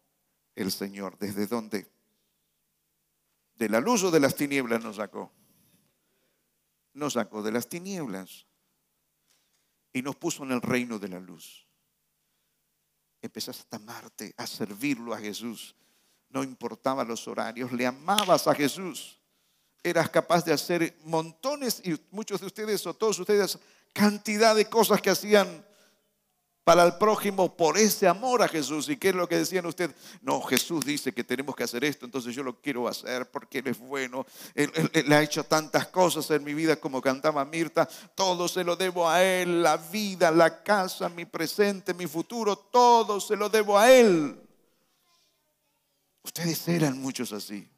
el 0.54 0.70
Señor? 0.70 1.18
¿Desde 1.18 1.46
dónde? 1.46 1.90
¿De 3.56 3.68
la 3.68 3.80
luz 3.80 4.02
o 4.04 4.10
de 4.10 4.20
las 4.20 4.36
tinieblas 4.36 4.82
nos 4.82 4.96
sacó? 4.96 5.32
nos 6.94 7.14
sacó 7.14 7.42
de 7.42 7.52
las 7.52 7.68
tinieblas 7.68 8.46
y 9.92 10.02
nos 10.02 10.16
puso 10.16 10.44
en 10.44 10.52
el 10.52 10.62
reino 10.62 10.98
de 10.98 11.08
la 11.08 11.20
luz. 11.20 11.66
Empezaste 13.22 13.64
a 13.72 13.76
amarte, 13.76 14.34
a 14.36 14.46
servirlo 14.46 15.12
a 15.12 15.18
Jesús. 15.18 15.74
No 16.28 16.42
importaba 16.42 17.04
los 17.04 17.26
horarios, 17.28 17.72
le 17.72 17.86
amabas 17.86 18.46
a 18.46 18.54
Jesús. 18.54 19.18
Eras 19.82 20.10
capaz 20.10 20.44
de 20.44 20.52
hacer 20.52 20.96
montones 21.04 21.82
y 21.84 21.98
muchos 22.10 22.40
de 22.40 22.46
ustedes 22.46 22.86
o 22.86 22.94
todos 22.94 23.18
ustedes 23.18 23.58
cantidad 23.92 24.54
de 24.54 24.66
cosas 24.66 25.00
que 25.00 25.10
hacían 25.10 25.64
para 26.64 26.84
el 26.84 26.94
prójimo 26.98 27.56
por 27.56 27.78
ese 27.78 28.06
amor 28.06 28.42
a 28.42 28.48
Jesús. 28.48 28.88
¿Y 28.88 28.96
qué 28.96 29.08
es 29.08 29.14
lo 29.14 29.28
que 29.28 29.36
decían 29.36 29.66
ustedes? 29.66 29.96
No, 30.22 30.40
Jesús 30.42 30.84
dice 30.84 31.12
que 31.12 31.24
tenemos 31.24 31.56
que 31.56 31.64
hacer 31.64 31.84
esto, 31.84 32.04
entonces 32.04 32.34
yo 32.34 32.42
lo 32.42 32.60
quiero 32.60 32.86
hacer 32.86 33.30
porque 33.30 33.58
Él 33.58 33.68
es 33.68 33.78
bueno. 33.78 34.24
Él, 34.54 34.70
él, 34.92 35.12
ha 35.12 35.22
hecho 35.22 35.42
tantas 35.42 35.88
cosas 35.88 36.30
en 36.30 36.44
mi 36.44 36.54
vida 36.54 36.76
como 36.76 37.00
cantaba 37.00 37.44
Mirta. 37.44 37.88
Todo 38.14 38.46
se 38.46 38.62
lo 38.62 38.76
debo 38.76 39.08
a 39.08 39.22
Él, 39.22 39.62
la 39.62 39.78
vida, 39.78 40.30
la 40.30 40.62
casa, 40.62 41.08
mi 41.08 41.24
presente, 41.24 41.94
mi 41.94 42.06
futuro, 42.06 42.56
todo 42.56 43.20
se 43.20 43.34
lo 43.36 43.48
debo 43.48 43.76
a 43.76 43.90
Él. 43.90 44.40
Ustedes 46.22 46.68
eran 46.68 47.00
muchos 47.00 47.32
así. 47.32 47.68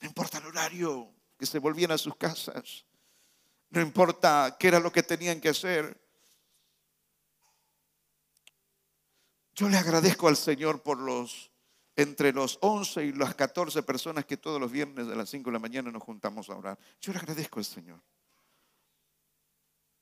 No 0.00 0.06
importa 0.06 0.38
el 0.38 0.46
horario, 0.46 1.08
que 1.38 1.46
se 1.46 1.58
volvían 1.58 1.90
a 1.90 1.98
sus 1.98 2.14
casas. 2.16 2.84
No 3.72 3.80
importa 3.80 4.54
qué 4.58 4.68
era 4.68 4.78
lo 4.78 4.92
que 4.92 5.02
tenían 5.02 5.40
que 5.40 5.48
hacer. 5.48 5.98
Yo 9.54 9.66
le 9.70 9.78
agradezco 9.78 10.28
al 10.28 10.36
Señor 10.36 10.82
por 10.82 10.98
los, 10.98 11.50
entre 11.96 12.34
los 12.34 12.58
11 12.60 13.06
y 13.06 13.12
las 13.12 13.34
14 13.34 13.82
personas 13.82 14.26
que 14.26 14.36
todos 14.36 14.60
los 14.60 14.70
viernes 14.70 15.08
a 15.08 15.14
las 15.14 15.30
5 15.30 15.48
de 15.48 15.54
la 15.54 15.58
mañana 15.58 15.90
nos 15.90 16.02
juntamos 16.02 16.50
a 16.50 16.56
orar. 16.56 16.78
Yo 17.00 17.14
le 17.14 17.18
agradezco 17.18 17.60
al 17.60 17.64
Señor. 17.64 17.98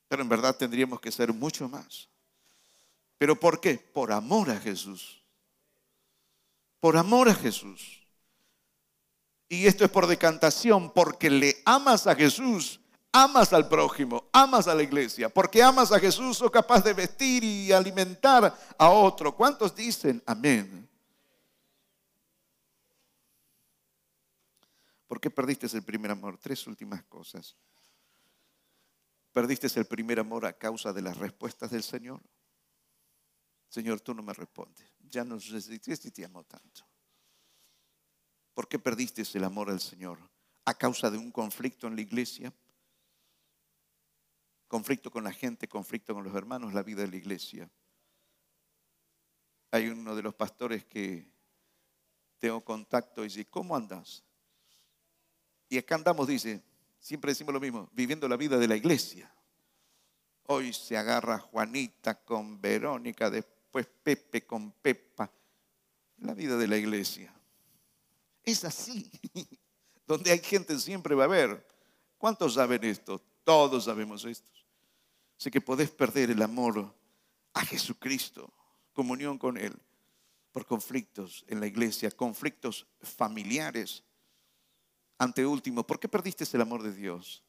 Pero 0.09 0.21
en 0.21 0.27
verdad 0.27 0.57
tendríamos 0.57 0.99
que 0.99 1.09
ser 1.09 1.31
mucho 1.31 1.69
más. 1.69 2.09
¿Pero 3.17 3.39
por 3.39 3.61
qué? 3.61 3.75
Por 3.75 4.11
amor 4.11 4.49
a 4.49 4.59
Jesús. 4.59 5.23
Por 6.81 6.97
amor 6.97 7.29
a 7.29 7.35
Jesús. 7.35 8.05
Y 9.47 9.65
esto 9.65 9.85
es 9.85 9.91
por 9.91 10.07
decantación, 10.07 10.91
porque 10.91 11.29
le 11.29 11.61
amas 11.63 12.05
a 12.05 12.15
Jesús 12.15 12.80
amas 13.11 13.51
al 13.53 13.67
prójimo, 13.67 14.29
amas 14.31 14.67
a 14.67 14.75
la 14.75 14.83
iglesia, 14.83 15.29
porque 15.29 15.61
amas 15.61 15.91
a 15.91 15.99
Jesús, 15.99 16.37
sos 16.37 16.51
capaz 16.51 16.83
de 16.83 16.93
vestir 16.93 17.43
y 17.43 17.71
alimentar 17.71 18.57
a 18.77 18.89
otro. 18.89 19.35
¿Cuántos 19.35 19.75
dicen 19.75 20.21
amén? 20.25 20.87
¿Por 25.07 25.19
qué 25.19 25.29
perdiste 25.29 25.67
el 25.75 25.83
primer 25.83 26.11
amor? 26.11 26.37
Tres 26.37 26.65
últimas 26.67 27.03
cosas. 27.03 27.57
Perdiste 29.33 29.67
el 29.79 29.85
primer 29.85 30.19
amor 30.19 30.45
a 30.45 30.53
causa 30.53 30.93
de 30.93 31.01
las 31.01 31.17
respuestas 31.17 31.71
del 31.71 31.83
Señor. 31.83 32.21
Señor, 33.67 34.01
tú 34.01 34.13
no 34.13 34.21
me 34.21 34.33
respondes. 34.33 34.89
Ya 35.09 35.23
no 35.23 35.39
si 35.39 36.11
te 36.11 36.25
amo 36.25 36.43
tanto. 36.43 36.85
¿Por 38.53 38.67
qué 38.67 38.79
perdiste 38.79 39.23
el 39.33 39.43
amor 39.43 39.69
al 39.69 39.79
Señor? 39.79 40.17
¿A 40.65 40.73
causa 40.73 41.09
de 41.09 41.17
un 41.17 41.31
conflicto 41.31 41.87
en 41.87 41.95
la 41.95 42.01
iglesia? 42.01 42.53
Conflicto 44.71 45.11
con 45.11 45.25
la 45.25 45.33
gente, 45.33 45.67
conflicto 45.67 46.13
con 46.13 46.23
los 46.23 46.33
hermanos, 46.33 46.73
la 46.73 46.81
vida 46.81 47.01
de 47.01 47.09
la 47.09 47.17
iglesia. 47.17 47.69
Hay 49.69 49.89
uno 49.89 50.15
de 50.15 50.21
los 50.21 50.33
pastores 50.33 50.85
que 50.85 51.29
tengo 52.37 52.63
contacto 52.63 53.19
y 53.19 53.25
dice, 53.25 53.45
¿cómo 53.49 53.75
andas? 53.75 54.23
Y 55.67 55.77
acá 55.77 55.95
andamos, 55.95 56.25
dice, 56.25 56.63
siempre 57.01 57.31
decimos 57.31 57.53
lo 57.53 57.59
mismo, 57.59 57.89
viviendo 57.91 58.29
la 58.29 58.37
vida 58.37 58.57
de 58.57 58.69
la 58.69 58.77
iglesia. 58.77 59.29
Hoy 60.43 60.71
se 60.71 60.95
agarra 60.95 61.37
Juanita 61.37 62.23
con 62.23 62.61
Verónica, 62.61 63.29
después 63.29 63.89
Pepe 64.01 64.45
con 64.45 64.71
Pepa. 64.71 65.29
La 66.19 66.33
vida 66.33 66.55
de 66.55 66.69
la 66.69 66.77
iglesia. 66.77 67.35
Es 68.41 68.63
así. 68.63 69.11
Donde 70.07 70.31
hay 70.31 70.39
gente 70.39 70.79
siempre 70.79 71.13
va 71.13 71.23
a 71.23 71.25
haber. 71.25 71.67
¿Cuántos 72.17 72.53
saben 72.53 72.85
esto? 72.85 73.21
Todos 73.43 73.83
sabemos 73.83 74.23
esto. 74.23 74.60
Sé 75.41 75.49
que 75.49 75.59
podés 75.59 75.89
perder 75.89 76.29
el 76.29 76.39
amor 76.43 76.93
a 77.55 77.65
Jesucristo, 77.65 78.53
comunión 78.93 79.39
con 79.39 79.57
Él, 79.57 79.73
por 80.51 80.67
conflictos 80.67 81.43
en 81.47 81.59
la 81.59 81.65
iglesia, 81.65 82.11
conflictos 82.11 82.85
familiares. 83.01 84.03
Ante 85.17 85.43
último, 85.43 85.81
¿por 85.81 85.99
qué 85.99 86.07
perdiste 86.07 86.45
el 86.53 86.61
amor 86.61 86.83
de 86.83 86.93
Dios? 86.93 87.43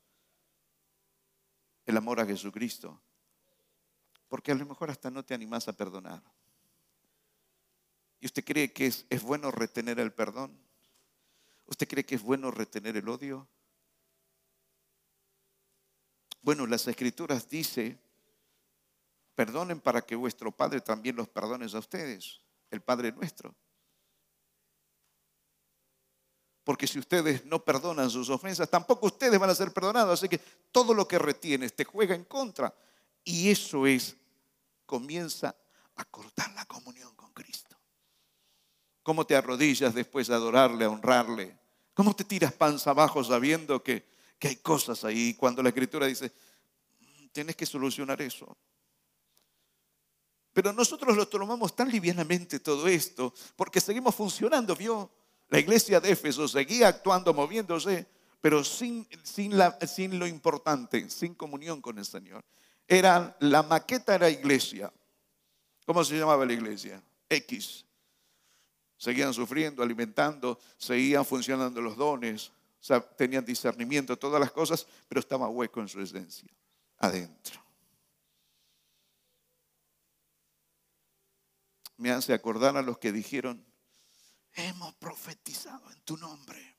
El 1.85 1.99
amor 1.99 2.19
a 2.19 2.25
Jesucristo. 2.25 2.99
Porque 4.27 4.53
a 4.53 4.55
lo 4.55 4.65
mejor 4.65 4.91
hasta 4.91 5.11
no 5.11 5.23
te 5.23 5.35
animás 5.35 5.69
a 5.69 5.75
perdonar. 5.75 6.23
¿Y 8.21 8.25
usted 8.25 8.43
cree 8.43 8.73
que 8.73 8.87
es, 8.87 9.05
es 9.11 9.23
bueno 9.23 9.51
retener 9.51 10.01
el 10.01 10.15
perdón? 10.15 10.59
¿Usted 11.67 11.87
cree 11.87 12.07
que 12.07 12.15
es 12.15 12.23
bueno 12.23 12.51
retener 12.51 12.97
el 12.97 13.07
odio? 13.07 13.47
Bueno, 16.43 16.67
las 16.67 16.87
escrituras 16.89 17.49
dice, 17.49 17.99
perdonen 19.35 19.81
para 19.81 20.03
que 20.03 20.17
vuestro 20.17 20.51
Padre 20.51 20.81
también 20.81 21.17
los 21.17 21.29
perdone 21.29 21.67
a 21.73 21.79
ustedes, 21.79 22.41
el 22.71 22.83
Padre 22.83 23.13
nuestro. 23.13 23.55
Porque 26.65 26.87
si 26.87 26.99
ustedes 26.99 27.45
no 27.45 27.65
perdonan 27.65 28.11
sus 28.11 28.29
ofensas, 28.29 28.69
tampoco 28.69 29.07
ustedes 29.07 29.39
van 29.39 29.51
a 29.51 29.55
ser 29.55 29.73
perdonados. 29.73 30.21
Así 30.21 30.29
que 30.29 30.39
todo 30.71 30.95
lo 30.95 31.09
que 31.09 31.19
retienes 31.19 31.75
te 31.75 31.85
juega 31.85 32.15
en 32.15 32.25
contra. 32.25 32.73
Y 33.25 33.51
eso 33.51 33.87
es, 33.87 34.17
comienza 34.87 35.57
a 35.97 36.05
cortar 36.05 36.53
la 36.53 36.65
comunión 36.67 37.15
con 37.17 37.33
Cristo. 37.33 37.77
¿Cómo 39.03 39.27
te 39.27 39.35
arrodillas 39.35 39.95
después 39.95 40.29
de 40.29 40.35
adorarle, 40.35 40.85
a 40.85 40.91
honrarle? 40.91 41.59
¿Cómo 41.95 42.15
te 42.15 42.25
tiras 42.25 42.53
panza 42.53 42.91
abajo 42.91 43.25
sabiendo 43.25 43.83
que 43.83 44.12
que 44.43 44.49
hay 44.49 44.57
cosas 44.57 45.05
ahí. 45.05 45.35
Cuando 45.35 45.63
la 45.63 45.69
escritura 45.69 46.05
dice, 46.05 46.33
tienes 47.31 47.55
que 47.55 47.65
solucionar 47.65 48.21
eso. 48.21 48.57
Pero 50.53 50.73
nosotros 50.73 51.17
lo 51.17 51.29
tomamos 51.29 51.77
tan 51.77 51.89
livianamente 51.89 52.59
todo 52.59 52.89
esto, 52.89 53.33
porque 53.55 53.81
seguimos 53.81 54.17
funcionando, 54.17 54.75
¿vio? 54.75 55.09
La 55.49 55.61
iglesia 55.61 56.01
de 56.01 56.11
Éfeso 56.11 56.49
seguía 56.49 56.89
actuando, 56.89 57.33
moviéndose, 57.33 58.05
pero 58.41 58.65
sin, 58.65 59.07
sin, 59.23 59.57
la, 59.57 59.79
sin 59.87 60.19
lo 60.19 60.27
importante, 60.27 61.09
sin 61.09 61.37
comunión 61.37 61.81
con 61.81 61.99
el 61.99 62.05
Señor. 62.05 62.45
Era, 62.89 63.37
la 63.39 63.63
maqueta 63.63 64.17
era 64.17 64.29
iglesia. 64.29 64.93
¿Cómo 65.87 66.03
se 66.03 66.19
llamaba 66.19 66.45
la 66.45 66.53
iglesia? 66.53 67.01
X. 67.29 67.85
Seguían 68.97 69.33
sufriendo, 69.33 69.85
alimentando, 69.85 70.59
seguían 70.79 71.25
funcionando 71.25 71.81
los 71.81 71.97
dones, 71.97 72.51
tenían 73.17 73.45
discernimiento, 73.45 74.19
todas 74.19 74.41
las 74.41 74.51
cosas, 74.51 74.87
pero 75.09 75.21
estaba 75.21 75.49
hueco 75.49 75.81
en 75.81 75.89
su 75.89 76.01
esencia, 76.01 76.49
adentro. 76.99 77.63
Me 81.97 82.11
hace 82.11 82.33
acordar 82.35 82.77
a 82.77 82.83
los 82.83 82.99
que 82.99 83.13
dijeron, 83.13 83.65
hemos 84.55 84.95
profetizado 84.95 85.91
en 85.93 86.01
tu 86.01 86.17
nombre, 86.17 86.77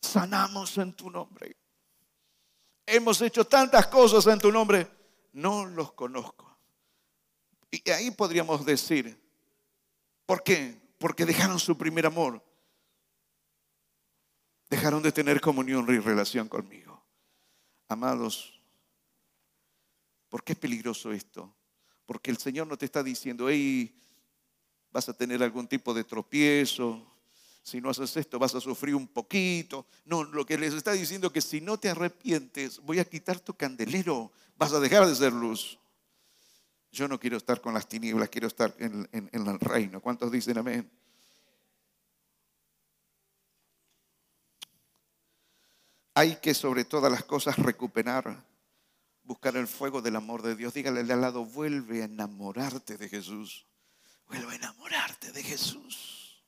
sanamos 0.00 0.76
en 0.78 0.92
tu 0.94 1.08
nombre, 1.08 1.56
hemos 2.84 3.20
hecho 3.20 3.46
tantas 3.46 3.86
cosas 3.86 4.26
en 4.26 4.40
tu 4.40 4.50
nombre, 4.50 4.88
no 5.32 5.64
los 5.66 5.92
conozco. 5.92 6.58
Y 7.70 7.88
ahí 7.90 8.10
podríamos 8.10 8.66
decir, 8.66 9.18
¿por 10.26 10.42
qué? 10.42 10.78
Porque 10.98 11.24
dejaron 11.24 11.58
su 11.58 11.78
primer 11.78 12.04
amor 12.04 12.51
dejaron 14.72 15.02
de 15.02 15.12
tener 15.12 15.38
comunión 15.38 15.84
y 15.90 15.98
relación 15.98 16.48
conmigo. 16.48 17.04
Amados, 17.88 18.58
¿por 20.30 20.42
qué 20.42 20.54
es 20.54 20.58
peligroso 20.58 21.12
esto? 21.12 21.54
Porque 22.06 22.30
el 22.30 22.38
Señor 22.38 22.66
no 22.66 22.78
te 22.78 22.86
está 22.86 23.02
diciendo, 23.02 23.50
hey, 23.50 23.94
vas 24.90 25.10
a 25.10 25.12
tener 25.12 25.42
algún 25.42 25.68
tipo 25.68 25.92
de 25.92 26.04
tropiezo, 26.04 27.06
si 27.62 27.82
no 27.82 27.90
haces 27.90 28.16
esto 28.16 28.38
vas 28.38 28.54
a 28.54 28.62
sufrir 28.62 28.94
un 28.94 29.08
poquito. 29.08 29.84
No, 30.06 30.24
lo 30.24 30.46
que 30.46 30.56
les 30.56 30.72
está 30.72 30.92
diciendo 30.92 31.26
es 31.26 31.34
que 31.34 31.42
si 31.42 31.60
no 31.60 31.78
te 31.78 31.90
arrepientes, 31.90 32.78
voy 32.78 32.98
a 32.98 33.04
quitar 33.04 33.40
tu 33.40 33.52
candelero, 33.52 34.32
vas 34.56 34.72
a 34.72 34.80
dejar 34.80 35.06
de 35.06 35.14
ser 35.14 35.34
luz. 35.34 35.78
Yo 36.90 37.08
no 37.08 37.20
quiero 37.20 37.36
estar 37.36 37.60
con 37.60 37.74
las 37.74 37.86
tinieblas, 37.86 38.30
quiero 38.30 38.46
estar 38.46 38.74
en, 38.78 39.06
en 39.12 39.46
el 39.46 39.60
reino. 39.60 40.00
¿Cuántos 40.00 40.32
dicen 40.32 40.56
amén? 40.56 40.90
Hay 46.14 46.36
que 46.36 46.54
sobre 46.54 46.84
todas 46.84 47.10
las 47.10 47.24
cosas 47.24 47.56
recuperar, 47.56 48.44
buscar 49.22 49.56
el 49.56 49.66
fuego 49.66 50.02
del 50.02 50.16
amor 50.16 50.42
de 50.42 50.54
Dios. 50.54 50.74
Dígale 50.74 51.00
al 51.00 51.20
lado, 51.20 51.44
vuelve 51.44 52.02
a 52.02 52.04
enamorarte 52.04 52.98
de 52.98 53.08
Jesús. 53.08 53.66
Vuelve 54.26 54.52
a 54.52 54.56
enamorarte 54.56 55.32
de 55.32 55.42
Jesús. 55.42 56.44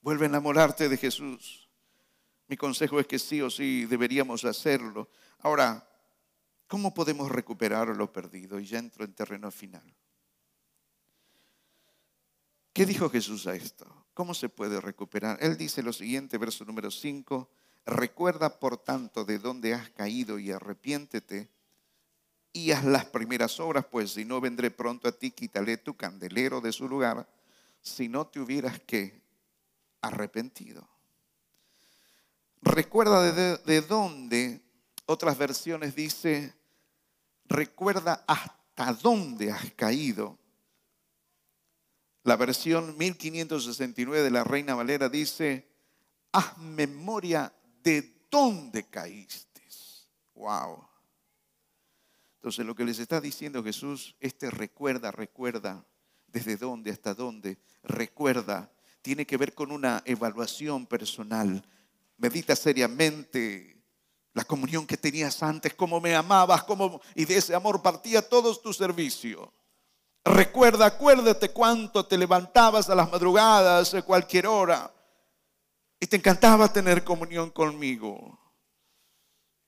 Vuelve 0.00 0.24
a 0.24 0.28
enamorarte 0.28 0.88
de 0.88 0.96
Jesús. 0.96 1.68
Mi 2.48 2.56
consejo 2.56 2.98
es 2.98 3.06
que 3.06 3.18
sí 3.18 3.40
o 3.40 3.50
sí 3.50 3.86
deberíamos 3.86 4.44
hacerlo. 4.44 5.10
Ahora, 5.40 5.88
¿cómo 6.66 6.92
podemos 6.92 7.30
recuperar 7.30 7.88
lo 7.88 8.12
perdido? 8.12 8.58
Y 8.58 8.66
ya 8.66 8.78
entro 8.78 9.04
en 9.04 9.14
terreno 9.14 9.50
final. 9.50 9.94
¿Qué 12.72 12.86
dijo 12.86 13.10
Jesús 13.10 13.46
a 13.46 13.54
esto? 13.54 14.01
¿Cómo 14.14 14.34
se 14.34 14.48
puede 14.48 14.80
recuperar? 14.80 15.38
Él 15.40 15.56
dice 15.56 15.82
lo 15.82 15.92
siguiente, 15.92 16.36
verso 16.36 16.64
número 16.64 16.90
5, 16.90 17.48
recuerda 17.86 18.60
por 18.60 18.76
tanto 18.76 19.24
de 19.24 19.38
dónde 19.38 19.72
has 19.74 19.88
caído 19.90 20.38
y 20.38 20.50
arrepiéntete 20.50 21.48
y 22.52 22.72
haz 22.72 22.84
las 22.84 23.06
primeras 23.06 23.58
obras, 23.58 23.86
pues 23.86 24.12
si 24.12 24.26
no 24.26 24.40
vendré 24.40 24.70
pronto 24.70 25.08
a 25.08 25.12
ti, 25.12 25.30
quítale 25.30 25.78
tu 25.78 25.96
candelero 25.96 26.60
de 26.60 26.72
su 26.72 26.86
lugar, 26.86 27.26
si 27.80 28.08
no 28.08 28.26
te 28.26 28.40
hubieras 28.40 28.78
que 28.80 29.22
arrepentido. 30.02 30.86
Recuerda 32.60 33.32
de, 33.32 33.56
de 33.56 33.80
dónde, 33.80 34.60
otras 35.06 35.38
versiones 35.38 35.96
dice, 35.96 36.54
recuerda 37.46 38.22
hasta 38.26 38.92
dónde 38.92 39.50
has 39.50 39.72
caído 39.72 40.38
la 42.24 42.36
versión 42.36 42.96
1569 42.98 44.22
de 44.22 44.30
la 44.30 44.44
Reina 44.44 44.74
Valera 44.74 45.08
dice, 45.08 45.68
haz 46.32 46.56
memoria 46.58 47.52
de 47.82 48.26
dónde 48.30 48.84
caíste. 48.84 49.52
Wow. 50.34 50.84
Entonces 52.36 52.66
lo 52.66 52.74
que 52.74 52.84
les 52.84 52.98
está 52.98 53.20
diciendo 53.20 53.62
Jesús, 53.62 54.16
este 54.18 54.50
recuerda, 54.50 55.12
recuerda, 55.12 55.84
desde 56.26 56.56
dónde 56.56 56.90
hasta 56.90 57.14
dónde, 57.14 57.58
recuerda, 57.84 58.72
tiene 59.02 59.26
que 59.26 59.36
ver 59.36 59.54
con 59.54 59.70
una 59.70 60.02
evaluación 60.04 60.86
personal. 60.86 61.64
Medita 62.16 62.56
seriamente 62.56 63.82
la 64.32 64.44
comunión 64.44 64.86
que 64.86 64.96
tenías 64.96 65.42
antes, 65.42 65.74
cómo 65.74 66.00
me 66.00 66.14
amabas, 66.14 66.64
cómo, 66.64 67.00
y 67.14 67.24
de 67.26 67.36
ese 67.36 67.54
amor 67.54 67.82
partía 67.82 68.26
todo 68.26 68.56
tu 68.56 68.72
servicio. 68.72 69.52
Recuerda, 70.24 70.86
acuérdate 70.86 71.50
cuánto 71.50 72.06
te 72.06 72.16
levantabas 72.16 72.88
a 72.88 72.94
las 72.94 73.10
madrugadas, 73.10 73.92
a 73.94 74.02
cualquier 74.02 74.46
hora, 74.46 74.92
y 75.98 76.06
te 76.06 76.16
encantaba 76.16 76.72
tener 76.72 77.02
comunión 77.02 77.50
conmigo. 77.50 78.38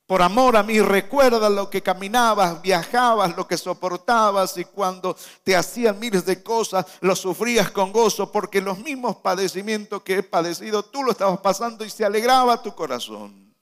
Por 0.06 0.22
amor 0.22 0.56
a 0.56 0.62
mí, 0.62 0.80
recuerda 0.80 1.48
lo 1.48 1.70
que 1.70 1.82
caminabas, 1.82 2.60
viajabas, 2.60 3.34
lo 3.36 3.48
que 3.48 3.56
soportabas 3.56 4.56
y 4.58 4.64
cuando 4.66 5.16
te 5.42 5.56
hacían 5.56 5.98
miles 5.98 6.26
de 6.26 6.42
cosas, 6.42 6.86
lo 7.00 7.16
sufrías 7.16 7.70
con 7.70 7.90
gozo, 7.90 8.30
porque 8.30 8.60
los 8.60 8.78
mismos 8.78 9.16
padecimientos 9.16 10.02
que 10.02 10.18
he 10.18 10.22
padecido, 10.22 10.84
tú 10.84 11.02
lo 11.02 11.10
estabas 11.10 11.40
pasando 11.40 11.84
y 11.84 11.90
se 11.90 12.04
alegraba 12.04 12.62
tu 12.62 12.74
corazón. 12.74 13.54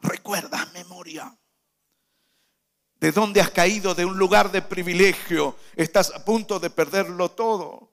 Recuerda, 0.00 0.64
memoria 0.72 1.36
de 3.00 3.12
dónde 3.12 3.40
has 3.40 3.50
caído, 3.50 3.94
de 3.94 4.04
un 4.04 4.18
lugar 4.18 4.50
de 4.50 4.62
privilegio, 4.62 5.56
estás 5.76 6.12
a 6.14 6.24
punto 6.24 6.58
de 6.58 6.70
perderlo 6.70 7.30
todo. 7.30 7.90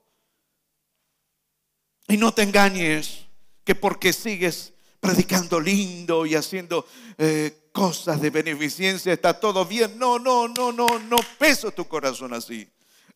Y 2.08 2.18
no 2.18 2.34
te 2.34 2.44
engañes 2.44 3.26
que 3.64 3.76
porque 3.76 4.14
sigues 4.14 4.74
predicando 5.00 5.60
lindo 5.60 6.26
y 6.26 6.36
haciendo 6.36 6.88
eh, 7.18 7.70
cosas 7.72 8.22
de 8.22 8.30
beneficencia 8.30 9.14
está 9.14 9.40
todo 9.40 9.66
bien. 9.66 9.98
No, 10.00 10.18
no, 10.18 10.48
no, 10.48 10.72
no, 10.72 10.88
no 11.00 11.18
peso 11.38 11.72
tu 11.72 11.88
corazón 11.88 12.34
así. 12.34 12.68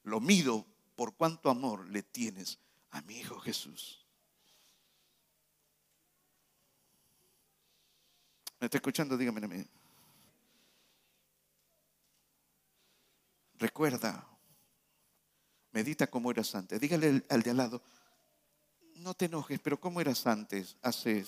Lo 0.03 0.19
mido 0.19 0.65
por 0.95 1.15
cuánto 1.15 1.49
amor 1.49 1.87
le 1.89 2.03
tienes 2.03 2.59
a 2.91 3.01
mi 3.01 3.17
Hijo 3.17 3.39
Jesús. 3.39 4.05
¿Me 8.59 8.65
está 8.65 8.77
escuchando? 8.77 9.17
Dígame 9.17 9.45
a 9.45 9.47
mí. 9.47 9.65
Recuerda, 13.59 14.25
medita 15.71 16.07
cómo 16.07 16.31
eras 16.31 16.55
antes. 16.55 16.79
Dígale 16.79 17.25
al 17.29 17.43
de 17.43 17.51
al 17.51 17.57
lado, 17.57 17.81
no 18.95 19.13
te 19.13 19.25
enojes, 19.25 19.59
pero 19.59 19.77
¿cómo 19.77 19.99
eras 19.99 20.25
antes? 20.25 20.77
Hace, 20.81 21.25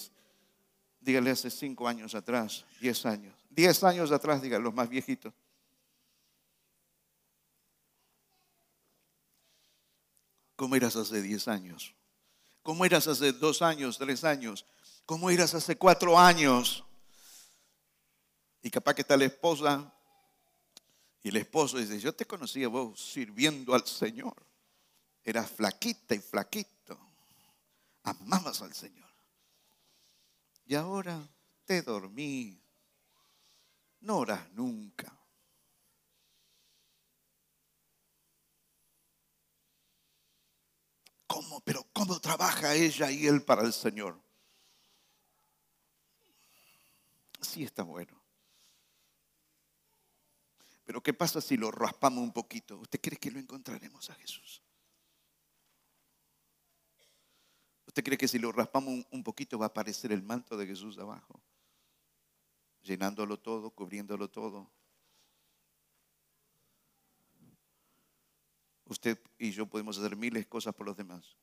dígale 1.02 1.32
hace 1.32 1.52
cinco 1.52 1.90
años 1.90 2.16
atrás, 2.16 2.66
diez 2.80 3.06
años. 3.06 3.36
Diez 3.50 3.84
años 3.84 4.14
atrás, 4.14 4.42
dígale 4.42 4.64
los 4.64 4.74
más 4.74 4.88
viejitos. 4.88 5.34
¿Cómo 10.56 10.78
eras 10.78 10.96
hace 10.96 11.22
diez 11.22 11.50
años? 11.50 11.94
¿Cómo 12.64 12.86
eras 12.86 13.08
hace 13.08 13.34
dos 13.34 13.62
años, 13.62 13.98
tres 13.98 14.24
años? 14.24 14.66
¿Cómo 15.06 15.30
eras 15.30 15.54
hace 15.54 15.76
cuatro 15.76 16.18
años? 16.18 16.86
Y 18.62 18.70
capaz 18.70 18.94
que 18.94 19.02
está 19.02 19.18
la 19.18 19.26
esposa 19.26 19.94
y 21.24 21.30
el 21.30 21.38
esposo 21.38 21.78
dice, 21.78 22.00
yo 22.00 22.14
te 22.14 22.26
conocía 22.26 22.68
vos 22.68 23.00
sirviendo 23.00 23.76
al 23.76 23.86
Señor. 23.86 24.36
Eras 25.24 25.52
flaquita 25.52 26.16
y 26.16 26.20
flaquito. 26.20 26.98
Amabas 28.04 28.62
al 28.62 28.74
Señor. 28.74 29.10
Y 30.66 30.74
ahora 30.74 31.30
te 31.66 31.84
dormí. 31.84 32.60
No 34.00 34.18
oras 34.18 34.52
nunca. 34.54 35.16
¿Cómo? 41.28 41.62
Pero 41.62 41.86
¿cómo 41.94 42.20
trabaja 42.20 42.74
ella 42.74 43.12
y 43.12 43.28
él 43.28 43.44
para 43.44 43.62
el 43.62 43.74
Señor? 43.74 44.20
Sí 47.40 47.64
está 47.64 47.84
bueno. 47.84 48.21
Pero 50.92 51.02
¿qué 51.02 51.14
pasa 51.14 51.40
si 51.40 51.56
lo 51.56 51.72
raspamos 51.72 52.22
un 52.22 52.34
poquito? 52.34 52.78
¿Usted 52.78 53.00
cree 53.00 53.18
que 53.18 53.32
lo 53.32 53.40
encontraremos 53.40 54.10
a 54.10 54.16
Jesús? 54.16 54.62
¿Usted 57.88 58.04
cree 58.04 58.18
que 58.18 58.28
si 58.28 58.38
lo 58.38 58.52
raspamos 58.52 59.06
un 59.10 59.24
poquito 59.24 59.58
va 59.58 59.68
a 59.68 59.70
aparecer 59.70 60.12
el 60.12 60.22
manto 60.22 60.58
de 60.58 60.68
Jesús 60.68 60.98
abajo? 60.98 61.42
Llenándolo 62.82 63.40
todo, 63.40 63.70
cubriéndolo 63.70 64.30
todo. 64.30 64.70
Usted 68.84 69.18
y 69.40 69.52
yo 69.52 69.68
podemos 69.68 69.98
hacer 69.98 70.18
miles 70.18 70.44
de 70.44 70.50
cosas 70.50 70.76
por 70.76 70.88
los 70.88 70.98
demás. 70.98 71.38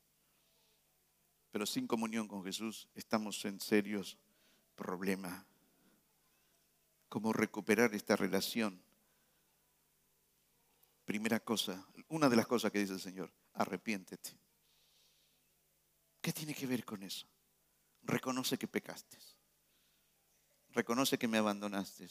Pero 1.49 1.65
sin 1.65 1.87
comunión 1.87 2.27
con 2.27 2.43
Jesús 2.43 2.87
estamos 2.93 3.43
en 3.45 3.59
serios 3.59 4.15
problemas. 4.75 5.43
¿Cómo 7.09 7.33
recuperar 7.33 7.95
esta 7.95 8.15
relación? 8.15 8.87
Primera 11.09 11.39
cosa, 11.39 11.83
una 12.09 12.29
de 12.29 12.35
las 12.35 12.45
cosas 12.45 12.71
que 12.71 12.77
dice 12.77 12.93
el 12.93 12.99
Señor, 12.99 13.33
arrepiéntete. 13.53 14.39
¿Qué 16.21 16.31
tiene 16.31 16.53
que 16.53 16.67
ver 16.67 16.85
con 16.85 17.01
eso? 17.01 17.27
Reconoce 18.03 18.59
que 18.59 18.67
pecaste. 18.67 19.17
Reconoce 20.69 21.17
que 21.17 21.27
me 21.27 21.39
abandonaste. 21.39 22.07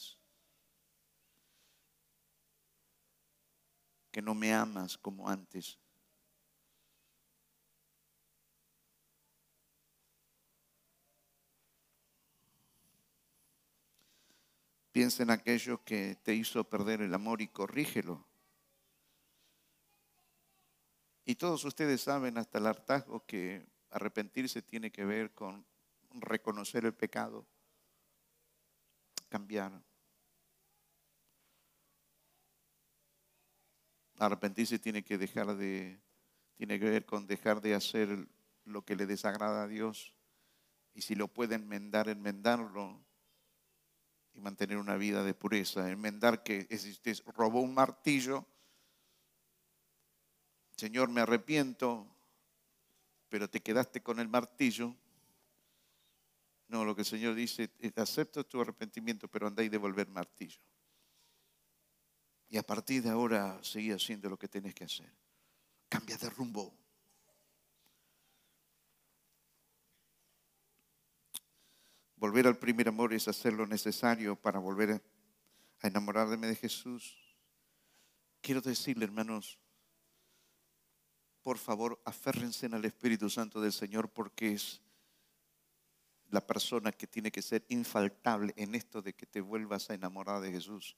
Que 4.11 4.21
no 4.21 4.35
me 4.35 4.53
amas 4.53 4.99
como 4.99 5.29
antes. 5.29 5.79
Piensa 14.91 15.23
en 15.23 15.31
aquello 15.31 15.85
que 15.85 16.17
te 16.17 16.35
hizo 16.35 16.65
perder 16.65 17.01
el 17.03 17.15
amor 17.15 17.41
y 17.41 17.47
corrígelo. 17.47 18.28
Y 21.29 21.35
todos 21.35 21.63
ustedes 21.67 22.01
saben 22.01 22.39
hasta 22.39 22.57
el 22.57 22.67
hartazgo 22.67 23.27
que 23.27 23.63
arrepentirse 23.91 24.63
tiene 24.63 24.91
que 24.91 25.05
ver 25.05 25.35
con 25.35 25.67
reconocer 26.15 26.87
el 26.87 26.95
pecado, 26.95 27.47
cambiar. 29.29 29.85
Arrepentirse 34.17 34.79
tiene 34.79 35.05
que 35.05 35.19
dejar 35.19 35.55
de 35.55 36.01
ver 36.57 37.05
con 37.05 37.27
dejar 37.27 37.61
de 37.61 37.75
hacer 37.75 38.27
lo 38.65 38.87
que 38.87 38.97
le 38.97 39.05
desagrada 39.05 39.65
a 39.65 39.69
Dios 39.69 40.15
y 40.95 41.03
si 41.03 41.15
lo 41.15 41.29
puede 41.29 41.57
enmendar, 41.57 42.09
enmendarlo 42.09 43.05
y 44.33 44.41
mantener 44.41 44.79
una 44.79 44.97
vida 44.97 45.23
de 45.25 45.35
pureza. 45.35 45.91
Enmendar 45.91 46.43
que 46.43 46.67
si 46.79 47.13
robó 47.27 47.61
un 47.61 47.75
martillo, 47.75 48.47
Señor, 50.79 51.09
me 51.09 51.21
arrepiento, 51.21 52.07
pero 53.29 53.51
te 53.51 53.61
quedaste 53.61 54.01
con 54.01 54.21
el 54.21 54.29
martillo. 54.29 54.95
No, 56.69 56.85
lo 56.85 56.95
que 56.95 57.01
el 57.01 57.07
Señor 57.07 57.35
dice, 57.35 57.69
acepto 57.97 58.47
tu 58.47 58.61
arrepentimiento, 58.61 59.27
pero 59.27 59.49
andá 59.49 59.65
y 59.65 59.69
devolver 59.69 60.07
martillo. 60.07 60.61
Y 62.49 62.59
a 62.59 62.63
partir 62.63 63.03
de 63.03 63.11
ahora 63.11 63.59
seguí 63.61 63.91
haciendo 63.91 64.31
lo 64.31 64.39
que 64.39 64.47
tenés 64.47 64.73
que 64.73 64.85
hacer. 64.85 65.13
Cambia 65.89 66.17
de 66.17 66.31
rumbo. 66.31 66.73
Volver 72.15 72.47
al 72.47 72.57
primer 72.57 72.87
amor 72.87 73.13
es 73.13 73.27
hacer 73.27 73.53
lo 73.53 73.67
necesario 73.67 74.37
para 74.37 74.61
volver 74.61 75.03
a 75.81 75.89
enamorarme 75.89 76.47
de 76.47 76.55
Jesús. 76.55 77.37
Quiero 78.41 78.61
decirle, 78.61 79.05
hermanos, 79.05 79.59
por 81.49 81.57
favor, 81.57 81.99
aférrense 82.05 82.67
al 82.67 82.85
Espíritu 82.85 83.31
Santo 83.31 83.59
del 83.59 83.73
Señor 83.73 84.11
porque 84.11 84.53
es 84.53 84.83
la 86.29 86.47
persona 86.47 86.93
que 86.93 87.07
tiene 87.07 87.33
que 87.33 87.41
ser 87.41 87.65
infaltable 87.71 88.53
en 88.55 88.75
esto 88.75 89.01
de 89.01 89.15
que 89.15 89.25
te 89.25 89.41
vuelvas 89.41 89.89
a 89.89 89.95
enamorar 89.95 90.43
de 90.43 90.53
Jesús. 90.53 90.95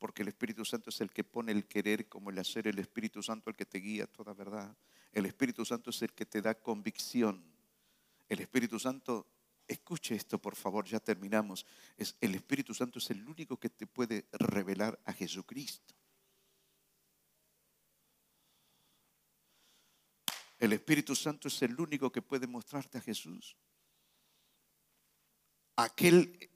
Porque 0.00 0.22
el 0.22 0.28
Espíritu 0.28 0.64
Santo 0.64 0.90
es 0.90 1.00
el 1.00 1.12
que 1.12 1.22
pone 1.22 1.52
el 1.52 1.68
querer 1.68 2.08
como 2.08 2.30
el 2.30 2.38
hacer, 2.40 2.66
el 2.66 2.80
Espíritu 2.80 3.22
Santo 3.22 3.48
el 3.48 3.54
que 3.54 3.64
te 3.64 3.78
guía 3.78 4.08
toda 4.08 4.34
verdad. 4.34 4.76
El 5.12 5.24
Espíritu 5.24 5.64
Santo 5.64 5.90
es 5.90 6.02
el 6.02 6.12
que 6.12 6.26
te 6.26 6.42
da 6.42 6.56
convicción. 6.56 7.44
El 8.28 8.40
Espíritu 8.40 8.80
Santo, 8.80 9.28
escuche 9.68 10.16
esto 10.16 10.40
por 10.40 10.56
favor, 10.56 10.84
ya 10.84 10.98
terminamos. 10.98 11.64
Es, 11.96 12.16
el 12.20 12.34
Espíritu 12.34 12.74
Santo 12.74 12.98
es 12.98 13.08
el 13.10 13.24
único 13.28 13.56
que 13.56 13.70
te 13.70 13.86
puede 13.86 14.26
revelar 14.32 14.98
a 15.04 15.12
Jesucristo. 15.12 15.94
El 20.58 20.72
Espíritu 20.72 21.14
Santo 21.14 21.48
es 21.48 21.62
el 21.62 21.78
único 21.78 22.10
que 22.10 22.22
puede 22.22 22.46
mostrarte 22.46 22.98
a 22.98 23.00
Jesús. 23.02 23.56
Aquel 25.76 26.50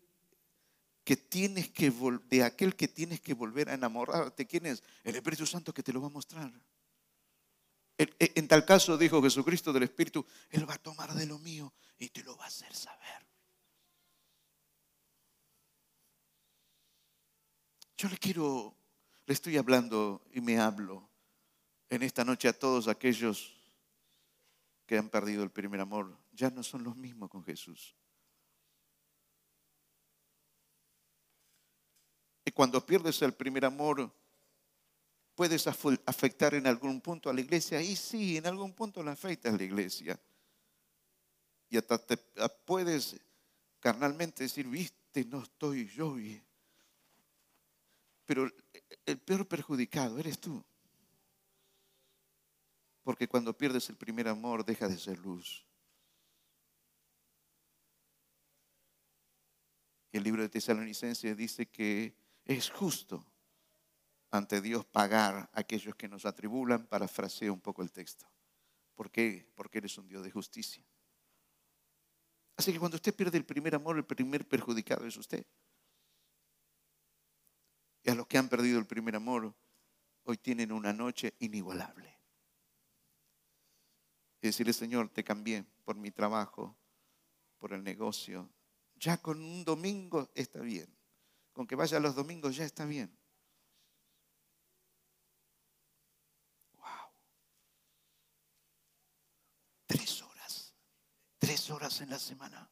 que 1.05 1.17
tienes 1.17 1.69
que 1.71 1.91
de 1.91 2.43
aquel 2.43 2.77
que 2.77 2.89
tienes 2.89 3.21
que 3.21 3.35
volver 3.35 3.69
a 3.69 3.75
enamorarte, 3.75 4.47
¿quién 4.47 4.67
es? 4.67 4.83
El 5.05 5.17
Espíritu 5.17 5.47
Santo 5.47 5.75
que 5.75 5.83
te 5.83 5.93
lo 5.93 6.01
va 6.01 6.07
a 6.07 6.11
mostrar. 6.11 6.53
En 7.99 8.49
tal 8.49 8.65
caso, 8.65 8.97
dijo 8.97 9.23
Jesucristo 9.23 9.75
del 9.75 9.83
Espíritu, 9.83 10.25
Él 10.49 10.69
va 10.69 10.75
a 10.75 10.79
tomar 10.79 11.13
de 11.13 11.27
lo 11.27 11.39
mío 11.39 11.75
y 11.99 12.09
te 12.09 12.23
lo 12.23 12.35
va 12.37 12.45
a 12.45 12.49
hacer 12.49 12.75
saber. 12.75 13.27
Yo 17.99 18.09
le 18.09 18.17
quiero, 18.17 18.75
le 19.27 19.35
estoy 19.35 19.59
hablando 19.59 20.25
y 20.33 20.41
me 20.41 20.59
hablo 20.59 21.11
en 21.91 22.03
esta 22.03 22.25
noche 22.25 22.49
a 22.49 22.59
todos 22.59 22.89
aquellos 22.89 23.60
que 24.91 24.99
han 24.99 25.09
perdido 25.09 25.45
el 25.45 25.53
primer 25.53 25.80
amor 25.80 26.18
ya 26.32 26.51
no 26.51 26.64
son 26.64 26.82
los 26.82 26.97
mismos 26.97 27.30
con 27.30 27.45
Jesús. 27.45 27.95
Y 32.45 32.51
cuando 32.51 32.84
pierdes 32.84 33.22
el 33.22 33.32
primer 33.32 33.64
amor, 33.64 34.12
puedes 35.36 35.64
afectar 35.68 36.55
en 36.55 36.66
algún 36.66 37.01
punto 37.01 37.30
a 37.30 37.32
la 37.32 37.41
iglesia. 37.41 37.80
Y 37.80 37.95
sí, 37.95 38.36
en 38.36 38.49
algún 38.49 38.72
punto 38.72 39.01
la 39.05 39.12
afecta 39.12 39.49
a 39.49 39.53
la 39.53 39.62
iglesia. 39.62 40.20
Y 41.68 41.76
hasta 41.76 41.97
te 42.05 42.16
puedes 42.16 43.16
carnalmente 43.78 44.43
decir, 44.43 44.66
viste, 44.66 45.24
no 45.24 45.45
estoy 45.45 45.86
yo. 45.86 46.16
Pero 48.26 48.51
el 49.07 49.18
peor 49.18 49.47
perjudicado 49.47 50.18
eres 50.18 50.41
tú. 50.41 50.64
Porque 53.03 53.29
cuando 53.29 53.57
pierdes 53.57 53.89
el 53.89 53.97
primer 53.97 54.29
amor 54.29 54.65
deja 54.65 54.89
de 54.89 54.99
ser 54.99 55.19
luz. 55.19 55.67
El 60.13 60.25
libro 60.25 60.43
de 60.43 60.49
Tesalonicenses 60.49 61.37
dice 61.37 61.67
que 61.67 62.15
es 62.45 62.71
justo 62.71 63.25
ante 64.31 64.61
Dios 64.61 64.85
pagar 64.85 65.51
a 65.53 65.61
aquellos 65.61 65.95
que 65.95 66.09
nos 66.09 66.27
atribulan, 66.27 66.87
parafraseo 66.87 67.53
un 67.53 67.61
poco 67.61 67.83
el 67.83 67.93
texto. 67.93 68.27
¿Por 68.95 69.11
qué? 69.11 69.51
Porque 69.55 69.79
eres 69.79 69.97
un 69.99 70.09
Dios 70.09 70.25
de 70.25 70.31
justicia. 70.31 70.85
Así 72.57 72.73
que 72.73 72.79
cuando 72.79 72.97
usted 72.97 73.15
pierde 73.15 73.39
el 73.39 73.47
primer 73.47 73.75
amor, 73.75 73.97
el 73.97 74.05
primer 74.05 74.47
perjudicado 74.47 75.07
es 75.07 75.17
usted. 75.17 75.47
Y 78.03 78.11
a 78.11 78.15
los 78.15 78.27
que 78.27 78.37
han 78.37 78.49
perdido 78.49 78.79
el 78.79 78.87
primer 78.87 79.17
amor, 79.17 79.55
hoy 80.25 80.37
tienen 80.37 80.73
una 80.73 80.93
noche 80.93 81.35
inigualable 81.39 82.20
y 84.43 84.47
decirle, 84.47 84.72
Señor, 84.72 85.11
te 85.11 85.22
cambié 85.22 85.64
por 85.84 85.97
mi 85.97 86.11
trabajo, 86.11 86.76
por 87.59 87.72
el 87.72 87.84
negocio. 87.84 88.51
Ya 88.97 89.18
con 89.18 89.41
un 89.41 89.64
domingo 89.64 90.30
está 90.34 90.61
bien. 90.61 90.95
Con 91.53 91.66
que 91.66 91.74
vaya 91.74 92.01
los 92.01 92.14
domingos 92.14 92.57
ya 92.57 92.64
está 92.64 92.84
bien. 92.84 93.14
Wow. 96.74 96.84
Tres 99.86 100.22
horas. 100.22 100.74
Tres 101.38 101.70
horas 101.70 102.01
en 102.01 102.11
la 102.11 102.18
semana. 102.18 102.70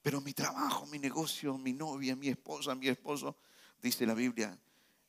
Pero 0.00 0.20
mi 0.20 0.32
trabajo, 0.32 0.86
mi 0.86 0.98
negocio, 0.98 1.56
mi 1.58 1.72
novia, 1.72 2.16
mi 2.16 2.28
esposa, 2.28 2.74
mi 2.74 2.88
esposo, 2.88 3.38
dice 3.80 4.06
la 4.06 4.14
Biblia, 4.14 4.58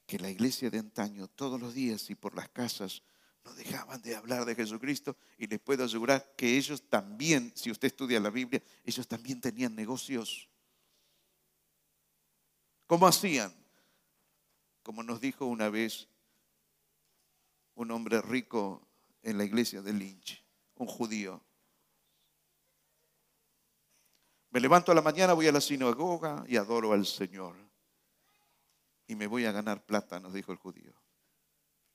que 0.05 0.19
la 0.19 0.29
iglesia 0.29 0.69
de 0.69 0.79
antaño 0.79 1.27
todos 1.27 1.59
los 1.59 1.73
días 1.73 2.09
y 2.09 2.15
por 2.15 2.35
las 2.35 2.49
casas 2.49 3.03
no 3.45 3.53
dejaban 3.53 4.01
de 4.01 4.15
hablar 4.15 4.43
de 4.43 4.55
Jesucristo 4.55 5.15
y 5.37 5.45
les 5.47 5.59
puedo 5.59 5.85
asegurar 5.85 6.33
que 6.35 6.57
ellos 6.57 6.81
también, 6.89 7.53
si 7.55 7.69
usted 7.69 7.87
estudia 7.87 8.19
la 8.19 8.31
Biblia, 8.31 8.61
ellos 8.83 9.07
también 9.07 9.39
tenían 9.39 9.75
negocios. 9.75 10.49
¿Cómo 12.87 13.07
hacían? 13.07 13.53
Como 14.81 15.03
nos 15.03 15.21
dijo 15.21 15.45
una 15.45 15.69
vez 15.69 16.07
un 17.75 17.91
hombre 17.91 18.21
rico 18.21 18.87
en 19.21 19.37
la 19.37 19.43
iglesia 19.43 19.81
de 19.81 19.93
Lynch, 19.93 20.43
un 20.75 20.87
judío. 20.87 21.43
Me 24.49 24.59
levanto 24.59 24.91
a 24.91 24.95
la 24.95 25.01
mañana, 25.01 25.33
voy 25.33 25.47
a 25.47 25.51
la 25.51 25.61
sinagoga 25.61 26.43
y 26.47 26.57
adoro 26.57 26.93
al 26.93 27.05
Señor. 27.05 27.55
Y 29.07 29.15
me 29.15 29.27
voy 29.27 29.45
a 29.45 29.51
ganar 29.51 29.85
plata, 29.85 30.19
nos 30.19 30.33
dijo 30.33 30.51
el 30.51 30.57
judío. 30.57 30.93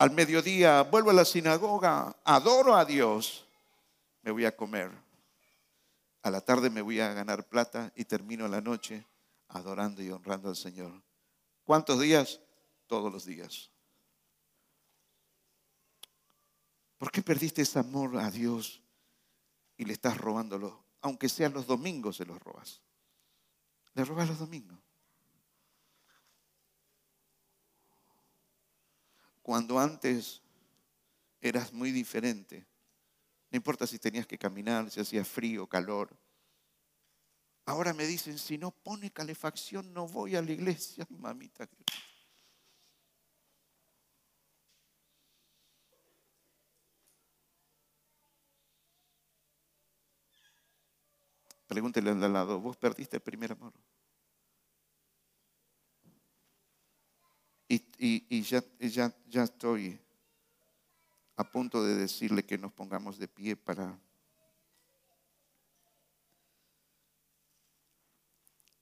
Al 0.01 0.13
mediodía 0.13 0.81
vuelvo 0.81 1.11
a 1.11 1.13
la 1.13 1.27
sinagoga, 1.27 2.17
adoro 2.25 2.75
a 2.75 2.87
Dios, 2.87 3.45
me 4.23 4.31
voy 4.31 4.47
a 4.47 4.57
comer. 4.57 4.91
A 6.23 6.31
la 6.31 6.41
tarde 6.41 6.71
me 6.71 6.81
voy 6.81 7.01
a 7.01 7.13
ganar 7.13 7.47
plata 7.47 7.93
y 7.95 8.07
termino 8.07 8.49
la 8.49 8.63
noche 8.63 9.07
adorando 9.49 10.03
y 10.03 10.09
honrando 10.09 10.49
al 10.49 10.57
Señor. 10.57 10.91
¿Cuántos 11.65 12.01
días? 12.01 12.41
Todos 12.87 13.13
los 13.13 13.27
días. 13.27 13.71
¿Por 16.97 17.13
qué 17.13 17.21
perdiste 17.21 17.61
ese 17.61 17.79
amor 17.79 18.17
a 18.17 18.31
Dios 18.31 18.81
y 19.77 19.85
le 19.85 19.93
estás 19.93 20.17
robándolo? 20.17 20.83
Aunque 21.03 21.29
sean 21.29 21.53
los 21.53 21.67
domingos 21.67 22.17
se 22.17 22.25
los 22.25 22.41
robas. 22.41 22.81
Le 23.93 24.07
robas 24.07 24.31
los 24.31 24.39
domingos. 24.39 24.79
Cuando 29.51 29.81
antes 29.81 30.41
eras 31.41 31.73
muy 31.73 31.91
diferente, 31.91 32.65
No 33.51 33.57
importa 33.57 33.85
si 33.85 33.99
tenías 33.99 34.25
que 34.25 34.39
caminar, 34.39 34.89
si 34.93 35.01
hacía 35.01 35.25
frío, 35.25 35.67
calor. 35.67 36.17
Ahora 37.67 37.93
me 37.93 38.07
dicen, 38.07 38.39
si 38.39 38.59
no 38.59 38.71
pone 38.71 39.11
calefacción 39.11 39.93
no 39.93 40.07
voy 40.07 40.37
a 40.37 40.43
la 40.43 40.53
iglesia, 40.53 41.05
mamita. 41.19 41.69
Pregúntele 51.67 52.11
al 52.11 52.33
lado, 52.33 52.61
¿vos 52.61 52.77
perdiste 52.77 53.17
el 53.17 53.23
primer 53.23 53.51
amor? 53.51 53.73
Y, 58.03 58.41
ya, 58.41 58.65
ya, 58.79 59.43
estoy 59.43 60.01
a 61.37 61.45
punto 61.45 61.85
de 61.85 61.97
decirle 61.97 62.47
que 62.47 62.57
nos 62.57 62.73
pongamos 62.73 63.19
de 63.19 63.29
pie 63.29 63.57
para 63.57 64.01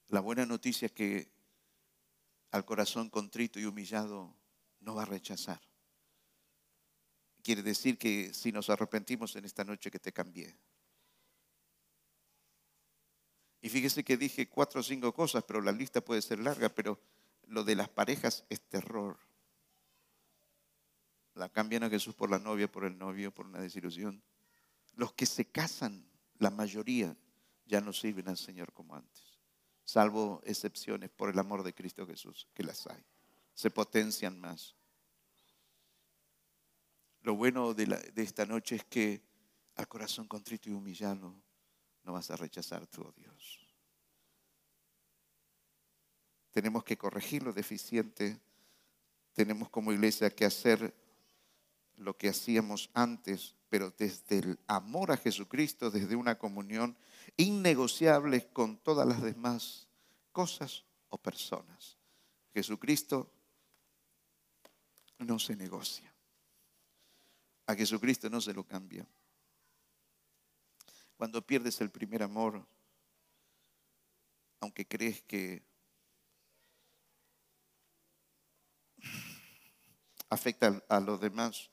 la 0.07 0.21
buena 0.21 0.47
noticia 0.47 0.87
es 0.87 0.93
que 0.93 1.29
al 2.53 2.65
corazón 2.65 3.11
contrito 3.11 3.59
y 3.59 3.65
humillado 3.65 4.33
no 4.79 4.95
va 4.95 5.03
a 5.03 5.07
rechazar. 5.07 5.61
Quiere 7.43 7.65
decir 7.65 7.99
que 7.99 8.33
si 8.33 8.53
nos 8.53 8.71
arrepentimos 8.71 9.35
en 9.35 9.47
esta 9.47 9.65
noche 9.65 9.91
que 9.91 9.99
te 9.99 10.13
cambié. 10.13 10.57
Y 13.63 13.69
fíjese 13.69 14.05
que 14.05 14.17
dije 14.17 14.49
cuatro 14.49 14.79
o 14.79 14.85
cinco 14.85 15.13
cosas, 15.13 15.43
pero 15.43 15.61
la 15.61 15.73
lista 15.73 16.01
puede 16.01 16.23
ser 16.23 16.39
larga, 16.39 16.69
pero 16.69 17.01
lo 17.49 17.65
de 17.65 17.75
las 17.75 17.89
parejas 17.89 18.45
es 18.49 18.61
terror. 18.61 19.19
La 21.35 21.49
cambian 21.49 21.85
a 21.85 21.91
Jesús 21.91 22.15
por 22.15 22.31
la 22.31 22.39
novia, 22.39 22.71
por 22.71 22.85
el 22.85 22.99
novio, 22.99 23.33
por 23.33 23.47
una 23.47 23.61
desilusión. 23.61 24.23
Los 24.95 25.13
que 25.13 25.27
se 25.27 25.45
casan, 25.47 26.09
la 26.39 26.51
mayoría, 26.51 27.17
ya 27.67 27.81
no 27.81 27.93
sirven 27.93 28.29
al 28.29 28.37
Señor 28.37 28.73
como 28.73 28.97
antes, 28.97 29.39
salvo 29.85 30.41
excepciones 30.45 31.11
por 31.11 31.31
el 31.31 31.39
amor 31.39 31.63
de 31.63 31.75
Cristo 31.75 32.07
Jesús, 32.07 32.49
que 32.55 32.65
las 32.65 32.87
hay. 32.87 33.05
Se 33.55 33.71
potencian 33.71 34.41
más. 34.41 34.75
Lo 37.23 37.35
bueno 37.35 37.75
de, 37.75 38.13
esta 38.17 38.47
noche 38.47 38.77
es 38.77 38.85
que 38.85 39.23
al 39.77 39.87
corazón 39.87 40.27
contrito 40.27 40.71
y 40.71 40.73
humillado 40.73 41.35
no 42.05 42.13
vas 42.13 42.31
a 42.31 42.37
rechazar 42.37 42.87
tu 42.87 43.13
Dios. 43.13 43.68
Tenemos 46.59 46.83
que 46.83 46.99
corregir 46.99 47.45
lo 47.45 47.53
deficiente. 47.53 48.37
Tenemos 49.33 49.71
como 49.71 49.93
iglesia 49.93 50.29
que 50.29 50.45
hacer 50.45 50.93
lo 51.95 52.17
que 52.19 52.29
hacíamos 52.29 52.91
antes, 52.95 53.55
pero 53.69 53.93
desde 53.97 54.39
el 54.41 54.59
amor 54.67 55.13
a 55.13 55.17
Jesucristo, 55.17 55.89
desde 55.89 56.17
una 56.17 56.37
comunión 56.37 56.97
innegociable 57.37 58.49
con 58.49 58.77
todas 58.77 59.07
las 59.07 59.23
demás 59.23 59.87
cosas 60.33 60.85
o 61.11 61.19
personas. 61.19 61.97
Jesucristo 62.53 63.33
no 65.19 65.39
se 65.39 65.55
negocia. 65.55 66.13
A 67.69 67.77
Jesucristo 67.77 68.29
no 68.29 68.41
se 68.41 68.53
lo 68.53 68.65
cambia. 68.65 69.07
Cuando 71.17 71.41
pierdes 71.41 71.81
el 71.81 71.91
primer 71.91 72.25
amor, 72.25 72.67
aunque 74.59 74.89
crees 74.89 75.23
que 75.23 75.68
afecta 80.29 80.83
a 80.89 81.01
los 81.01 81.21
demás, 81.21 81.71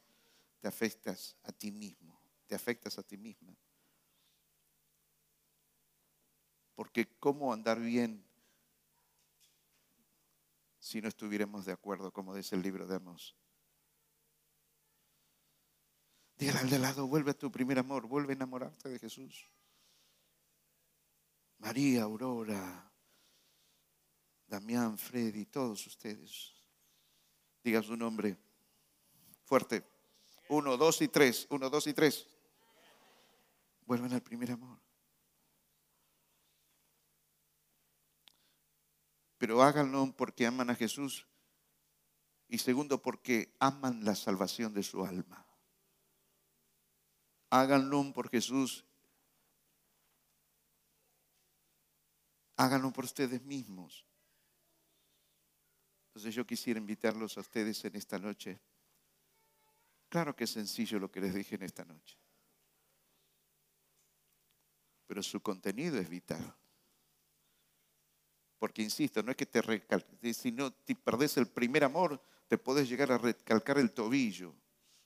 te 0.59 0.67
afectas 0.67 1.35
a 1.43 1.51
ti 1.51 1.71
mismo, 1.71 2.19
te 2.47 2.55
afectas 2.55 2.97
a 2.97 3.03
ti 3.03 3.17
misma. 3.17 3.55
Porque 6.75 7.07
¿cómo 7.19 7.53
andar 7.53 7.79
bien 7.79 8.25
si 10.79 11.01
no 11.01 11.07
estuviéramos 11.07 11.65
de 11.65 11.71
acuerdo, 11.71 12.11
como 12.11 12.35
dice 12.35 12.55
el 12.55 12.61
libro 12.61 12.85
de 12.85 12.95
Amos? 12.95 13.35
Dígale 16.37 16.59
al 16.59 16.69
de 16.69 16.79
lado, 16.79 17.07
vuelve 17.07 17.31
a 17.31 17.37
tu 17.37 17.49
primer 17.49 17.79
amor, 17.79 18.07
vuelve 18.07 18.33
a 18.33 18.35
enamorarte 18.35 18.89
de 18.89 18.99
Jesús. 18.99 19.49
María, 21.59 22.03
Aurora, 22.03 22.91
Damián, 24.45 24.97
Freddy, 24.97 25.45
todos 25.45 25.87
ustedes. 25.87 26.53
Diga 27.63 27.81
su 27.81 27.95
nombre 27.95 28.44
fuerte. 29.45 29.83
Uno, 30.49 30.77
dos 30.77 31.01
y 31.01 31.07
tres. 31.07 31.47
Uno, 31.49 31.69
dos 31.69 31.87
y 31.87 31.93
tres. 31.93 32.27
Vuelvan 33.85 34.13
al 34.13 34.21
primer 34.21 34.51
amor. 34.51 34.79
Pero 39.37 39.61
háganlo 39.61 40.13
porque 40.15 40.45
aman 40.45 40.69
a 40.69 40.75
Jesús 40.75 41.27
y 42.47 42.57
segundo 42.57 43.01
porque 43.01 43.55
aman 43.59 44.03
la 44.03 44.15
salvación 44.15 44.73
de 44.73 44.83
su 44.83 45.05
alma. 45.05 45.45
Háganlo 47.49 48.11
por 48.13 48.29
Jesús. 48.29 48.85
Háganlo 52.57 52.91
por 52.91 53.05
ustedes 53.05 53.41
mismos. 53.43 54.05
Entonces 56.07 56.33
yo 56.33 56.47
quisiera 56.47 56.79
invitarlos 56.79 57.37
a 57.37 57.41
ustedes 57.41 57.83
en 57.83 57.95
esta 57.95 58.17
noche 58.17 58.59
Claro 60.09 60.35
que 60.35 60.45
es 60.45 60.51
sencillo 60.51 60.99
lo 60.99 61.11
que 61.11 61.21
les 61.21 61.33
dije 61.33 61.55
en 61.55 61.63
esta 61.63 61.83
noche. 61.83 62.17
Pero 65.07 65.21
su 65.21 65.41
contenido 65.41 65.99
es 65.99 66.09
vital. 66.09 66.55
Porque, 68.57 68.81
insisto, 68.81 69.21
no 69.21 69.31
es 69.31 69.37
que 69.37 69.45
te 69.45 69.61
recalques, 69.61 70.37
si 70.37 70.51
no 70.51 70.71
te 70.71 70.95
perdés 70.95 71.37
el 71.37 71.47
primer 71.47 71.83
amor, 71.83 72.21
te 72.47 72.57
podés 72.57 72.87
llegar 72.87 73.11
a 73.11 73.17
recalcar 73.17 73.77
el 73.77 73.91
tobillo. 73.91 74.55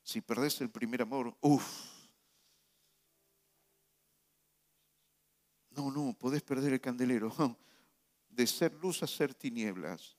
Si 0.03 0.21
perdés 0.21 0.61
el 0.61 0.69
primer 0.69 1.01
amor, 1.01 1.35
uff. 1.41 1.99
No, 5.71 5.91
no, 5.91 6.13
podés 6.13 6.43
perder 6.43 6.73
el 6.73 6.81
candelero. 6.81 7.33
De 8.29 8.45
ser 8.45 8.73
luz 8.75 9.01
a 9.01 9.07
ser 9.07 9.33
tinieblas 9.33 10.18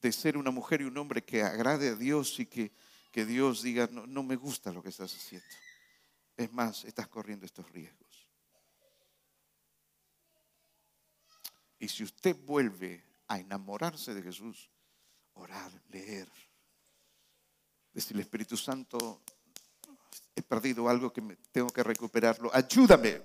de 0.00 0.12
ser 0.12 0.36
una 0.36 0.50
mujer 0.50 0.80
y 0.80 0.84
un 0.84 0.96
hombre 0.96 1.22
que 1.22 1.42
agrade 1.42 1.90
a 1.90 1.94
Dios 1.94 2.38
y 2.40 2.46
que, 2.46 2.72
que 3.10 3.24
Dios 3.24 3.62
diga, 3.62 3.88
no, 3.90 4.06
no 4.06 4.22
me 4.22 4.36
gusta 4.36 4.72
lo 4.72 4.82
que 4.82 4.88
estás 4.88 5.14
haciendo. 5.14 5.46
Es 6.36 6.52
más, 6.52 6.84
estás 6.84 7.08
corriendo 7.08 7.44
estos 7.44 7.70
riesgos. 7.70 8.28
Y 11.78 11.88
si 11.88 12.04
usted 12.04 12.36
vuelve 12.44 13.02
a 13.28 13.38
enamorarse 13.38 14.14
de 14.14 14.22
Jesús, 14.22 14.70
orar, 15.34 15.70
leer, 15.88 16.28
decirle 17.92 18.22
Espíritu 18.22 18.56
Santo, 18.56 19.22
he 20.34 20.42
perdido 20.42 20.88
algo 20.88 21.12
que 21.12 21.20
tengo 21.52 21.70
que 21.70 21.82
recuperarlo, 21.82 22.50
ayúdame. 22.54 23.22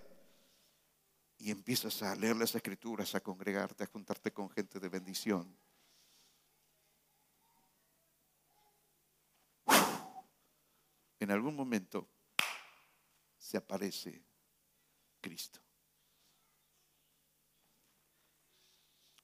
Y 1.37 1.51
empiezas 1.51 2.01
a 2.01 2.15
leer 2.15 2.35
las 2.37 2.55
escrituras, 2.55 3.13
a 3.13 3.19
congregarte, 3.19 3.83
a 3.83 3.87
juntarte 3.87 4.31
con 4.31 4.49
gente 4.49 4.79
de 4.79 4.89
bendición 4.89 5.57
en 11.19 11.31
algún 11.31 11.55
momento 11.55 12.09
se 13.37 13.57
aparece 13.57 14.25
Cristo. 15.21 15.59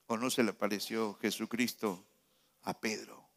¿O 0.06 0.16
no 0.16 0.30
se 0.30 0.42
le 0.42 0.50
apareció 0.50 1.14
Jesucristo 1.14 2.06
a 2.62 2.78
Pedro? 2.78 3.30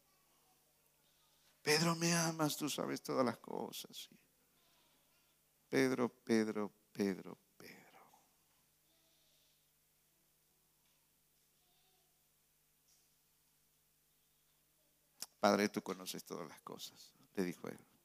Pedro, 1.62 1.96
me 1.96 2.12
amas, 2.12 2.56
tú 2.56 2.68
sabes 2.68 3.02
todas 3.02 3.24
las 3.24 3.38
cosas. 3.38 4.08
Pedro, 5.68 6.08
Pedro, 6.08 6.72
Pedro, 6.92 7.38
Pedro. 7.56 7.76
Padre, 15.40 15.68
tú 15.68 15.82
conoces 15.82 16.24
todas 16.24 16.48
las 16.48 16.60
cosas, 16.62 17.14
le 17.34 17.44
dijo 17.44 17.68
él 17.68 17.95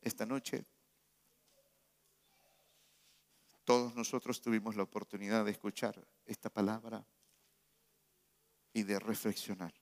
esta 0.00 0.26
noche 0.26 0.64
todos 3.68 3.94
nosotros 3.94 4.40
tuvimos 4.40 4.76
la 4.76 4.82
oportunidad 4.82 5.44
de 5.44 5.50
escuchar 5.50 6.02
esta 6.24 6.48
palabra 6.48 7.04
y 8.72 8.82
de 8.82 8.98
reflexionar. 8.98 9.74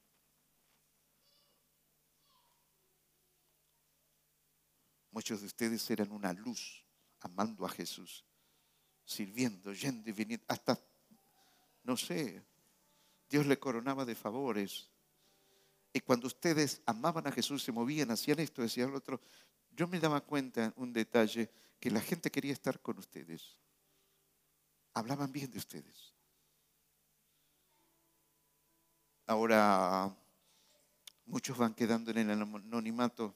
Muchos 5.12 5.40
de 5.40 5.46
ustedes 5.46 5.88
eran 5.88 6.10
una 6.10 6.32
luz 6.32 6.84
amando 7.20 7.64
a 7.64 7.68
Jesús, 7.68 8.24
sirviendo, 9.04 9.72
yendo 9.72 10.10
y 10.10 10.12
viniendo, 10.12 10.44
hasta, 10.48 10.76
no 11.84 11.96
sé, 11.96 12.44
Dios 13.30 13.46
le 13.46 13.56
coronaba 13.56 14.04
de 14.04 14.16
favores. 14.16 14.90
Y 15.92 16.00
cuando 16.00 16.26
ustedes 16.26 16.82
amaban 16.86 17.28
a 17.28 17.30
Jesús, 17.30 17.62
se 17.62 17.70
movían, 17.70 18.10
hacían 18.10 18.40
esto, 18.40 18.62
decían 18.62 18.90
lo 18.90 18.98
otro, 18.98 19.20
yo 19.76 19.86
me 19.86 20.00
daba 20.00 20.22
cuenta 20.22 20.72
un 20.76 20.92
detalle 20.92 21.50
que 21.78 21.90
la 21.90 22.00
gente 22.00 22.30
quería 22.30 22.54
estar 22.54 22.80
con 22.80 22.98
ustedes. 22.98 23.58
Hablaban 24.94 25.30
bien 25.30 25.50
de 25.50 25.58
ustedes. 25.58 26.14
Ahora 29.26 30.16
muchos 31.26 31.58
van 31.58 31.74
quedando 31.74 32.10
en 32.10 32.30
el 32.30 32.30
anonimato. 32.30 33.34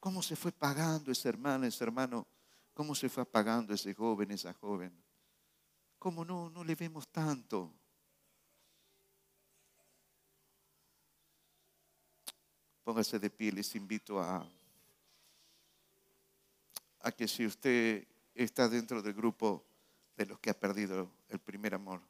¿Cómo 0.00 0.22
se 0.22 0.34
fue 0.34 0.50
pagando 0.50 1.12
esa 1.12 1.28
hermana, 1.28 1.68
ese 1.68 1.84
hermano? 1.84 2.26
¿Cómo 2.74 2.94
se 2.94 3.08
fue 3.08 3.22
apagando 3.22 3.74
ese 3.74 3.94
joven, 3.94 4.32
esa 4.32 4.52
joven? 4.54 4.92
¿Cómo 5.98 6.24
no, 6.24 6.50
no 6.50 6.64
le 6.64 6.74
vemos 6.74 7.06
tanto? 7.08 7.72
Póngase 12.82 13.18
de 13.18 13.30
pie, 13.30 13.52
les 13.52 13.74
invito 13.74 14.20
a, 14.20 14.48
que 17.12 17.28
si 17.28 17.46
usted 17.46 18.06
está 18.34 18.68
dentro 18.68 19.02
del 19.02 19.14
grupo 19.14 19.64
de 20.16 20.26
los 20.26 20.38
que 20.38 20.50
ha 20.50 20.58
perdido 20.58 21.10
el 21.28 21.38
primer 21.38 21.74
amor, 21.74 22.00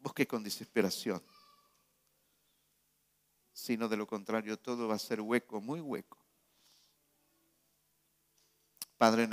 busque 0.00 0.26
con 0.26 0.42
desesperación. 0.42 1.22
Sino 3.52 3.88
de 3.88 3.96
lo 3.96 4.06
contrario, 4.06 4.58
todo 4.58 4.88
va 4.88 4.96
a 4.96 4.98
ser 4.98 5.20
hueco, 5.20 5.60
muy 5.60 5.80
hueco. 5.80 6.18
Padre, 8.98 9.24
en 9.24 9.30